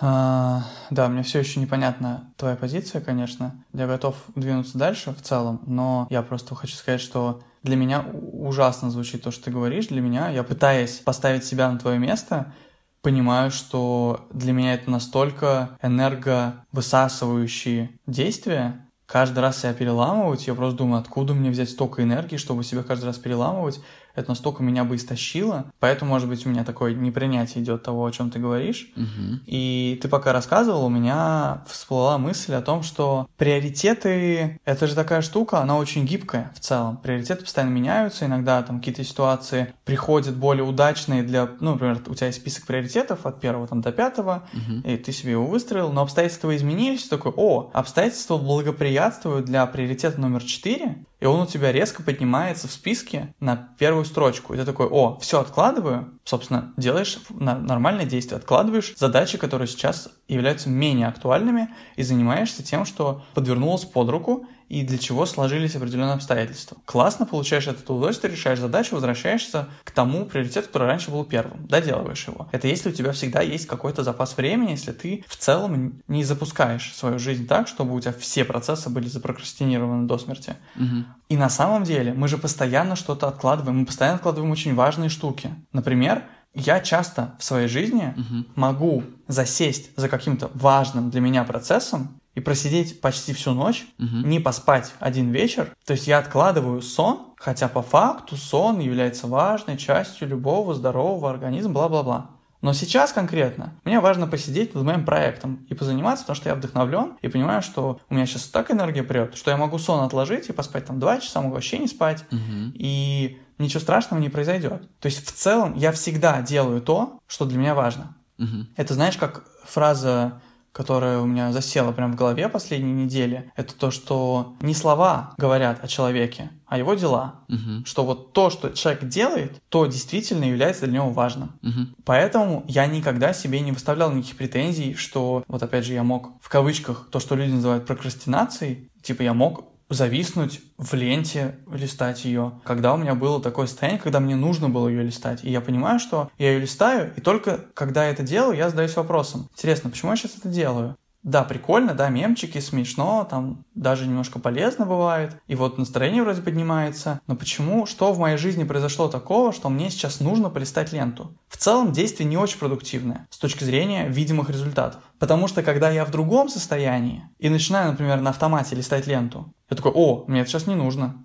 А, 0.00 0.64
да, 0.90 1.08
мне 1.08 1.22
все 1.22 1.38
еще 1.38 1.58
непонятна 1.58 2.34
твоя 2.36 2.56
позиция, 2.56 3.00
конечно. 3.00 3.64
Я 3.72 3.86
готов 3.86 4.16
двинуться 4.34 4.76
дальше 4.76 5.12
в 5.12 5.22
целом, 5.22 5.62
но 5.66 6.06
я 6.10 6.22
просто 6.22 6.54
хочу 6.54 6.76
сказать, 6.76 7.00
что 7.00 7.42
для 7.62 7.76
меня 7.76 8.02
ужасно 8.02 8.90
звучит 8.90 9.22
то, 9.22 9.30
что 9.30 9.44
ты 9.44 9.50
говоришь. 9.50 9.86
Для 9.86 10.02
меня, 10.02 10.28
я 10.28 10.42
пытаясь 10.42 10.98
поставить 10.98 11.44
себя 11.44 11.70
на 11.70 11.78
твое 11.78 11.98
место, 11.98 12.52
понимаю, 13.00 13.50
что 13.50 14.28
для 14.32 14.52
меня 14.52 14.74
это 14.74 14.90
настолько 14.90 15.78
энерговысасывающие 15.80 17.98
действия. 18.06 18.85
Каждый 19.06 19.38
раз 19.38 19.60
себя 19.60 19.72
переламывать, 19.72 20.48
я 20.48 20.54
просто 20.54 20.78
думаю, 20.78 21.00
откуда 21.00 21.32
мне 21.32 21.50
взять 21.50 21.70
столько 21.70 22.02
энергии, 22.02 22.36
чтобы 22.36 22.64
себя 22.64 22.82
каждый 22.82 23.04
раз 23.04 23.18
переламывать. 23.18 23.80
Это 24.16 24.30
настолько 24.30 24.62
меня 24.62 24.84
бы 24.84 24.96
истощило. 24.96 25.66
Поэтому, 25.78 26.10
может 26.10 26.28
быть, 26.28 26.44
у 26.46 26.48
меня 26.48 26.64
такое 26.64 26.94
непринятие 26.94 27.62
идет 27.62 27.82
того, 27.82 28.04
о 28.04 28.10
чем 28.10 28.30
ты 28.30 28.38
говоришь. 28.38 28.88
Мгм. 28.96 29.42
И 29.46 29.98
ты 30.02 30.08
пока 30.08 30.32
рассказывал, 30.32 30.86
у 30.86 30.88
меня 30.88 31.62
всплыла 31.68 32.18
мысль 32.18 32.54
о 32.54 32.62
том, 32.62 32.82
что 32.82 33.28
приоритеты— 33.36 34.58
это 34.64 34.86
же 34.86 34.94
такая 34.94 35.20
штука, 35.22 35.60
она 35.60 35.76
очень 35.76 36.04
гибкая 36.06 36.50
в 36.54 36.60
целом. 36.60 36.96
Приоритеты 36.96 37.42
постоянно 37.42 37.70
меняются, 37.72 38.24
иногда 38.26 38.62
там 38.62 38.78
какие-то 38.78 39.04
ситуации 39.04 39.74
приходят 39.84 40.34
более 40.34 40.64
удачные 40.64 41.22
для... 41.22 41.48
Ну, 41.60 41.72
например, 41.72 42.00
у 42.06 42.14
тебя 42.14 42.28
есть 42.28 42.40
список 42.40 42.66
приоритетов 42.66 43.26
от 43.26 43.40
первого 43.40 43.66
там, 43.68 43.80
до 43.82 43.92
пятого, 43.92 44.44
Мгм. 44.52 44.80
и 44.80 44.96
ты 44.96 45.12
себе 45.12 45.32
его 45.32 45.46
выстроил, 45.46 45.92
но 45.92 46.02
обстоятельства 46.02 46.56
изменились, 46.56 47.06
такой, 47.08 47.32
о, 47.36 47.70
обстоятельства 47.72 48.38
благоприятствуют 48.38 49.44
для 49.44 49.66
приоритета 49.66 50.20
номер 50.20 50.42
4, 50.42 51.04
и 51.20 51.26
он 51.26 51.40
у 51.40 51.46
тебя 51.46 51.72
резко 51.72 52.02
поднимается 52.02 52.68
в 52.68 52.72
списке 52.72 53.34
на 53.40 53.56
первую 53.78 54.04
строчку. 54.04 54.54
И 54.54 54.56
ты 54.56 54.64
такой, 54.64 54.86
о, 54.86 55.18
все 55.20 55.40
откладываю, 55.40 56.18
собственно, 56.24 56.72
делаешь 56.76 57.18
нормальное 57.30 58.04
действие, 58.04 58.38
откладываешь 58.38 58.94
задачи, 58.96 59.38
которые 59.38 59.68
сейчас 59.68 60.10
являются 60.28 60.68
менее 60.68 61.08
актуальными, 61.08 61.68
и 61.96 62.02
занимаешься 62.02 62.62
тем, 62.62 62.84
что 62.84 63.24
подвернулось 63.34 63.84
под 63.84 64.10
руку, 64.10 64.46
и 64.68 64.82
для 64.82 64.98
чего 64.98 65.26
сложились 65.26 65.76
определенные 65.76 66.14
обстоятельства. 66.14 66.76
Классно 66.84 67.26
получаешь 67.26 67.66
это 67.66 67.80
удовольствие, 67.82 68.32
решаешь 68.32 68.58
задачу, 68.58 68.94
возвращаешься 68.94 69.68
к 69.84 69.90
тому 69.90 70.26
приоритету, 70.26 70.66
который 70.68 70.88
раньше 70.88 71.10
был 71.10 71.24
первым, 71.24 71.66
доделываешь 71.66 72.26
его. 72.26 72.48
Это 72.52 72.66
если 72.68 72.90
у 72.90 72.92
тебя 72.92 73.12
всегда 73.12 73.42
есть 73.42 73.66
какой-то 73.66 74.02
запас 74.02 74.36
времени, 74.36 74.72
если 74.72 74.92
ты 74.92 75.24
в 75.28 75.36
целом 75.36 76.00
не 76.08 76.24
запускаешь 76.24 76.92
свою 76.94 77.18
жизнь 77.18 77.46
так, 77.46 77.68
чтобы 77.68 77.94
у 77.94 78.00
тебя 78.00 78.12
все 78.18 78.44
процессы 78.44 78.90
были 78.90 79.08
запрокрастинированы 79.08 80.06
до 80.06 80.18
смерти. 80.18 80.56
Мгм. 80.74 81.06
И 81.28 81.36
на 81.36 81.48
самом 81.48 81.84
деле 81.84 82.12
мы 82.12 82.28
же 82.28 82.38
постоянно 82.38 82.96
что-то 82.96 83.28
откладываем, 83.28 83.78
мы 83.78 83.86
постоянно 83.86 84.16
откладываем 84.16 84.52
очень 84.52 84.74
важные 84.74 85.08
штуки. 85.08 85.50
Например, 85.72 86.22
я 86.54 86.80
часто 86.80 87.34
в 87.38 87.44
своей 87.44 87.68
жизни 87.68 88.14
Мгм. 88.16 88.46
могу 88.54 89.04
засесть 89.28 89.90
за 89.96 90.08
каким-то 90.08 90.50
важным 90.54 91.10
для 91.10 91.20
меня 91.20 91.44
процессом 91.44 92.18
и 92.36 92.40
просидеть 92.40 93.00
почти 93.00 93.32
всю 93.32 93.52
ночь, 93.52 93.86
Мгм. 93.98 94.28
не 94.28 94.38
поспать 94.40 94.92
один 95.00 95.30
вечер. 95.32 95.74
То 95.86 95.94
есть 95.94 96.06
я 96.06 96.18
откладываю 96.18 96.82
сон, 96.82 97.32
хотя 97.38 97.66
по 97.66 97.82
факту 97.82 98.36
сон 98.36 98.78
является 98.78 99.26
важной 99.26 99.76
частью 99.78 100.28
любого 100.28 100.74
здорового 100.74 101.30
организма, 101.30 101.72
бла-бла-бла. 101.72 102.30
Но 102.62 102.72
сейчас 102.72 103.12
конкретно 103.12 103.72
мне 103.84 104.00
важно 104.00 104.26
посидеть 104.26 104.74
над 104.74 104.84
моим 104.84 105.04
проектом 105.04 105.64
и 105.68 105.74
позаниматься, 105.74 106.24
потому 106.24 106.36
что 106.36 106.48
я 106.50 106.54
вдохновлен 106.54 107.16
и 107.22 107.28
понимаю, 107.28 107.62
что 107.62 108.00
у 108.10 108.14
меня 108.14 108.26
сейчас 108.26 108.44
так 108.44 108.70
энергия 108.70 109.02
прет, 109.02 109.34
что 109.34 109.50
я 109.50 109.56
могу 109.56 109.78
сон 109.78 110.00
отложить 110.04 110.48
и 110.48 110.52
поспать 110.52 110.84
там 110.86 110.98
два 111.00 111.18
часа, 111.20 111.40
могу 111.40 111.54
вообще 111.54 111.78
не 111.78 111.86
спать, 111.88 112.24
Мгм. 112.30 112.72
и 112.74 113.38
ничего 113.58 113.80
страшного 113.80 114.20
не 114.20 114.28
произойдет. 114.28 114.82
То 115.00 115.06
есть 115.06 115.24
в 115.26 115.32
целом 115.32 115.74
я 115.74 115.90
всегда 115.92 116.42
делаю 116.42 116.82
то, 116.82 117.18
что 117.26 117.46
для 117.46 117.56
меня 117.58 117.74
важно. 117.74 118.14
Мгм. 118.36 118.68
Это 118.76 118.92
знаешь, 118.94 119.16
как 119.16 119.44
фраза, 119.64 120.40
которая 120.76 121.20
у 121.20 121.24
меня 121.24 121.52
засела 121.52 121.90
прям 121.90 122.12
в 122.12 122.16
голове 122.16 122.50
последние 122.50 122.92
недели, 122.92 123.50
это 123.56 123.74
то, 123.74 123.90
что 123.90 124.56
не 124.60 124.74
слова 124.74 125.32
говорят 125.38 125.82
о 125.82 125.88
человеке, 125.88 126.50
а 126.66 126.76
его 126.76 126.92
дела. 126.92 127.40
Мгм. 127.48 127.86
Что 127.86 128.04
вот 128.04 128.34
то, 128.34 128.50
что 128.50 128.68
человек 128.68 129.04
делает, 129.04 129.62
то 129.70 129.86
действительно 129.86 130.44
является 130.44 130.84
для 130.84 130.96
него 130.96 131.08
важным. 131.08 131.52
Мгм. 131.62 131.94
Поэтому 132.04 132.62
я 132.68 132.84
никогда 132.84 133.32
себе 133.32 133.60
не 133.60 133.72
выставлял 133.72 134.12
никаких 134.12 134.36
претензий, 134.36 134.92
что 134.92 135.44
вот 135.48 135.62
опять 135.62 135.86
же 135.86 135.94
я 135.94 136.02
мог 136.02 136.32
в 136.42 136.50
кавычках 136.50 137.08
то, 137.10 137.20
что 137.20 137.36
люди 137.36 137.52
называют 137.52 137.86
прокрастинацией, 137.86 138.90
типа 139.00 139.22
я 139.22 139.32
мог 139.32 139.64
зависнуть 139.88 140.60
в 140.78 140.94
ленте, 140.94 141.56
листать 141.72 142.24
ее, 142.24 142.60
когда 142.64 142.94
у 142.94 142.96
меня 142.96 143.14
было 143.14 143.40
такое 143.40 143.66
состояние, 143.66 144.00
когда 144.00 144.20
мне 144.20 144.36
нужно 144.36 144.68
было 144.68 144.88
ее 144.88 145.02
листать. 145.02 145.44
И 145.44 145.50
я 145.50 145.60
понимаю, 145.60 145.98
что 146.00 146.30
я 146.38 146.52
ее 146.52 146.60
листаю, 146.60 147.12
и 147.16 147.20
только 147.20 147.66
когда 147.74 148.04
я 148.04 148.10
это 148.10 148.22
делаю, 148.22 148.56
я 148.56 148.68
задаюсь 148.68 148.96
вопросом. 148.96 149.48
Интересно, 149.52 149.90
почему 149.90 150.10
я 150.10 150.16
сейчас 150.16 150.36
это 150.38 150.48
делаю? 150.48 150.96
Да, 151.26 151.42
прикольно, 151.42 151.92
да, 151.92 152.08
мемчики, 152.08 152.58
смешно, 152.58 153.26
там 153.28 153.64
даже 153.74 154.06
немножко 154.06 154.38
полезно 154.38 154.86
бывает, 154.86 155.36
и 155.48 155.56
вот 155.56 155.76
настроение 155.76 156.22
вроде 156.22 156.40
поднимается, 156.40 157.20
но 157.26 157.34
почему, 157.34 157.84
что 157.84 158.12
в 158.12 158.20
моей 158.20 158.36
жизни 158.36 158.62
произошло 158.62 159.08
такого, 159.08 159.52
что 159.52 159.68
мне 159.68 159.90
сейчас 159.90 160.20
нужно 160.20 160.50
полистать 160.50 160.92
ленту? 160.92 161.36
В 161.48 161.56
целом 161.56 161.90
действие 161.90 162.28
не 162.28 162.36
очень 162.36 162.60
продуктивное 162.60 163.26
с 163.30 163.38
точки 163.38 163.64
зрения 163.64 164.06
видимых 164.06 164.50
результатов. 164.50 165.02
Потому 165.18 165.48
что 165.48 165.64
когда 165.64 165.90
я 165.90 166.04
в 166.04 166.12
другом 166.12 166.48
состоянии 166.48 167.24
и 167.40 167.48
начинаю, 167.48 167.90
например, 167.90 168.20
на 168.20 168.30
автомате 168.30 168.76
листать 168.76 169.08
ленту, 169.08 169.52
я 169.68 169.76
такой, 169.76 169.90
о, 169.96 170.26
мне 170.28 170.42
это 170.42 170.50
сейчас 170.50 170.68
не 170.68 170.76
нужно. 170.76 171.24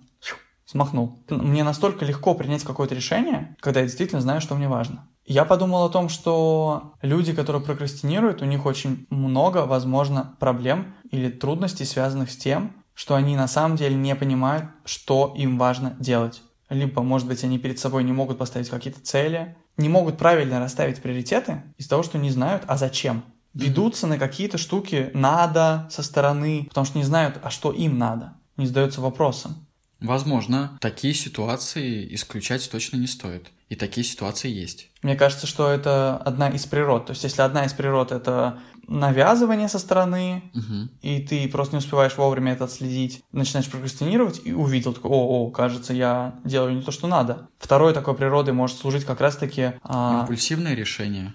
Смахнул. 0.72 1.22
Мне 1.28 1.64
настолько 1.64 2.04
легко 2.04 2.34
принять 2.34 2.64
какое-то 2.64 2.94
решение, 2.94 3.54
когда 3.60 3.80
я 3.80 3.86
действительно 3.86 4.22
знаю, 4.22 4.40
что 4.40 4.54
мне 4.54 4.68
важно. 4.68 5.06
Я 5.24 5.44
подумал 5.44 5.84
о 5.84 5.90
том, 5.90 6.08
что 6.08 6.94
люди, 7.02 7.32
которые 7.32 7.62
прокрастинируют, 7.62 8.42
у 8.42 8.46
них 8.46 8.66
очень 8.66 9.06
много, 9.10 9.66
возможно, 9.66 10.34
проблем 10.40 10.94
или 11.10 11.30
трудностей, 11.30 11.84
связанных 11.84 12.30
с 12.30 12.36
тем, 12.36 12.72
что 12.94 13.14
они 13.14 13.36
на 13.36 13.46
самом 13.48 13.76
деле 13.76 13.94
не 13.94 14.16
понимают, 14.16 14.64
что 14.84 15.32
им 15.36 15.58
важно 15.58 15.94
делать. 16.00 16.42
Либо, 16.70 17.02
может 17.02 17.28
быть, 17.28 17.44
они 17.44 17.58
перед 17.58 17.78
собой 17.78 18.02
не 18.02 18.12
могут 18.12 18.38
поставить 18.38 18.70
какие-то 18.70 19.00
цели, 19.00 19.56
не 19.76 19.90
могут 19.90 20.16
правильно 20.16 20.58
расставить 20.58 21.02
приоритеты 21.02 21.62
из-за 21.76 21.90
того, 21.90 22.02
что 22.02 22.18
не 22.18 22.30
знают, 22.30 22.64
а 22.66 22.76
зачем. 22.78 23.24
Ведутся 23.52 24.06
на 24.06 24.18
какие-то 24.18 24.56
штуки 24.56 25.10
надо 25.12 25.86
со 25.90 26.02
стороны, 26.02 26.64
потому 26.68 26.86
что 26.86 26.96
не 26.96 27.04
знают, 27.04 27.38
а 27.42 27.50
что 27.50 27.72
им 27.72 27.98
надо. 27.98 28.34
Не 28.56 28.66
задаются 28.66 29.02
вопросом. 29.02 29.66
Возможно, 30.02 30.78
такие 30.80 31.14
ситуации 31.14 32.14
исключать 32.14 32.68
точно 32.70 32.96
не 32.96 33.06
стоит. 33.06 33.50
И 33.68 33.74
такие 33.74 34.04
ситуации 34.04 34.50
есть. 34.50 34.90
Мне 35.02 35.16
кажется, 35.16 35.46
что 35.46 35.70
это 35.70 36.18
одна 36.18 36.50
из 36.50 36.66
природ. 36.66 37.06
То 37.06 37.12
есть, 37.12 37.24
если 37.24 37.40
одна 37.40 37.64
из 37.64 37.72
природ 37.72 38.12
это 38.12 38.58
навязывание 38.86 39.68
со 39.68 39.78
стороны, 39.78 40.42
угу. 40.54 40.88
и 41.00 41.20
ты 41.20 41.48
просто 41.48 41.76
не 41.76 41.78
успеваешь 41.78 42.16
вовремя 42.16 42.52
это 42.52 42.64
отследить, 42.64 43.22
начинаешь 43.32 43.70
прокрастинировать 43.70 44.42
и 44.44 44.52
увидел, 44.52 44.92
такой, 44.92 45.10
о, 45.10 45.46
о, 45.46 45.50
кажется, 45.50 45.94
я 45.94 46.34
делаю 46.44 46.74
не 46.74 46.82
то, 46.82 46.90
что 46.90 47.06
надо. 47.06 47.48
Второй 47.58 47.94
такой 47.94 48.14
природой 48.14 48.52
может 48.52 48.76
служить 48.76 49.04
как 49.04 49.20
раз-таки... 49.20 49.72
А... 49.82 50.20
Импульсивное 50.22 50.74
решение 50.74 51.34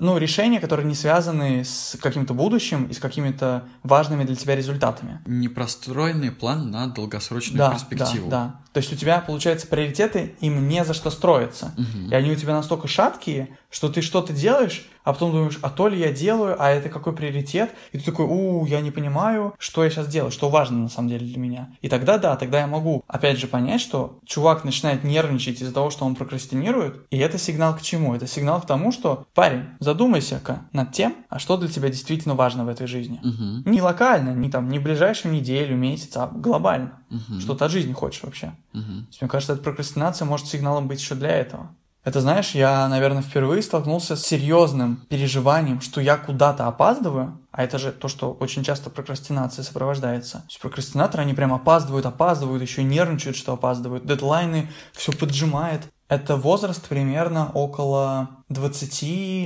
ну, 0.00 0.18
решения, 0.18 0.60
которые 0.60 0.86
не 0.86 0.94
связаны 0.94 1.64
с 1.64 1.96
каким-то 2.00 2.34
будущим 2.34 2.84
и 2.84 2.94
с 2.94 2.98
какими-то 2.98 3.64
важными 3.82 4.24
для 4.24 4.36
тебя 4.36 4.56
результатами. 4.56 5.20
Непростроенный 5.26 6.30
план 6.30 6.70
на 6.70 6.86
долгосрочную 6.86 7.58
да, 7.58 7.70
перспективу. 7.70 8.30
Да, 8.30 8.44
да. 8.44 8.60
То 8.78 8.80
есть 8.80 8.92
у 8.92 8.96
тебя, 8.96 9.18
получается, 9.18 9.66
приоритеты, 9.66 10.36
им 10.38 10.68
не 10.68 10.84
за 10.84 10.94
что 10.94 11.10
строиться. 11.10 11.74
Угу. 11.76 12.12
И 12.12 12.14
они 12.14 12.30
у 12.30 12.36
тебя 12.36 12.52
настолько 12.52 12.86
шаткие, 12.86 13.58
что 13.70 13.88
ты 13.88 14.02
что-то 14.02 14.32
делаешь, 14.32 14.86
а 15.02 15.12
потом 15.12 15.32
думаешь, 15.32 15.58
а 15.62 15.70
то 15.70 15.88
ли 15.88 15.98
я 15.98 16.12
делаю, 16.12 16.54
а 16.58 16.68
это 16.68 16.90
какой 16.90 17.14
приоритет? 17.14 17.70
И 17.92 17.98
ты 17.98 18.04
такой, 18.04 18.26
у, 18.26 18.66
я 18.66 18.80
не 18.82 18.90
понимаю, 18.90 19.54
что 19.58 19.82
я 19.82 19.90
сейчас 19.90 20.06
делаю, 20.06 20.30
что 20.30 20.50
важно 20.50 20.78
на 20.78 20.88
самом 20.88 21.08
деле 21.08 21.26
для 21.26 21.38
меня. 21.38 21.70
И 21.80 21.88
тогда, 21.88 22.18
да, 22.18 22.36
тогда 22.36 22.60
я 22.60 22.66
могу, 22.66 23.02
опять 23.08 23.38
же, 23.38 23.46
понять, 23.46 23.80
что 23.80 24.20
чувак 24.26 24.64
начинает 24.64 25.04
нервничать 25.04 25.62
из-за 25.62 25.72
того, 25.72 25.90
что 25.90 26.04
он 26.04 26.14
прокрастинирует, 26.14 27.06
и 27.10 27.18
это 27.18 27.38
сигнал 27.38 27.74
к 27.74 27.80
чему? 27.80 28.14
Это 28.14 28.26
сигнал 28.26 28.60
к 28.60 28.66
тому, 28.66 28.92
что, 28.92 29.26
парень, 29.34 29.64
задумайся-ка 29.80 30.68
над 30.72 30.92
тем, 30.92 31.16
а 31.30 31.38
что 31.38 31.56
для 31.56 31.68
тебя 31.68 31.88
действительно 31.88 32.34
важно 32.34 32.64
в 32.64 32.68
этой 32.68 32.86
жизни. 32.86 33.18
Угу. 33.22 33.70
Не 33.70 33.80
локально, 33.80 34.34
не 34.34 34.50
там, 34.50 34.68
не 34.68 34.78
ближайшую 34.78 35.34
неделю, 35.34 35.74
месяц, 35.74 36.16
а 36.16 36.26
глобально. 36.26 37.00
Угу. 37.10 37.40
Что 37.40 37.54
ты 37.54 37.64
от 37.64 37.70
жизни 37.70 37.94
хочешь 37.94 38.22
вообще. 38.22 38.52
Угу. 38.74 38.82
Мне 39.20 39.28
кажется, 39.28 39.54
эта 39.54 39.62
прокрастинация 39.62 40.26
может 40.26 40.46
сигналом 40.46 40.88
быть 40.88 41.00
еще 41.00 41.14
для 41.14 41.30
этого. 41.30 41.70
Это, 42.04 42.20
знаешь, 42.22 42.52
я, 42.52 42.88
наверное, 42.88 43.22
впервые 43.22 43.60
столкнулся 43.60 44.16
с 44.16 44.24
серьезным 44.24 45.04
переживанием, 45.10 45.80
что 45.82 46.00
я 46.00 46.16
куда-то 46.16 46.66
опаздываю, 46.66 47.38
а 47.50 47.64
это 47.64 47.76
же 47.76 47.92
то, 47.92 48.08
что 48.08 48.32
очень 48.32 48.64
часто 48.64 48.88
прокрастинация 48.88 49.62
сопровождается. 49.62 50.38
То 50.38 50.44
есть 50.48 50.60
прокрастинаторы, 50.60 51.24
они 51.24 51.34
прям 51.34 51.52
опаздывают, 51.52 52.06
опаздывают, 52.06 52.62
еще 52.62 52.82
нервничают, 52.82 53.36
что 53.36 53.52
опаздывают, 53.52 54.06
дедлайны, 54.06 54.70
все 54.92 55.12
поджимает. 55.12 55.82
Это 56.08 56.36
возраст 56.36 56.86
примерно 56.88 57.50
около 57.52 58.30
20 58.48 59.02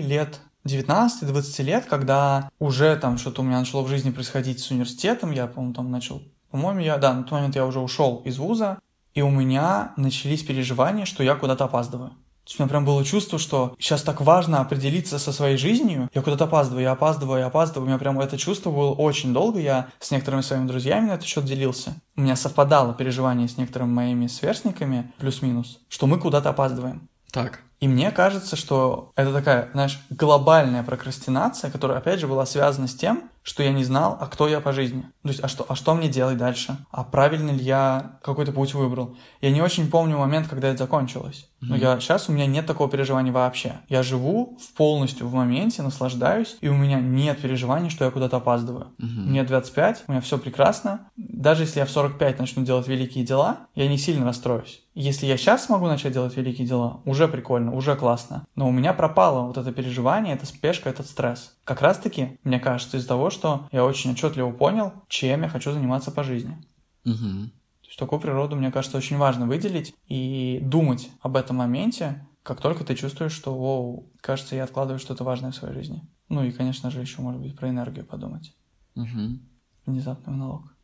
лет, 0.06 0.38
19-20 0.64 1.62
лет, 1.64 1.86
когда 1.86 2.48
уже 2.60 2.94
там 2.96 3.18
что-то 3.18 3.42
у 3.42 3.44
меня 3.44 3.58
начало 3.58 3.82
в 3.82 3.88
жизни 3.88 4.10
происходить 4.10 4.60
с 4.60 4.70
университетом, 4.70 5.32
я, 5.32 5.48
по-моему, 5.48 5.74
там 5.74 5.90
начал, 5.90 6.22
по-моему, 6.52 6.80
я, 6.80 6.98
да, 6.98 7.12
на 7.12 7.24
тот 7.24 7.32
момент 7.32 7.56
я 7.56 7.66
уже 7.66 7.80
ушел 7.80 8.22
из 8.24 8.38
вуза, 8.38 8.78
и 9.14 9.22
у 9.22 9.30
меня 9.30 9.92
начались 9.96 10.42
переживания, 10.42 11.04
что 11.04 11.22
я 11.22 11.34
куда-то 11.34 11.64
опаздываю. 11.64 12.10
То 12.44 12.48
есть 12.48 12.58
у 12.58 12.62
меня 12.64 12.70
прям 12.70 12.84
было 12.84 13.04
чувство, 13.04 13.38
что 13.38 13.76
сейчас 13.78 14.02
так 14.02 14.20
важно 14.20 14.60
определиться 14.60 15.20
со 15.20 15.32
своей 15.32 15.56
жизнью. 15.56 16.10
Я 16.12 16.22
куда-то 16.22 16.44
опаздываю, 16.44 16.82
я 16.82 16.92
опаздываю, 16.92 17.38
я 17.38 17.46
опаздываю. 17.46 17.84
У 17.84 17.88
меня 17.88 17.98
прям 17.98 18.18
это 18.18 18.36
чувство 18.36 18.72
было 18.72 18.90
очень 18.90 19.32
долго. 19.32 19.60
Я 19.60 19.90
с 20.00 20.10
некоторыми 20.10 20.40
своими 20.40 20.66
друзьями 20.66 21.06
на 21.06 21.12
этот 21.12 21.26
счет 21.26 21.44
делился. 21.44 21.94
У 22.16 22.22
меня 22.22 22.34
совпадало 22.34 22.94
переживание 22.94 23.48
с 23.48 23.58
некоторыми 23.58 23.92
моими 23.92 24.26
сверстниками, 24.26 25.12
плюс-минус, 25.18 25.78
что 25.88 26.08
мы 26.08 26.18
куда-то 26.18 26.50
опаздываем. 26.50 27.08
Так. 27.30 27.60
И 27.78 27.86
мне 27.86 28.10
кажется, 28.10 28.56
что 28.56 29.12
это 29.14 29.32
такая, 29.32 29.70
знаешь, 29.72 30.00
глобальная 30.10 30.82
прокрастинация, 30.82 31.70
которая, 31.70 31.98
опять 31.98 32.20
же, 32.20 32.26
была 32.28 32.44
связана 32.44 32.88
с 32.88 32.94
тем, 32.94 33.30
что 33.42 33.62
я 33.62 33.72
не 33.72 33.84
знал, 33.84 34.16
а 34.20 34.26
кто 34.26 34.48
я 34.48 34.60
по 34.60 34.72
жизни. 34.72 35.02
То 35.22 35.28
есть, 35.28 35.40
а 35.42 35.48
что, 35.48 35.66
а 35.68 35.74
что 35.74 35.94
мне 35.94 36.08
делать 36.08 36.36
дальше? 36.36 36.76
А 36.90 37.04
правильно 37.04 37.50
ли 37.50 37.62
я 37.62 38.18
какой-то 38.22 38.52
путь 38.52 38.74
выбрал? 38.74 39.16
Я 39.40 39.50
не 39.50 39.60
очень 39.60 39.90
помню 39.90 40.18
момент, 40.18 40.48
когда 40.48 40.68
это 40.68 40.78
закончилось. 40.78 41.48
Но 41.60 41.76
я 41.76 41.98
сейчас 42.00 42.28
у 42.28 42.32
меня 42.32 42.46
нет 42.46 42.66
такого 42.66 42.90
переживания 42.90 43.32
вообще. 43.32 43.74
Я 43.88 44.02
живу 44.02 44.58
в 44.60 44.76
полностью 44.76 45.28
в 45.28 45.34
моменте, 45.34 45.82
наслаждаюсь, 45.82 46.56
и 46.60 46.68
у 46.68 46.74
меня 46.74 47.00
нет 47.00 47.40
переживаний, 47.40 47.88
что 47.88 48.04
я 48.04 48.10
куда-то 48.10 48.38
опаздываю. 48.38 48.88
Mm-hmm. 48.98 49.28
Мне 49.28 49.44
25, 49.44 50.04
у 50.08 50.12
меня 50.12 50.20
все 50.20 50.38
прекрасно. 50.38 51.08
Даже 51.16 51.62
если 51.62 51.78
я 51.78 51.86
в 51.86 51.90
45 51.90 52.40
начну 52.40 52.64
делать 52.64 52.88
великие 52.88 53.24
дела, 53.24 53.68
я 53.76 53.86
не 53.86 53.96
сильно 53.96 54.26
расстроюсь. 54.26 54.82
Если 54.94 55.26
я 55.26 55.36
сейчас 55.36 55.66
смогу 55.66 55.86
начать 55.86 56.12
делать 56.12 56.36
великие 56.36 56.66
дела, 56.66 57.00
уже 57.04 57.26
прикольно, 57.28 57.72
уже 57.72 57.96
классно. 57.96 58.46
Но 58.56 58.68
у 58.68 58.72
меня 58.72 58.92
пропало 58.92 59.46
вот 59.46 59.56
это 59.56 59.72
переживание, 59.72 60.34
эта 60.34 60.46
спешка, 60.46 60.90
этот 60.90 61.06
стресс. 61.06 61.54
Как 61.64 61.80
раз 61.80 61.98
таки, 61.98 62.38
мне 62.42 62.58
кажется, 62.58 62.96
из-за 62.96 63.08
того, 63.08 63.30
что 63.30 63.68
я 63.70 63.84
очень 63.84 64.12
отчетливо 64.12 64.50
понял, 64.50 64.92
чем 65.08 65.42
я 65.42 65.48
хочу 65.48 65.72
заниматься 65.72 66.10
по 66.10 66.24
жизни. 66.24 66.56
Угу. 67.04 67.14
То 67.14 67.86
есть 67.86 67.98
такую 67.98 68.20
природу, 68.20 68.56
мне 68.56 68.72
кажется, 68.72 68.96
очень 68.96 69.16
важно 69.16 69.46
выделить 69.46 69.94
и 70.06 70.58
думать 70.62 71.10
об 71.20 71.36
этом 71.36 71.56
моменте, 71.56 72.26
как 72.42 72.60
только 72.60 72.84
ты 72.84 72.96
чувствуешь, 72.96 73.32
что, 73.32 73.54
о, 73.54 74.04
кажется, 74.20 74.56
я 74.56 74.64
откладываю 74.64 74.98
что-то 74.98 75.22
важное 75.22 75.52
в 75.52 75.56
своей 75.56 75.74
жизни. 75.74 76.02
Ну 76.28 76.42
и, 76.42 76.50
конечно 76.50 76.90
же, 76.90 77.00
еще, 77.00 77.20
может 77.20 77.40
быть, 77.40 77.56
про 77.56 77.68
энергию 77.68 78.04
подумать. 78.04 78.54
Угу. 78.96 79.38
Внезапный 79.86 80.32
монолог. 80.32 80.74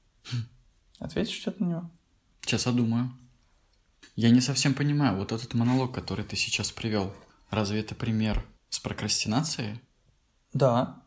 Ответишь 1.00 1.40
что-то 1.40 1.64
на 1.64 1.68
него? 1.68 1.90
Сейчас 2.42 2.64
думаю. 2.64 3.12
Я 4.14 4.30
не 4.30 4.40
совсем 4.40 4.74
понимаю, 4.74 5.16
вот 5.16 5.32
этот 5.32 5.54
монолог, 5.54 5.92
который 5.92 6.24
ты 6.24 6.36
сейчас 6.36 6.70
привел, 6.70 7.12
разве 7.50 7.80
это 7.80 7.94
пример 7.94 8.44
с 8.68 8.78
прокрастинацией? 8.78 9.80
Да. 10.52 11.02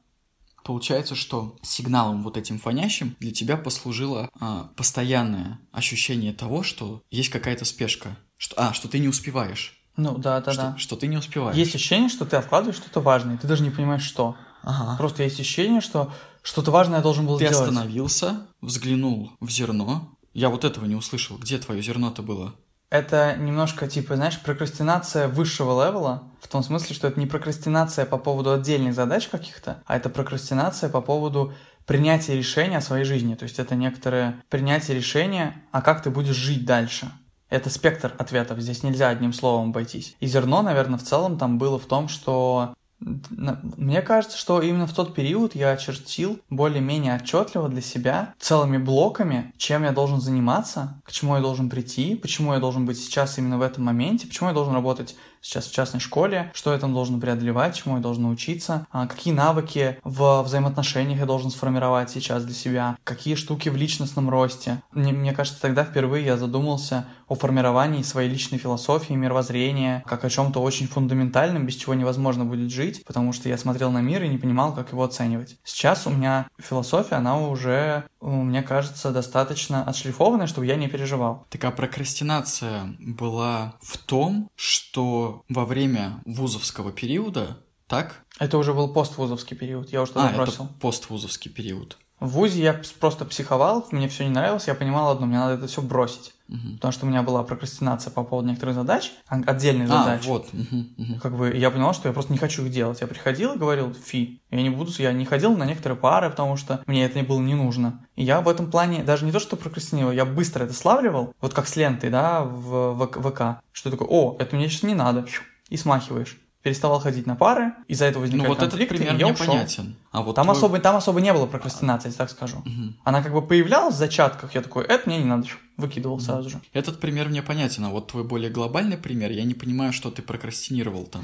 Получается, 0.64 1.16
что 1.16 1.58
сигналом 1.64 2.24
вот 2.24 2.38
этим 2.38 2.60
фонящим 2.60 3.16
для 3.20 3.32
тебя 3.32 3.58
послужило 3.58 4.30
а, 4.40 4.70
постоянное 4.76 5.60
ощущение 5.72 6.34
того, 6.34 6.62
что 6.62 7.02
есть 7.10 7.30
какая-то 7.30 7.66
спешка. 7.66 8.18
Что, 8.38 8.56
а, 8.58 8.74
что 8.74 8.88
ты 8.88 9.00
не 9.00 9.08
успеваешь. 9.08 9.82
Ну, 9.98 10.18
да, 10.18 10.40
да, 10.42 10.54
что, 10.54 10.62
да. 10.62 10.78
Что 10.78 10.96
ты 10.96 11.08
не 11.08 11.18
успеваешь. 11.18 11.58
Есть 11.58 11.76
ощущение, 11.76 12.10
что 12.10 12.26
ты 12.26 12.38
откладываешь 12.38 12.78
что-то 12.78 13.02
важное, 13.02 13.38
ты 13.38 13.48
даже 13.48 13.64
не 13.64 13.72
понимаешь, 13.72 14.04
что. 14.04 14.36
Ага. 14.64 14.96
Просто 14.98 15.24
есть 15.24 15.40
ощущение, 15.40 15.82
что 15.82 16.14
что-то 16.44 16.72
важное 16.72 16.98
я 16.98 17.04
должен 17.04 17.26
был 17.26 17.38
ты 17.38 17.48
сделать. 17.48 17.66
Ты 17.66 17.76
остановился, 17.76 18.48
взглянул 18.62 19.32
в 19.40 19.50
зерно. 19.50 20.16
Я 20.34 20.50
вот 20.50 20.64
этого 20.64 20.86
не 20.86 20.96
услышал. 20.96 21.38
Где 21.38 21.58
твое 21.58 21.82
зерно-то 21.82 22.22
было? 22.22 22.56
Это 22.92 23.38
немножко, 23.38 23.88
типа, 23.88 24.18
знаешь, 24.18 24.40
прокрастинация 24.40 25.30
высшего 25.30 25.84
левела, 25.84 26.24
в 26.42 26.48
том 26.50 26.62
смысле, 26.62 26.94
что 26.94 27.08
это 27.08 27.20
не 27.20 27.26
прокрастинация 27.26 28.06
по 28.06 28.18
поводу 28.18 28.52
отдельных 28.52 28.94
задач 28.94 29.28
каких-то, 29.30 29.82
а 29.86 29.96
это 29.96 30.10
прокрастинация 30.10 30.90
по 30.90 31.02
поводу 31.02 31.54
принятия 31.86 32.36
решения 32.36 32.78
о 32.78 32.82
своей 32.82 33.06
жизни. 33.06 33.34
То 33.36 33.44
есть 33.44 33.60
это 33.60 33.76
некоторое 33.76 34.44
принятие 34.50 34.96
решения, 34.96 35.64
а 35.72 35.82
как 35.82 36.04
ты 36.04 36.10
будешь 36.10 36.36
жить 36.36 36.66
дальше. 36.66 37.10
Это 37.50 37.70
спектр 37.70 38.14
ответов, 38.18 38.60
здесь 38.60 38.84
нельзя 38.84 39.10
одним 39.10 39.34
словом 39.34 39.70
обойтись. 39.70 40.16
И 40.20 40.28
зерно, 40.28 40.62
наверное, 40.62 41.00
в 41.00 41.04
целом 41.04 41.38
там 41.38 41.58
было 41.58 41.80
в 41.80 41.86
том, 41.86 42.08
что 42.10 42.74
мне 43.02 44.02
кажется, 44.02 44.38
что 44.38 44.62
именно 44.62 44.86
в 44.86 44.94
тот 44.94 45.16
период 45.16 45.56
я 45.56 45.72
очертил 45.72 46.40
более-менее 46.50 47.16
отчетливо 47.16 47.68
для 47.68 47.82
себя 47.82 48.36
целыми 48.40 48.78
блоками, 48.78 49.54
чем 49.58 49.84
я 49.84 49.92
должен 49.92 50.22
заниматься, 50.22 51.02
к 51.04 51.12
чему 51.12 51.36
я 51.36 51.42
должен 51.42 51.70
прийти, 51.70 52.16
почему 52.16 52.54
я 52.54 52.60
должен 52.60 52.86
быть 52.86 53.00
сейчас 53.00 53.38
именно 53.40 53.58
в 53.58 53.64
этом 53.64 53.84
моменте, 53.86 54.28
почему 54.28 54.50
я 54.50 54.54
должен 54.54 54.74
работать 54.74 55.16
сейчас 55.42 55.68
в 55.68 55.74
частной 55.74 56.00
школе, 56.00 56.52
что 56.54 56.72
я 56.72 56.80
там 56.80 56.94
должен 56.94 57.20
преодолевать, 57.20 57.76
чему 57.76 57.98
я 57.98 58.02
должен 58.02 58.26
учиться, 58.26 58.88
а, 58.92 59.08
какие 59.08 59.34
навыки 59.34 59.98
в 60.04 60.44
взаимоотношениях 60.44 61.20
я 61.20 61.26
должен 61.26 61.52
сформировать 61.52 62.10
сейчас 62.10 62.46
для 62.46 62.54
себя, 62.54 62.98
какие 63.04 63.36
штуки 63.36 63.70
в 63.70 63.76
личностном 63.76 64.30
росте. 64.30 64.82
Мне, 64.92 65.12
мне 65.12 65.34
кажется, 65.34 65.62
тогда 65.62 65.84
впервые 65.84 66.26
я 66.26 66.38
задумался 66.38 67.06
о 67.28 67.36
формировании 67.36 68.02
своей 68.02 68.30
личной 68.30 68.58
философии, 68.58 69.14
мировоззрения, 69.14 70.04
как 70.06 70.26
о 70.26 70.30
чем-то 70.30 70.62
очень 70.62 70.88
фундаментальном, 70.88 71.66
без 71.66 71.76
чего 71.76 71.94
невозможно 71.94 72.44
будет 72.44 72.72
жить, 72.72 73.06
потому 73.06 73.32
что 73.32 73.48
я 73.48 73.58
смотрел 73.58 73.90
на 73.92 74.02
мир 74.02 74.24
и 74.24 74.28
не 74.28 74.38
понимал, 74.38 74.76
как 74.76 74.92
его 74.92 75.04
оценивать. 75.04 75.58
Сейчас 75.64 76.06
у 76.08 76.10
меня 76.10 76.48
философия, 76.58 77.16
она 77.16 77.40
уже, 77.40 78.04
мне 78.20 78.62
кажется, 78.62 79.12
достаточно 79.12 79.84
отшлифованная, 79.86 80.48
чтобы 80.48 80.68
я 80.68 80.76
не 80.76 80.90
переживал. 80.90 81.46
Такая 81.50 81.72
прокрастинация 81.72 82.96
была 83.00 83.76
в 83.82 83.98
том, 83.98 84.50
что 84.56 85.31
во 85.50 85.66
время 85.66 86.22
вузовского 86.26 86.92
периода, 86.92 87.58
так? 87.88 88.26
Это 88.40 88.58
уже 88.58 88.74
был 88.74 88.94
поствузовский 88.94 89.58
период, 89.58 89.92
я 89.92 90.02
уже 90.02 90.14
тогда 90.14 90.30
а, 90.30 90.34
бросил. 90.34 90.66
это 90.66 90.74
поствузовский 90.80 91.52
период. 91.52 91.98
В 92.22 92.28
ВУЗе 92.28 92.62
я 92.62 92.82
просто 93.00 93.26
психовал, 93.26 93.88
мне 93.90 94.08
все 94.08 94.24
не 94.26 94.30
нравилось, 94.30 94.68
я 94.68 94.76
понимал 94.76 95.10
одно, 95.10 95.26
мне 95.26 95.40
надо 95.40 95.56
это 95.56 95.66
все 95.66 95.82
бросить. 95.82 96.36
Угу. 96.50 96.76
Потому 96.76 96.92
что 96.92 97.06
у 97.08 97.10
меня 97.10 97.24
была 97.24 97.42
прокрастинация 97.42 98.12
по 98.12 98.24
поводу 98.24 98.48
некоторых 98.50 98.76
задач, 98.76 99.12
отдельных 99.28 99.90
а, 99.90 100.04
задач. 100.04 100.26
вот. 100.26 100.48
Угу, 100.54 100.86
угу. 100.98 101.20
Как 101.20 101.36
бы 101.36 101.52
я 101.58 101.72
понимал, 101.72 101.96
что 101.96 102.08
я 102.08 102.14
просто 102.14 102.32
не 102.32 102.38
хочу 102.38 102.64
их 102.64 102.72
делать. 102.72 103.02
Я 103.02 103.08
приходил 103.08 103.54
и 103.54 103.58
говорил, 103.58 103.92
фи, 103.92 104.40
я 104.52 104.62
не 104.62 104.70
буду, 104.70 104.92
я 105.00 105.14
не 105.14 105.26
ходил 105.26 105.58
на 105.58 105.66
некоторые 105.66 105.98
пары, 105.98 106.30
потому 106.30 106.58
что 106.58 106.84
мне 106.86 107.06
это 107.06 107.20
было 107.24 107.42
не 107.42 107.56
нужно. 107.56 108.06
И 108.16 108.24
я 108.24 108.42
в 108.42 108.48
этом 108.48 108.70
плане 108.70 109.04
даже 109.04 109.26
не 109.26 109.32
то, 109.32 109.40
что 109.40 109.56
прокрастинировал, 109.56 110.14
я 110.14 110.26
быстро 110.26 110.66
это 110.66 110.74
славливал, 110.74 111.34
вот 111.42 111.56
как 111.56 111.68
с 111.68 111.76
лентой, 111.76 112.12
да, 112.12 112.44
в 112.44 113.08
ВК, 113.08 113.64
что 113.72 113.90
такое, 113.90 114.08
о, 114.08 114.36
это 114.38 114.56
мне 114.56 114.70
сейчас 114.70 114.84
не 114.84 114.94
надо, 114.94 115.26
и 115.70 115.78
смахиваешь 115.78 116.38
переставал 116.62 117.00
ходить 117.00 117.26
на 117.26 117.36
пары, 117.36 117.74
из-за 117.88 118.06
этого 118.06 118.22
возникали 118.22 118.48
ну, 118.48 118.50
вот 118.50 118.60
конфликты, 118.60 118.96
этот 118.96 119.06
пример 119.08 119.16
и 119.16 119.20
я 119.20 119.34
ушел. 119.34 119.48
понятен. 119.48 119.96
А 120.12 120.22
вот 120.22 120.36
там, 120.36 120.46
твой... 120.46 120.58
особо, 120.58 120.80
там 120.80 120.96
особо 120.96 121.22
не 121.22 121.34
было 121.34 121.46
прокрастинации, 121.46 122.12
так 122.12 122.30
скажу. 122.30 122.58
Угу. 122.60 122.94
Она 123.04 123.24
как 123.24 123.34
бы 123.34 123.42
появлялась 123.42 123.96
в 123.96 123.98
зачатках, 123.98 124.54
я 124.54 124.62
такой, 124.62 124.86
это 124.86 125.10
мне 125.10 125.20
не 125.20 125.26
надо, 125.26 125.48
выкидывал 125.78 126.16
угу. 126.16 126.24
сразу 126.24 126.50
же. 126.50 126.62
Этот 126.74 127.00
пример 127.00 127.30
мне 127.30 127.42
понятен, 127.42 127.86
а 127.86 127.90
вот 127.90 128.08
твой 128.08 128.24
более 128.24 128.50
глобальный 128.50 128.98
пример, 128.98 129.32
я 129.32 129.44
не 129.44 129.54
понимаю, 129.54 129.94
что 129.94 130.12
ты 130.12 130.22
прокрастинировал 130.22 131.06
там. 131.06 131.24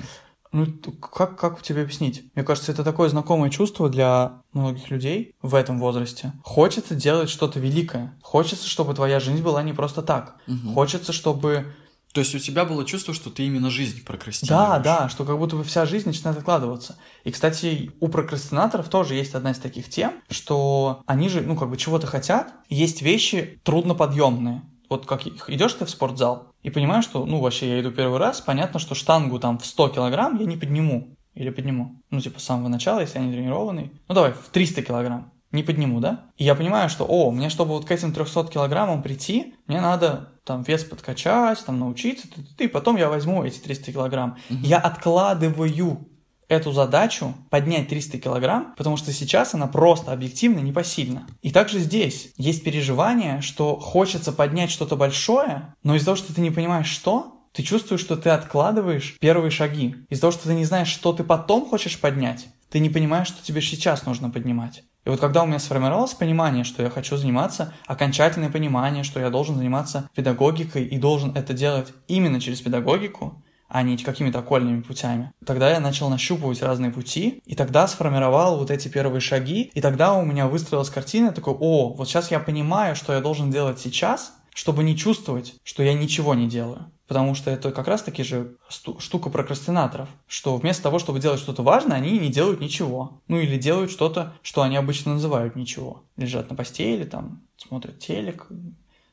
Ну, 0.52 0.66
как, 0.66 1.38
как 1.38 1.62
тебе 1.62 1.82
объяснить? 1.82 2.24
Мне 2.34 2.44
кажется, 2.44 2.72
это 2.72 2.84
такое 2.84 3.10
знакомое 3.10 3.50
чувство 3.50 3.90
для 3.90 4.42
многих 4.54 4.90
людей 4.90 5.36
в 5.42 5.54
этом 5.54 5.78
возрасте. 5.78 6.32
Хочется 6.42 6.96
делать 6.96 7.30
что-то 7.30 7.60
великое. 7.60 8.18
Хочется, 8.22 8.68
чтобы 8.68 8.94
твоя 8.94 9.20
жизнь 9.20 9.44
была 9.44 9.62
не 9.62 9.74
просто 9.74 10.02
так. 10.02 10.38
Угу. 10.48 10.74
Хочется, 10.74 11.12
чтобы 11.12 11.74
то 12.18 12.22
есть 12.22 12.34
у 12.34 12.40
тебя 12.40 12.66
было 12.66 12.84
чувство, 12.84 13.14
что 13.14 13.30
ты 13.30 13.46
именно 13.46 13.70
жизнь 13.70 14.04
прокрастинируешь? 14.04 14.60
Да, 14.60 14.80
да, 14.80 15.08
что 15.08 15.24
как 15.24 15.38
будто 15.38 15.56
бы 15.56 15.64
вся 15.64 15.86
жизнь 15.86 16.08
начинает 16.08 16.36
откладываться. 16.36 16.98
И, 17.24 17.30
кстати, 17.30 17.92
у 18.00 18.08
прокрастинаторов 18.08 18.90
тоже 18.90 19.14
есть 19.14 19.36
одна 19.36 19.52
из 19.52 19.60
таких 19.60 19.88
тем, 19.88 20.14
что 20.28 21.04
они 21.06 21.30
же, 21.30 21.42
ну, 21.42 21.56
как 21.56 21.70
бы 21.70 21.78
чего-то 21.78 22.08
хотят, 22.08 22.56
есть 22.70 23.04
вещи 23.04 23.62
трудноподъемные. 23.64 24.64
Вот 24.90 25.06
как 25.06 25.28
идешь 25.28 25.74
ты 25.74 25.86
в 25.86 25.92
спортзал 25.92 26.48
и 26.64 26.72
понимаешь, 26.72 27.04
что, 27.04 27.24
ну, 27.24 27.40
вообще 27.40 27.70
я 27.70 27.82
иду 27.82 27.92
первый 27.92 28.18
раз, 28.18 28.42
понятно, 28.42 28.80
что 28.80 28.96
штангу 28.96 29.38
там 29.38 29.60
в 29.60 29.66
100 29.68 29.90
килограмм 29.90 30.40
я 30.40 30.48
не 30.48 30.58
подниму. 30.58 31.16
Или 31.36 31.52
подниму. 31.52 32.02
Ну, 32.10 32.20
типа, 32.20 32.40
с 32.40 32.46
самого 32.46 32.68
начала, 32.68 33.02
если 33.02 33.20
я 33.20 33.26
не 33.26 33.32
тренированный. 33.32 33.92
Ну, 34.08 34.16
давай, 34.16 34.34
в 34.34 34.50
300 34.52 34.82
килограмм 34.82 35.32
не 35.52 35.62
подниму, 35.62 36.00
да? 36.00 36.32
И 36.36 36.44
я 36.44 36.56
понимаю, 36.56 36.90
что, 36.90 37.06
о, 37.06 37.30
мне, 37.30 37.52
чтобы 37.52 37.74
вот 37.74 37.86
к 37.86 37.92
этим 37.92 38.12
300 38.12 38.46
килограммам 38.46 39.04
прийти, 39.04 39.54
мне 39.68 39.82
надо 39.82 40.32
там 40.48 40.64
вес 40.64 40.84
подкачать, 40.86 41.64
там 41.66 41.80
научиться, 41.80 42.28
и 42.58 42.68
потом 42.68 42.96
я 42.96 43.10
возьму 43.10 43.44
эти 43.44 43.60
300 43.60 43.92
килограмм. 43.92 44.38
Угу. 44.50 44.60
Я 44.64 44.80
откладываю 44.80 46.08
эту 46.48 46.72
задачу 46.72 47.36
поднять 47.50 47.90
300 47.90 48.20
килограмм, 48.20 48.74
потому 48.78 48.96
что 48.96 49.12
сейчас 49.12 49.54
она 49.54 49.68
просто 49.68 50.14
объективно 50.14 50.60
непосильна. 50.60 51.28
И 51.42 51.52
также 51.52 51.80
здесь 51.80 52.32
есть 52.38 52.64
переживание, 52.64 53.42
что 53.42 53.78
хочется 53.78 54.32
поднять 54.32 54.72
что-то 54.72 54.96
большое, 54.96 55.76
но 55.84 55.96
из-за 55.96 56.06
того, 56.06 56.16
что 56.16 56.34
ты 56.34 56.40
не 56.40 56.52
понимаешь, 56.52 56.88
что, 56.88 57.44
ты 57.52 57.64
чувствуешь, 57.64 58.02
что 58.02 58.16
ты 58.16 58.30
откладываешь 58.30 59.18
первые 59.20 59.52
шаги. 59.52 59.96
Из-за 60.10 60.22
того, 60.22 60.32
что 60.32 60.44
ты 60.48 60.54
не 60.54 60.64
знаешь, 60.64 60.88
что 60.88 61.12
ты 61.12 61.24
потом 61.24 61.66
хочешь 61.68 62.00
поднять, 62.00 62.48
ты 62.70 62.80
не 62.80 62.90
понимаешь, 62.90 63.28
что 63.28 63.44
тебе 63.44 63.62
сейчас 63.62 64.06
нужно 64.06 64.30
поднимать. 64.30 64.84
И 65.08 65.10
вот 65.10 65.22
когда 65.22 65.44
у 65.44 65.46
меня 65.46 65.58
сформировалось 65.58 66.14
понимание, 66.16 66.66
что 66.66 66.84
я 66.84 66.90
хочу 66.90 67.16
заниматься, 67.16 67.74
окончательное 67.86 68.50
понимание, 68.50 69.06
что 69.06 69.22
я 69.22 69.30
должен 69.30 69.56
заниматься 69.56 70.10
педагогикой 70.14 70.84
и 70.84 70.98
должен 70.98 71.32
это 71.34 71.54
делать 71.54 71.94
именно 72.10 72.42
через 72.42 72.60
педагогику, 72.60 73.42
а 73.70 73.84
не 73.84 73.96
какими-то 73.96 74.40
окольными 74.40 74.82
путями. 74.82 75.32
Тогда 75.46 75.70
я 75.72 75.80
начал 75.80 76.10
нащупывать 76.10 76.62
разные 76.62 76.92
пути, 76.92 77.42
и 77.46 77.56
тогда 77.56 77.88
сформировал 77.88 78.58
вот 78.58 78.70
эти 78.70 78.90
первые 78.90 79.22
шаги, 79.22 79.72
и 79.74 79.80
тогда 79.80 80.14
у 80.14 80.26
меня 80.26 80.48
выстроилась 80.48 80.90
картина 80.90 81.32
такой, 81.32 81.54
о, 81.58 81.94
вот 81.94 82.10
сейчас 82.10 82.30
я 82.30 82.42
понимаю, 82.42 82.94
что 82.98 83.14
я 83.14 83.22
должен 83.22 83.50
делать 83.50 83.80
сейчас, 83.80 84.34
чтобы 84.54 84.84
не 84.84 84.98
чувствовать, 84.98 85.56
что 85.64 85.84
я 85.84 85.94
ничего 85.94 86.34
не 86.36 86.50
делаю. 86.50 86.92
Потому 87.08 87.36
что 87.36 87.50
это 87.50 87.72
как 87.72 87.88
раз-таки 87.88 88.24
же 88.24 88.58
штука 89.00 89.30
прокрастинаторов, 89.30 90.10
что 90.28 90.58
вместо 90.58 90.84
того, 90.84 91.00
чтобы 91.00 91.20
делать 91.20 91.40
что-то 91.40 91.64
важное, 91.64 91.98
они 91.98 92.20
не 92.20 92.30
делают 92.30 92.60
ничего. 92.60 93.22
Ну 93.28 93.40
или 93.40 93.58
делают 93.58 93.92
что-то, 93.92 94.34
что 94.42 94.62
они 94.62 94.76
обычно 94.76 95.14
называют 95.14 95.56
ничего. 95.56 96.04
Лежат 96.18 96.50
на 96.50 96.56
постели, 96.56 97.06
там, 97.06 97.42
смотрят 97.58 98.00
телек 98.00 98.48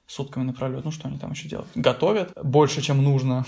сутками 0.06 0.44
напролет, 0.44 0.84
ну 0.84 0.90
что 0.90 1.08
они 1.08 1.18
там 1.18 1.32
еще 1.32 1.48
делают? 1.48 1.68
Готовят 1.74 2.32
больше, 2.42 2.82
чем 2.82 3.02
нужно. 3.02 3.46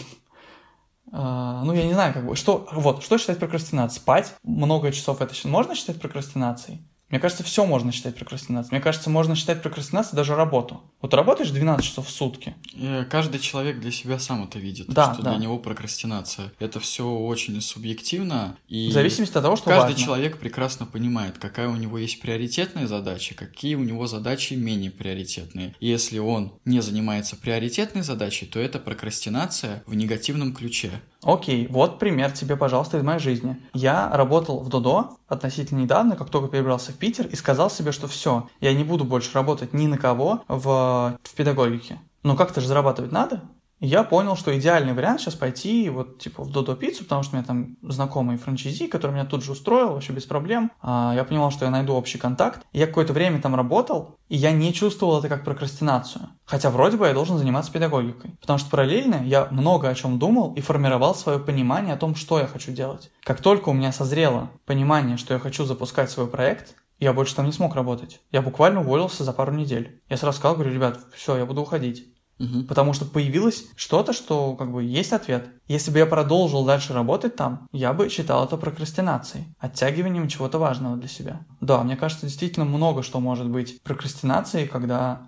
Uh, 1.13 1.63
ну, 1.63 1.73
я 1.73 1.87
не 1.87 1.93
знаю, 1.93 2.13
как 2.13 2.27
бы, 2.27 2.35
что, 2.35 2.67
вот, 2.73 3.05
что 3.05 3.17
считать 3.17 3.39
прокрастинацией? 3.39 4.01
Спать 4.01 4.35
много 4.43 4.91
часов, 4.91 5.21
это 5.21 5.35
можно 5.47 5.77
считать 5.77 6.01
прокрастинацией? 6.01 6.83
Мне 7.09 7.21
кажется, 7.21 7.45
все 7.45 7.65
можно 7.65 7.93
считать 7.93 8.17
прокрастинацией. 8.17 8.73
Мне 8.73 8.81
кажется, 8.81 9.11
можно 9.11 9.37
считать 9.37 9.63
прокрастинацией 9.63 10.17
даже 10.17 10.35
работу. 10.35 10.83
Вот 11.01 11.15
работаешь 11.15 11.51
12 11.51 11.85
часов 11.85 12.09
в 12.09 12.11
сутки. 12.11 12.55
И 12.73 13.07
каждый 13.09 13.39
человек 13.39 13.79
для 13.79 13.93
себя 13.93 14.19
сам 14.19 14.45
это 14.45 14.59
видит, 14.59 14.89
да, 14.89 15.15
что 15.15 15.23
да. 15.23 15.31
для 15.31 15.41
него 15.41 15.59
прокрастинация. 15.59 16.53
Это 16.59 16.81
все 16.81 17.09
очень 17.09 17.61
субъективно. 17.61 18.57
И 18.69 18.89
в 18.89 18.93
зависимости 18.93 19.37
от 19.37 19.45
того, 19.45 19.57
что 19.57 19.67
Каждый 19.67 19.93
важно. 19.93 20.05
человек 20.05 20.39
прекрасно 20.39 20.85
понимает, 20.85 21.39
какая 21.39 21.69
у 21.69 21.77
него 21.77 21.99
есть 21.99 22.21
приоритетная 22.21 22.89
задача, 22.89 23.35
какие 23.35 23.77
у 23.77 23.85
него 23.85 24.07
задачи 24.09 24.55
менее 24.55 24.91
приоритетные. 24.91 25.77
И 25.79 25.87
если 25.89 26.19
он 26.19 26.55
не 26.65 26.81
занимается 26.81 27.37
приоритетной 27.37 28.03
задачей, 28.03 28.47
то 28.47 28.59
это 28.59 28.81
прокрастинация 28.81 29.85
в 29.87 29.95
негативном 29.95 30.55
ключе. 30.55 30.91
Окей, 31.27 31.67
вот 31.69 31.99
пример 31.99 32.31
тебе, 32.31 32.57
пожалуйста, 32.57 32.99
из 32.99 33.03
моей 33.03 33.19
жизни. 33.19 33.57
Я 33.75 34.09
работал 34.17 34.61
в 34.61 34.69
Додо 34.69 35.17
относительно 35.27 35.81
недавно, 35.81 36.15
как 36.15 36.31
только 36.31 36.49
перебрался 36.49 36.93
в 36.93 36.95
Питер, 36.95 37.27
и 37.27 37.35
сказал 37.35 37.69
себе, 37.69 37.91
что 37.91 38.07
все, 38.07 38.49
я 38.61 38.73
не 38.73 38.85
буду 38.85 39.05
больше 39.05 39.35
работать 39.35 39.73
ни 39.73 39.89
на 39.89 39.99
кого 39.99 40.45
в, 40.47 41.19
в 41.21 41.35
педагогике. 41.35 41.99
Но 42.23 42.37
как-то 42.37 42.61
же 42.61 42.69
зарабатывать 42.69 43.11
надо, 43.11 43.43
я 43.81 44.05
понял, 44.05 44.37
что 44.37 44.57
идеальный 44.59 44.95
вариант 44.95 45.21
сейчас 45.21 45.35
пойти 45.35 45.91
вот 45.91 46.19
типа 46.19 46.43
в 46.45 46.51
Додо 46.51 46.75
Пиццу, 46.75 47.05
потому 47.05 47.23
что 47.23 47.35
у 47.35 47.37
меня 47.37 47.47
там 47.47 47.77
знакомый 47.83 48.39
франчайзи, 48.39 48.87
который 48.87 49.13
меня 49.13 49.27
тут 49.27 49.45
же 49.45 49.53
устроил, 49.53 49.93
вообще 49.93 50.13
без 50.13 50.25
проблем. 50.25 50.73
А, 50.81 51.13
я 51.15 51.25
понимал, 51.25 51.51
что 51.51 51.67
я 51.67 51.71
найду 51.71 51.93
общий 51.93 52.19
контакт. 52.19 52.65
я 52.73 52.87
какое-то 52.87 53.13
время 53.13 53.41
там 53.41 53.55
работал, 53.55 54.17
и 54.29 54.37
я 54.37 54.53
не 54.53 54.73
чувствовал 54.73 55.19
это 55.19 55.29
как 55.29 55.45
прокрастинацию. 55.45 56.31
Хотя 56.47 56.71
вроде 56.71 56.97
бы 56.97 57.07
я 57.07 57.13
должен 57.13 57.37
заниматься 57.37 57.71
педагогикой. 57.71 58.33
Потому 58.41 58.59
что 58.59 58.71
параллельно 58.71 59.23
я 59.25 59.49
много 59.51 59.89
о 59.89 59.95
чем 59.95 60.19
думал 60.19 60.55
и 60.55 60.61
формировал 60.61 61.15
свое 61.15 61.39
понимание 61.39 61.95
о 61.95 61.99
том, 61.99 62.15
что 62.15 62.39
я 62.39 62.47
хочу 62.47 62.73
делать. 62.73 63.11
Как 63.25 63.43
только 63.43 63.69
у 63.69 63.73
меня 63.75 63.93
созрело 63.93 64.51
понимание, 64.65 65.17
что 65.19 65.35
я 65.35 65.41
хочу 65.41 65.65
запускать 65.65 66.11
свой 66.11 66.29
проект, 66.29 66.77
я 66.99 67.13
больше 67.13 67.37
там 67.37 67.45
не 67.45 67.53
смог 67.53 67.75
работать. 67.75 68.21
Я 68.33 68.41
буквально 68.41 68.81
уволился 68.81 69.23
за 69.23 69.33
пару 69.35 69.53
недель. 69.53 70.01
Я 70.09 70.17
сразу 70.17 70.39
сказал, 70.39 70.55
говорю, 70.55 70.73
ребят, 70.73 70.99
все, 71.15 71.37
я 71.37 71.45
буду 71.45 71.61
уходить. 71.61 72.16
Угу. 72.39 72.65
Потому 72.65 72.93
что 72.93 73.07
появилось 73.07 73.65
что-то, 73.77 74.13
что 74.13 74.55
как 74.57 74.71
бы 74.71 74.85
есть 74.85 75.13
ответ. 75.13 75.49
Если 75.69 75.91
бы 75.91 75.99
я 75.99 76.07
продолжил 76.07 76.65
дальше 76.65 76.93
работать 76.93 77.35
там, 77.35 77.67
я 77.73 77.95
бы 77.95 78.11
считал 78.11 78.45
это 78.45 78.57
прокрастинацией, 78.57 79.47
оттягиванием 79.59 80.29
чего-то 80.29 80.59
важного 80.59 80.97
для 80.97 81.09
себя. 81.09 81.47
Да, 81.61 81.83
мне 81.83 81.97
кажется, 81.97 82.27
действительно 82.27 82.67
много 82.67 83.03
что 83.03 83.21
может 83.21 83.49
быть 83.49 83.83
прокрастинацией, 83.83 84.69
когда 84.69 85.27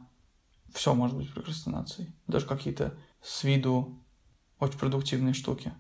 все 0.75 0.95
может 0.95 1.17
быть 1.17 1.33
прокрастинацией. 1.33 2.15
Даже 2.27 2.47
какие-то 2.47 2.95
с 3.23 3.43
виду 3.43 4.05
очень 4.59 4.79
продуктивные 4.79 5.35
штуки. 5.35 5.73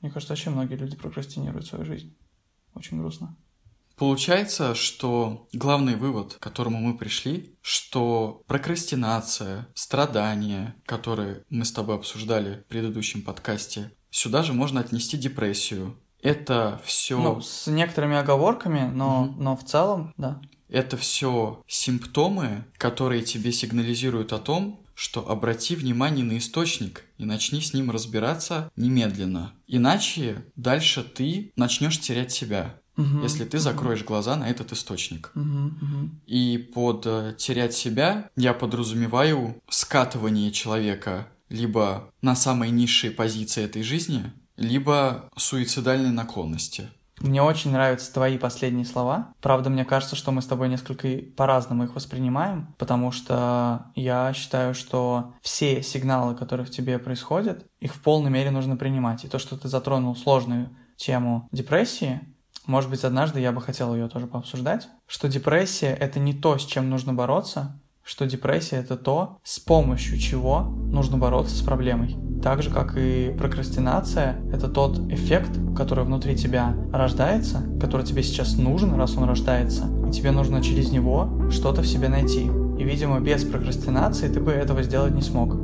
Мне 0.00 0.10
кажется, 0.10 0.32
очень 0.32 0.52
многие 0.52 0.74
люди 0.74 0.96
прокрастинируют 0.96 1.66
свою 1.66 1.84
жизнь. 1.84 2.16
Очень 2.74 2.98
грустно. 2.98 3.36
Получается, 4.00 4.74
что 4.74 5.46
главный 5.52 5.94
вывод, 5.94 6.32
к 6.32 6.38
которому 6.38 6.78
мы 6.78 6.96
пришли, 6.96 7.54
что 7.60 8.42
прокрастинация, 8.46 9.68
страдания, 9.74 10.74
которые 10.86 11.42
мы 11.50 11.66
с 11.66 11.72
тобой 11.72 11.96
обсуждали 11.96 12.64
в 12.64 12.68
предыдущем 12.70 13.20
подкасте, 13.20 13.92
сюда 14.08 14.42
же 14.42 14.54
можно 14.54 14.80
отнести 14.80 15.18
депрессию. 15.18 15.98
Это 16.22 16.80
все. 16.82 17.20
Ну, 17.20 17.42
с 17.42 17.66
некоторыми 17.66 18.16
оговорками, 18.16 18.90
но, 18.90 19.24
угу. 19.24 19.42
но 19.42 19.54
в 19.54 19.66
целом, 19.66 20.14
да. 20.16 20.40
Это 20.70 20.96
все 20.96 21.62
симптомы, 21.66 22.64
которые 22.78 23.22
тебе 23.22 23.52
сигнализируют 23.52 24.32
о 24.32 24.38
том, 24.38 24.80
что 24.94 25.30
обрати 25.30 25.76
внимание 25.76 26.24
на 26.24 26.38
источник 26.38 27.04
и 27.18 27.26
начни 27.26 27.60
с 27.60 27.74
ним 27.74 27.90
разбираться 27.90 28.70
немедленно. 28.76 29.52
Иначе 29.66 30.46
дальше 30.56 31.02
ты 31.02 31.52
начнешь 31.56 32.00
терять 32.00 32.32
себя 32.32 32.79
угу, 32.96 33.22
если 33.22 33.44
ты 33.44 33.58
закроешь 33.58 34.04
глаза 34.04 34.36
на 34.36 34.48
этот 34.48 34.72
источник. 34.72 35.32
Угу, 35.34 35.42
угу. 35.42 36.10
И 36.26 36.58
под 36.74 37.06
э, 37.06 37.34
терять 37.38 37.74
себя 37.74 38.30
я 38.36 38.54
подразумеваю 38.54 39.60
скатывание 39.68 40.50
человека 40.50 41.28
либо 41.48 42.10
на 42.22 42.36
самой 42.36 42.70
низшей 42.70 43.10
позиции 43.10 43.64
этой 43.64 43.82
жизни, 43.82 44.32
либо 44.56 45.28
суицидальной 45.36 46.10
наклонности. 46.10 46.88
Мне 47.20 47.42
очень 47.42 47.70
нравятся 47.70 48.12
твои 48.12 48.38
последние 48.38 48.86
слова. 48.86 49.34
Правда, 49.42 49.68
мне 49.68 49.84
кажется, 49.84 50.16
что 50.16 50.32
мы 50.32 50.40
с 50.40 50.46
тобой 50.46 50.70
несколько 50.70 51.18
по-разному 51.36 51.84
их 51.84 51.94
воспринимаем, 51.94 52.74
потому 52.78 53.12
что 53.12 53.86
я 53.94 54.32
считаю, 54.32 54.74
что 54.74 55.34
все 55.42 55.82
сигналы, 55.82 56.34
которые 56.34 56.64
в 56.64 56.70
тебе 56.70 56.98
происходят, 56.98 57.66
их 57.78 57.94
в 57.94 58.00
полной 58.00 58.30
мере 58.30 58.50
нужно 58.50 58.76
принимать. 58.76 59.24
И 59.24 59.28
то, 59.28 59.38
что 59.38 59.58
ты 59.58 59.68
затронул 59.68 60.16
сложную 60.16 60.70
тему 60.96 61.46
депрессии, 61.52 62.20
может 62.66 62.90
быть, 62.90 63.04
однажды 63.04 63.40
я 63.40 63.52
бы 63.52 63.60
хотел 63.60 63.94
ее 63.94 64.08
тоже 64.08 64.26
пообсуждать, 64.26 64.88
что 65.06 65.28
депрессия— 65.28 65.94
это 66.00 66.18
не 66.18 66.34
то, 66.34 66.58
с 66.58 66.64
чем 66.64 66.90
нужно 66.90 67.14
бороться, 67.14 67.80
что 68.02 68.26
депрессия— 68.26 68.76
это 68.78 68.96
то, 68.96 69.38
с 69.44 69.60
помощью 69.60 70.18
чего 70.18 70.62
нужно 70.62 71.16
бороться 71.16 71.54
с 71.54 71.62
проблемой. 71.62 72.16
Так 72.42 72.62
же, 72.62 72.70
как 72.70 72.96
и 72.96 73.34
прокрастинация, 73.38 74.40
это 74.52 74.68
тот 74.68 74.98
эффект, 75.10 75.50
который 75.76 76.04
внутри 76.04 76.36
тебя 76.36 76.74
рождается, 76.92 77.62
который 77.80 78.04
тебе 78.04 78.22
сейчас 78.22 78.56
нужен, 78.56 78.94
раз 78.94 79.16
он 79.16 79.24
рождается, 79.24 79.84
и 80.08 80.10
тебе 80.10 80.30
нужно 80.30 80.62
через 80.62 80.90
него 80.90 81.50
что-то 81.50 81.82
в 81.82 81.86
себе 81.86 82.08
найти. 82.08 82.46
И, 82.78 82.82
видимо, 82.82 83.20
без 83.20 83.44
прокрастинации 83.44 84.28
ты 84.28 84.40
бы 84.40 84.52
этого 84.52 84.82
сделать 84.82 85.14
не 85.14 85.22
смог. 85.22 85.54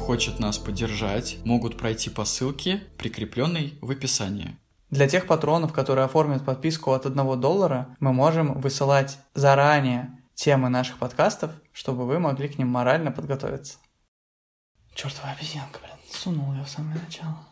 Хочет 0.00 0.40
нас 0.40 0.58
поддержать, 0.58 1.38
могут 1.44 1.76
пройти 1.78 2.10
по 2.10 2.24
ссылке, 2.24 2.82
прикрепленной 2.98 3.78
в 3.80 3.90
описании. 3.90 4.56
Для 4.88 5.06
тех 5.08 5.26
патронов, 5.26 5.72
которые 5.72 6.04
оформят 6.06 6.44
подписку 6.44 6.92
от 6.92 7.06
1 7.06 7.40
доллара, 7.40 7.94
мы 8.00 8.12
можем 8.12 8.60
высылать 8.60 9.18
заранее 9.34 10.18
темы 10.34 10.68
наших 10.68 10.98
подкастов, 10.98 11.52
чтобы 11.72 12.06
вы 12.06 12.18
могли 12.18 12.48
к 12.48 12.58
ним 12.58 12.68
морально 12.68 13.12
подготовиться. 13.12 13.78
Чертова 14.94 15.30
обезьянка, 15.30 15.78
блин, 15.80 15.96
сунул 16.10 16.52
ее 16.54 16.64
в 16.64 16.68
самое 16.68 16.98
начало. 17.00 17.46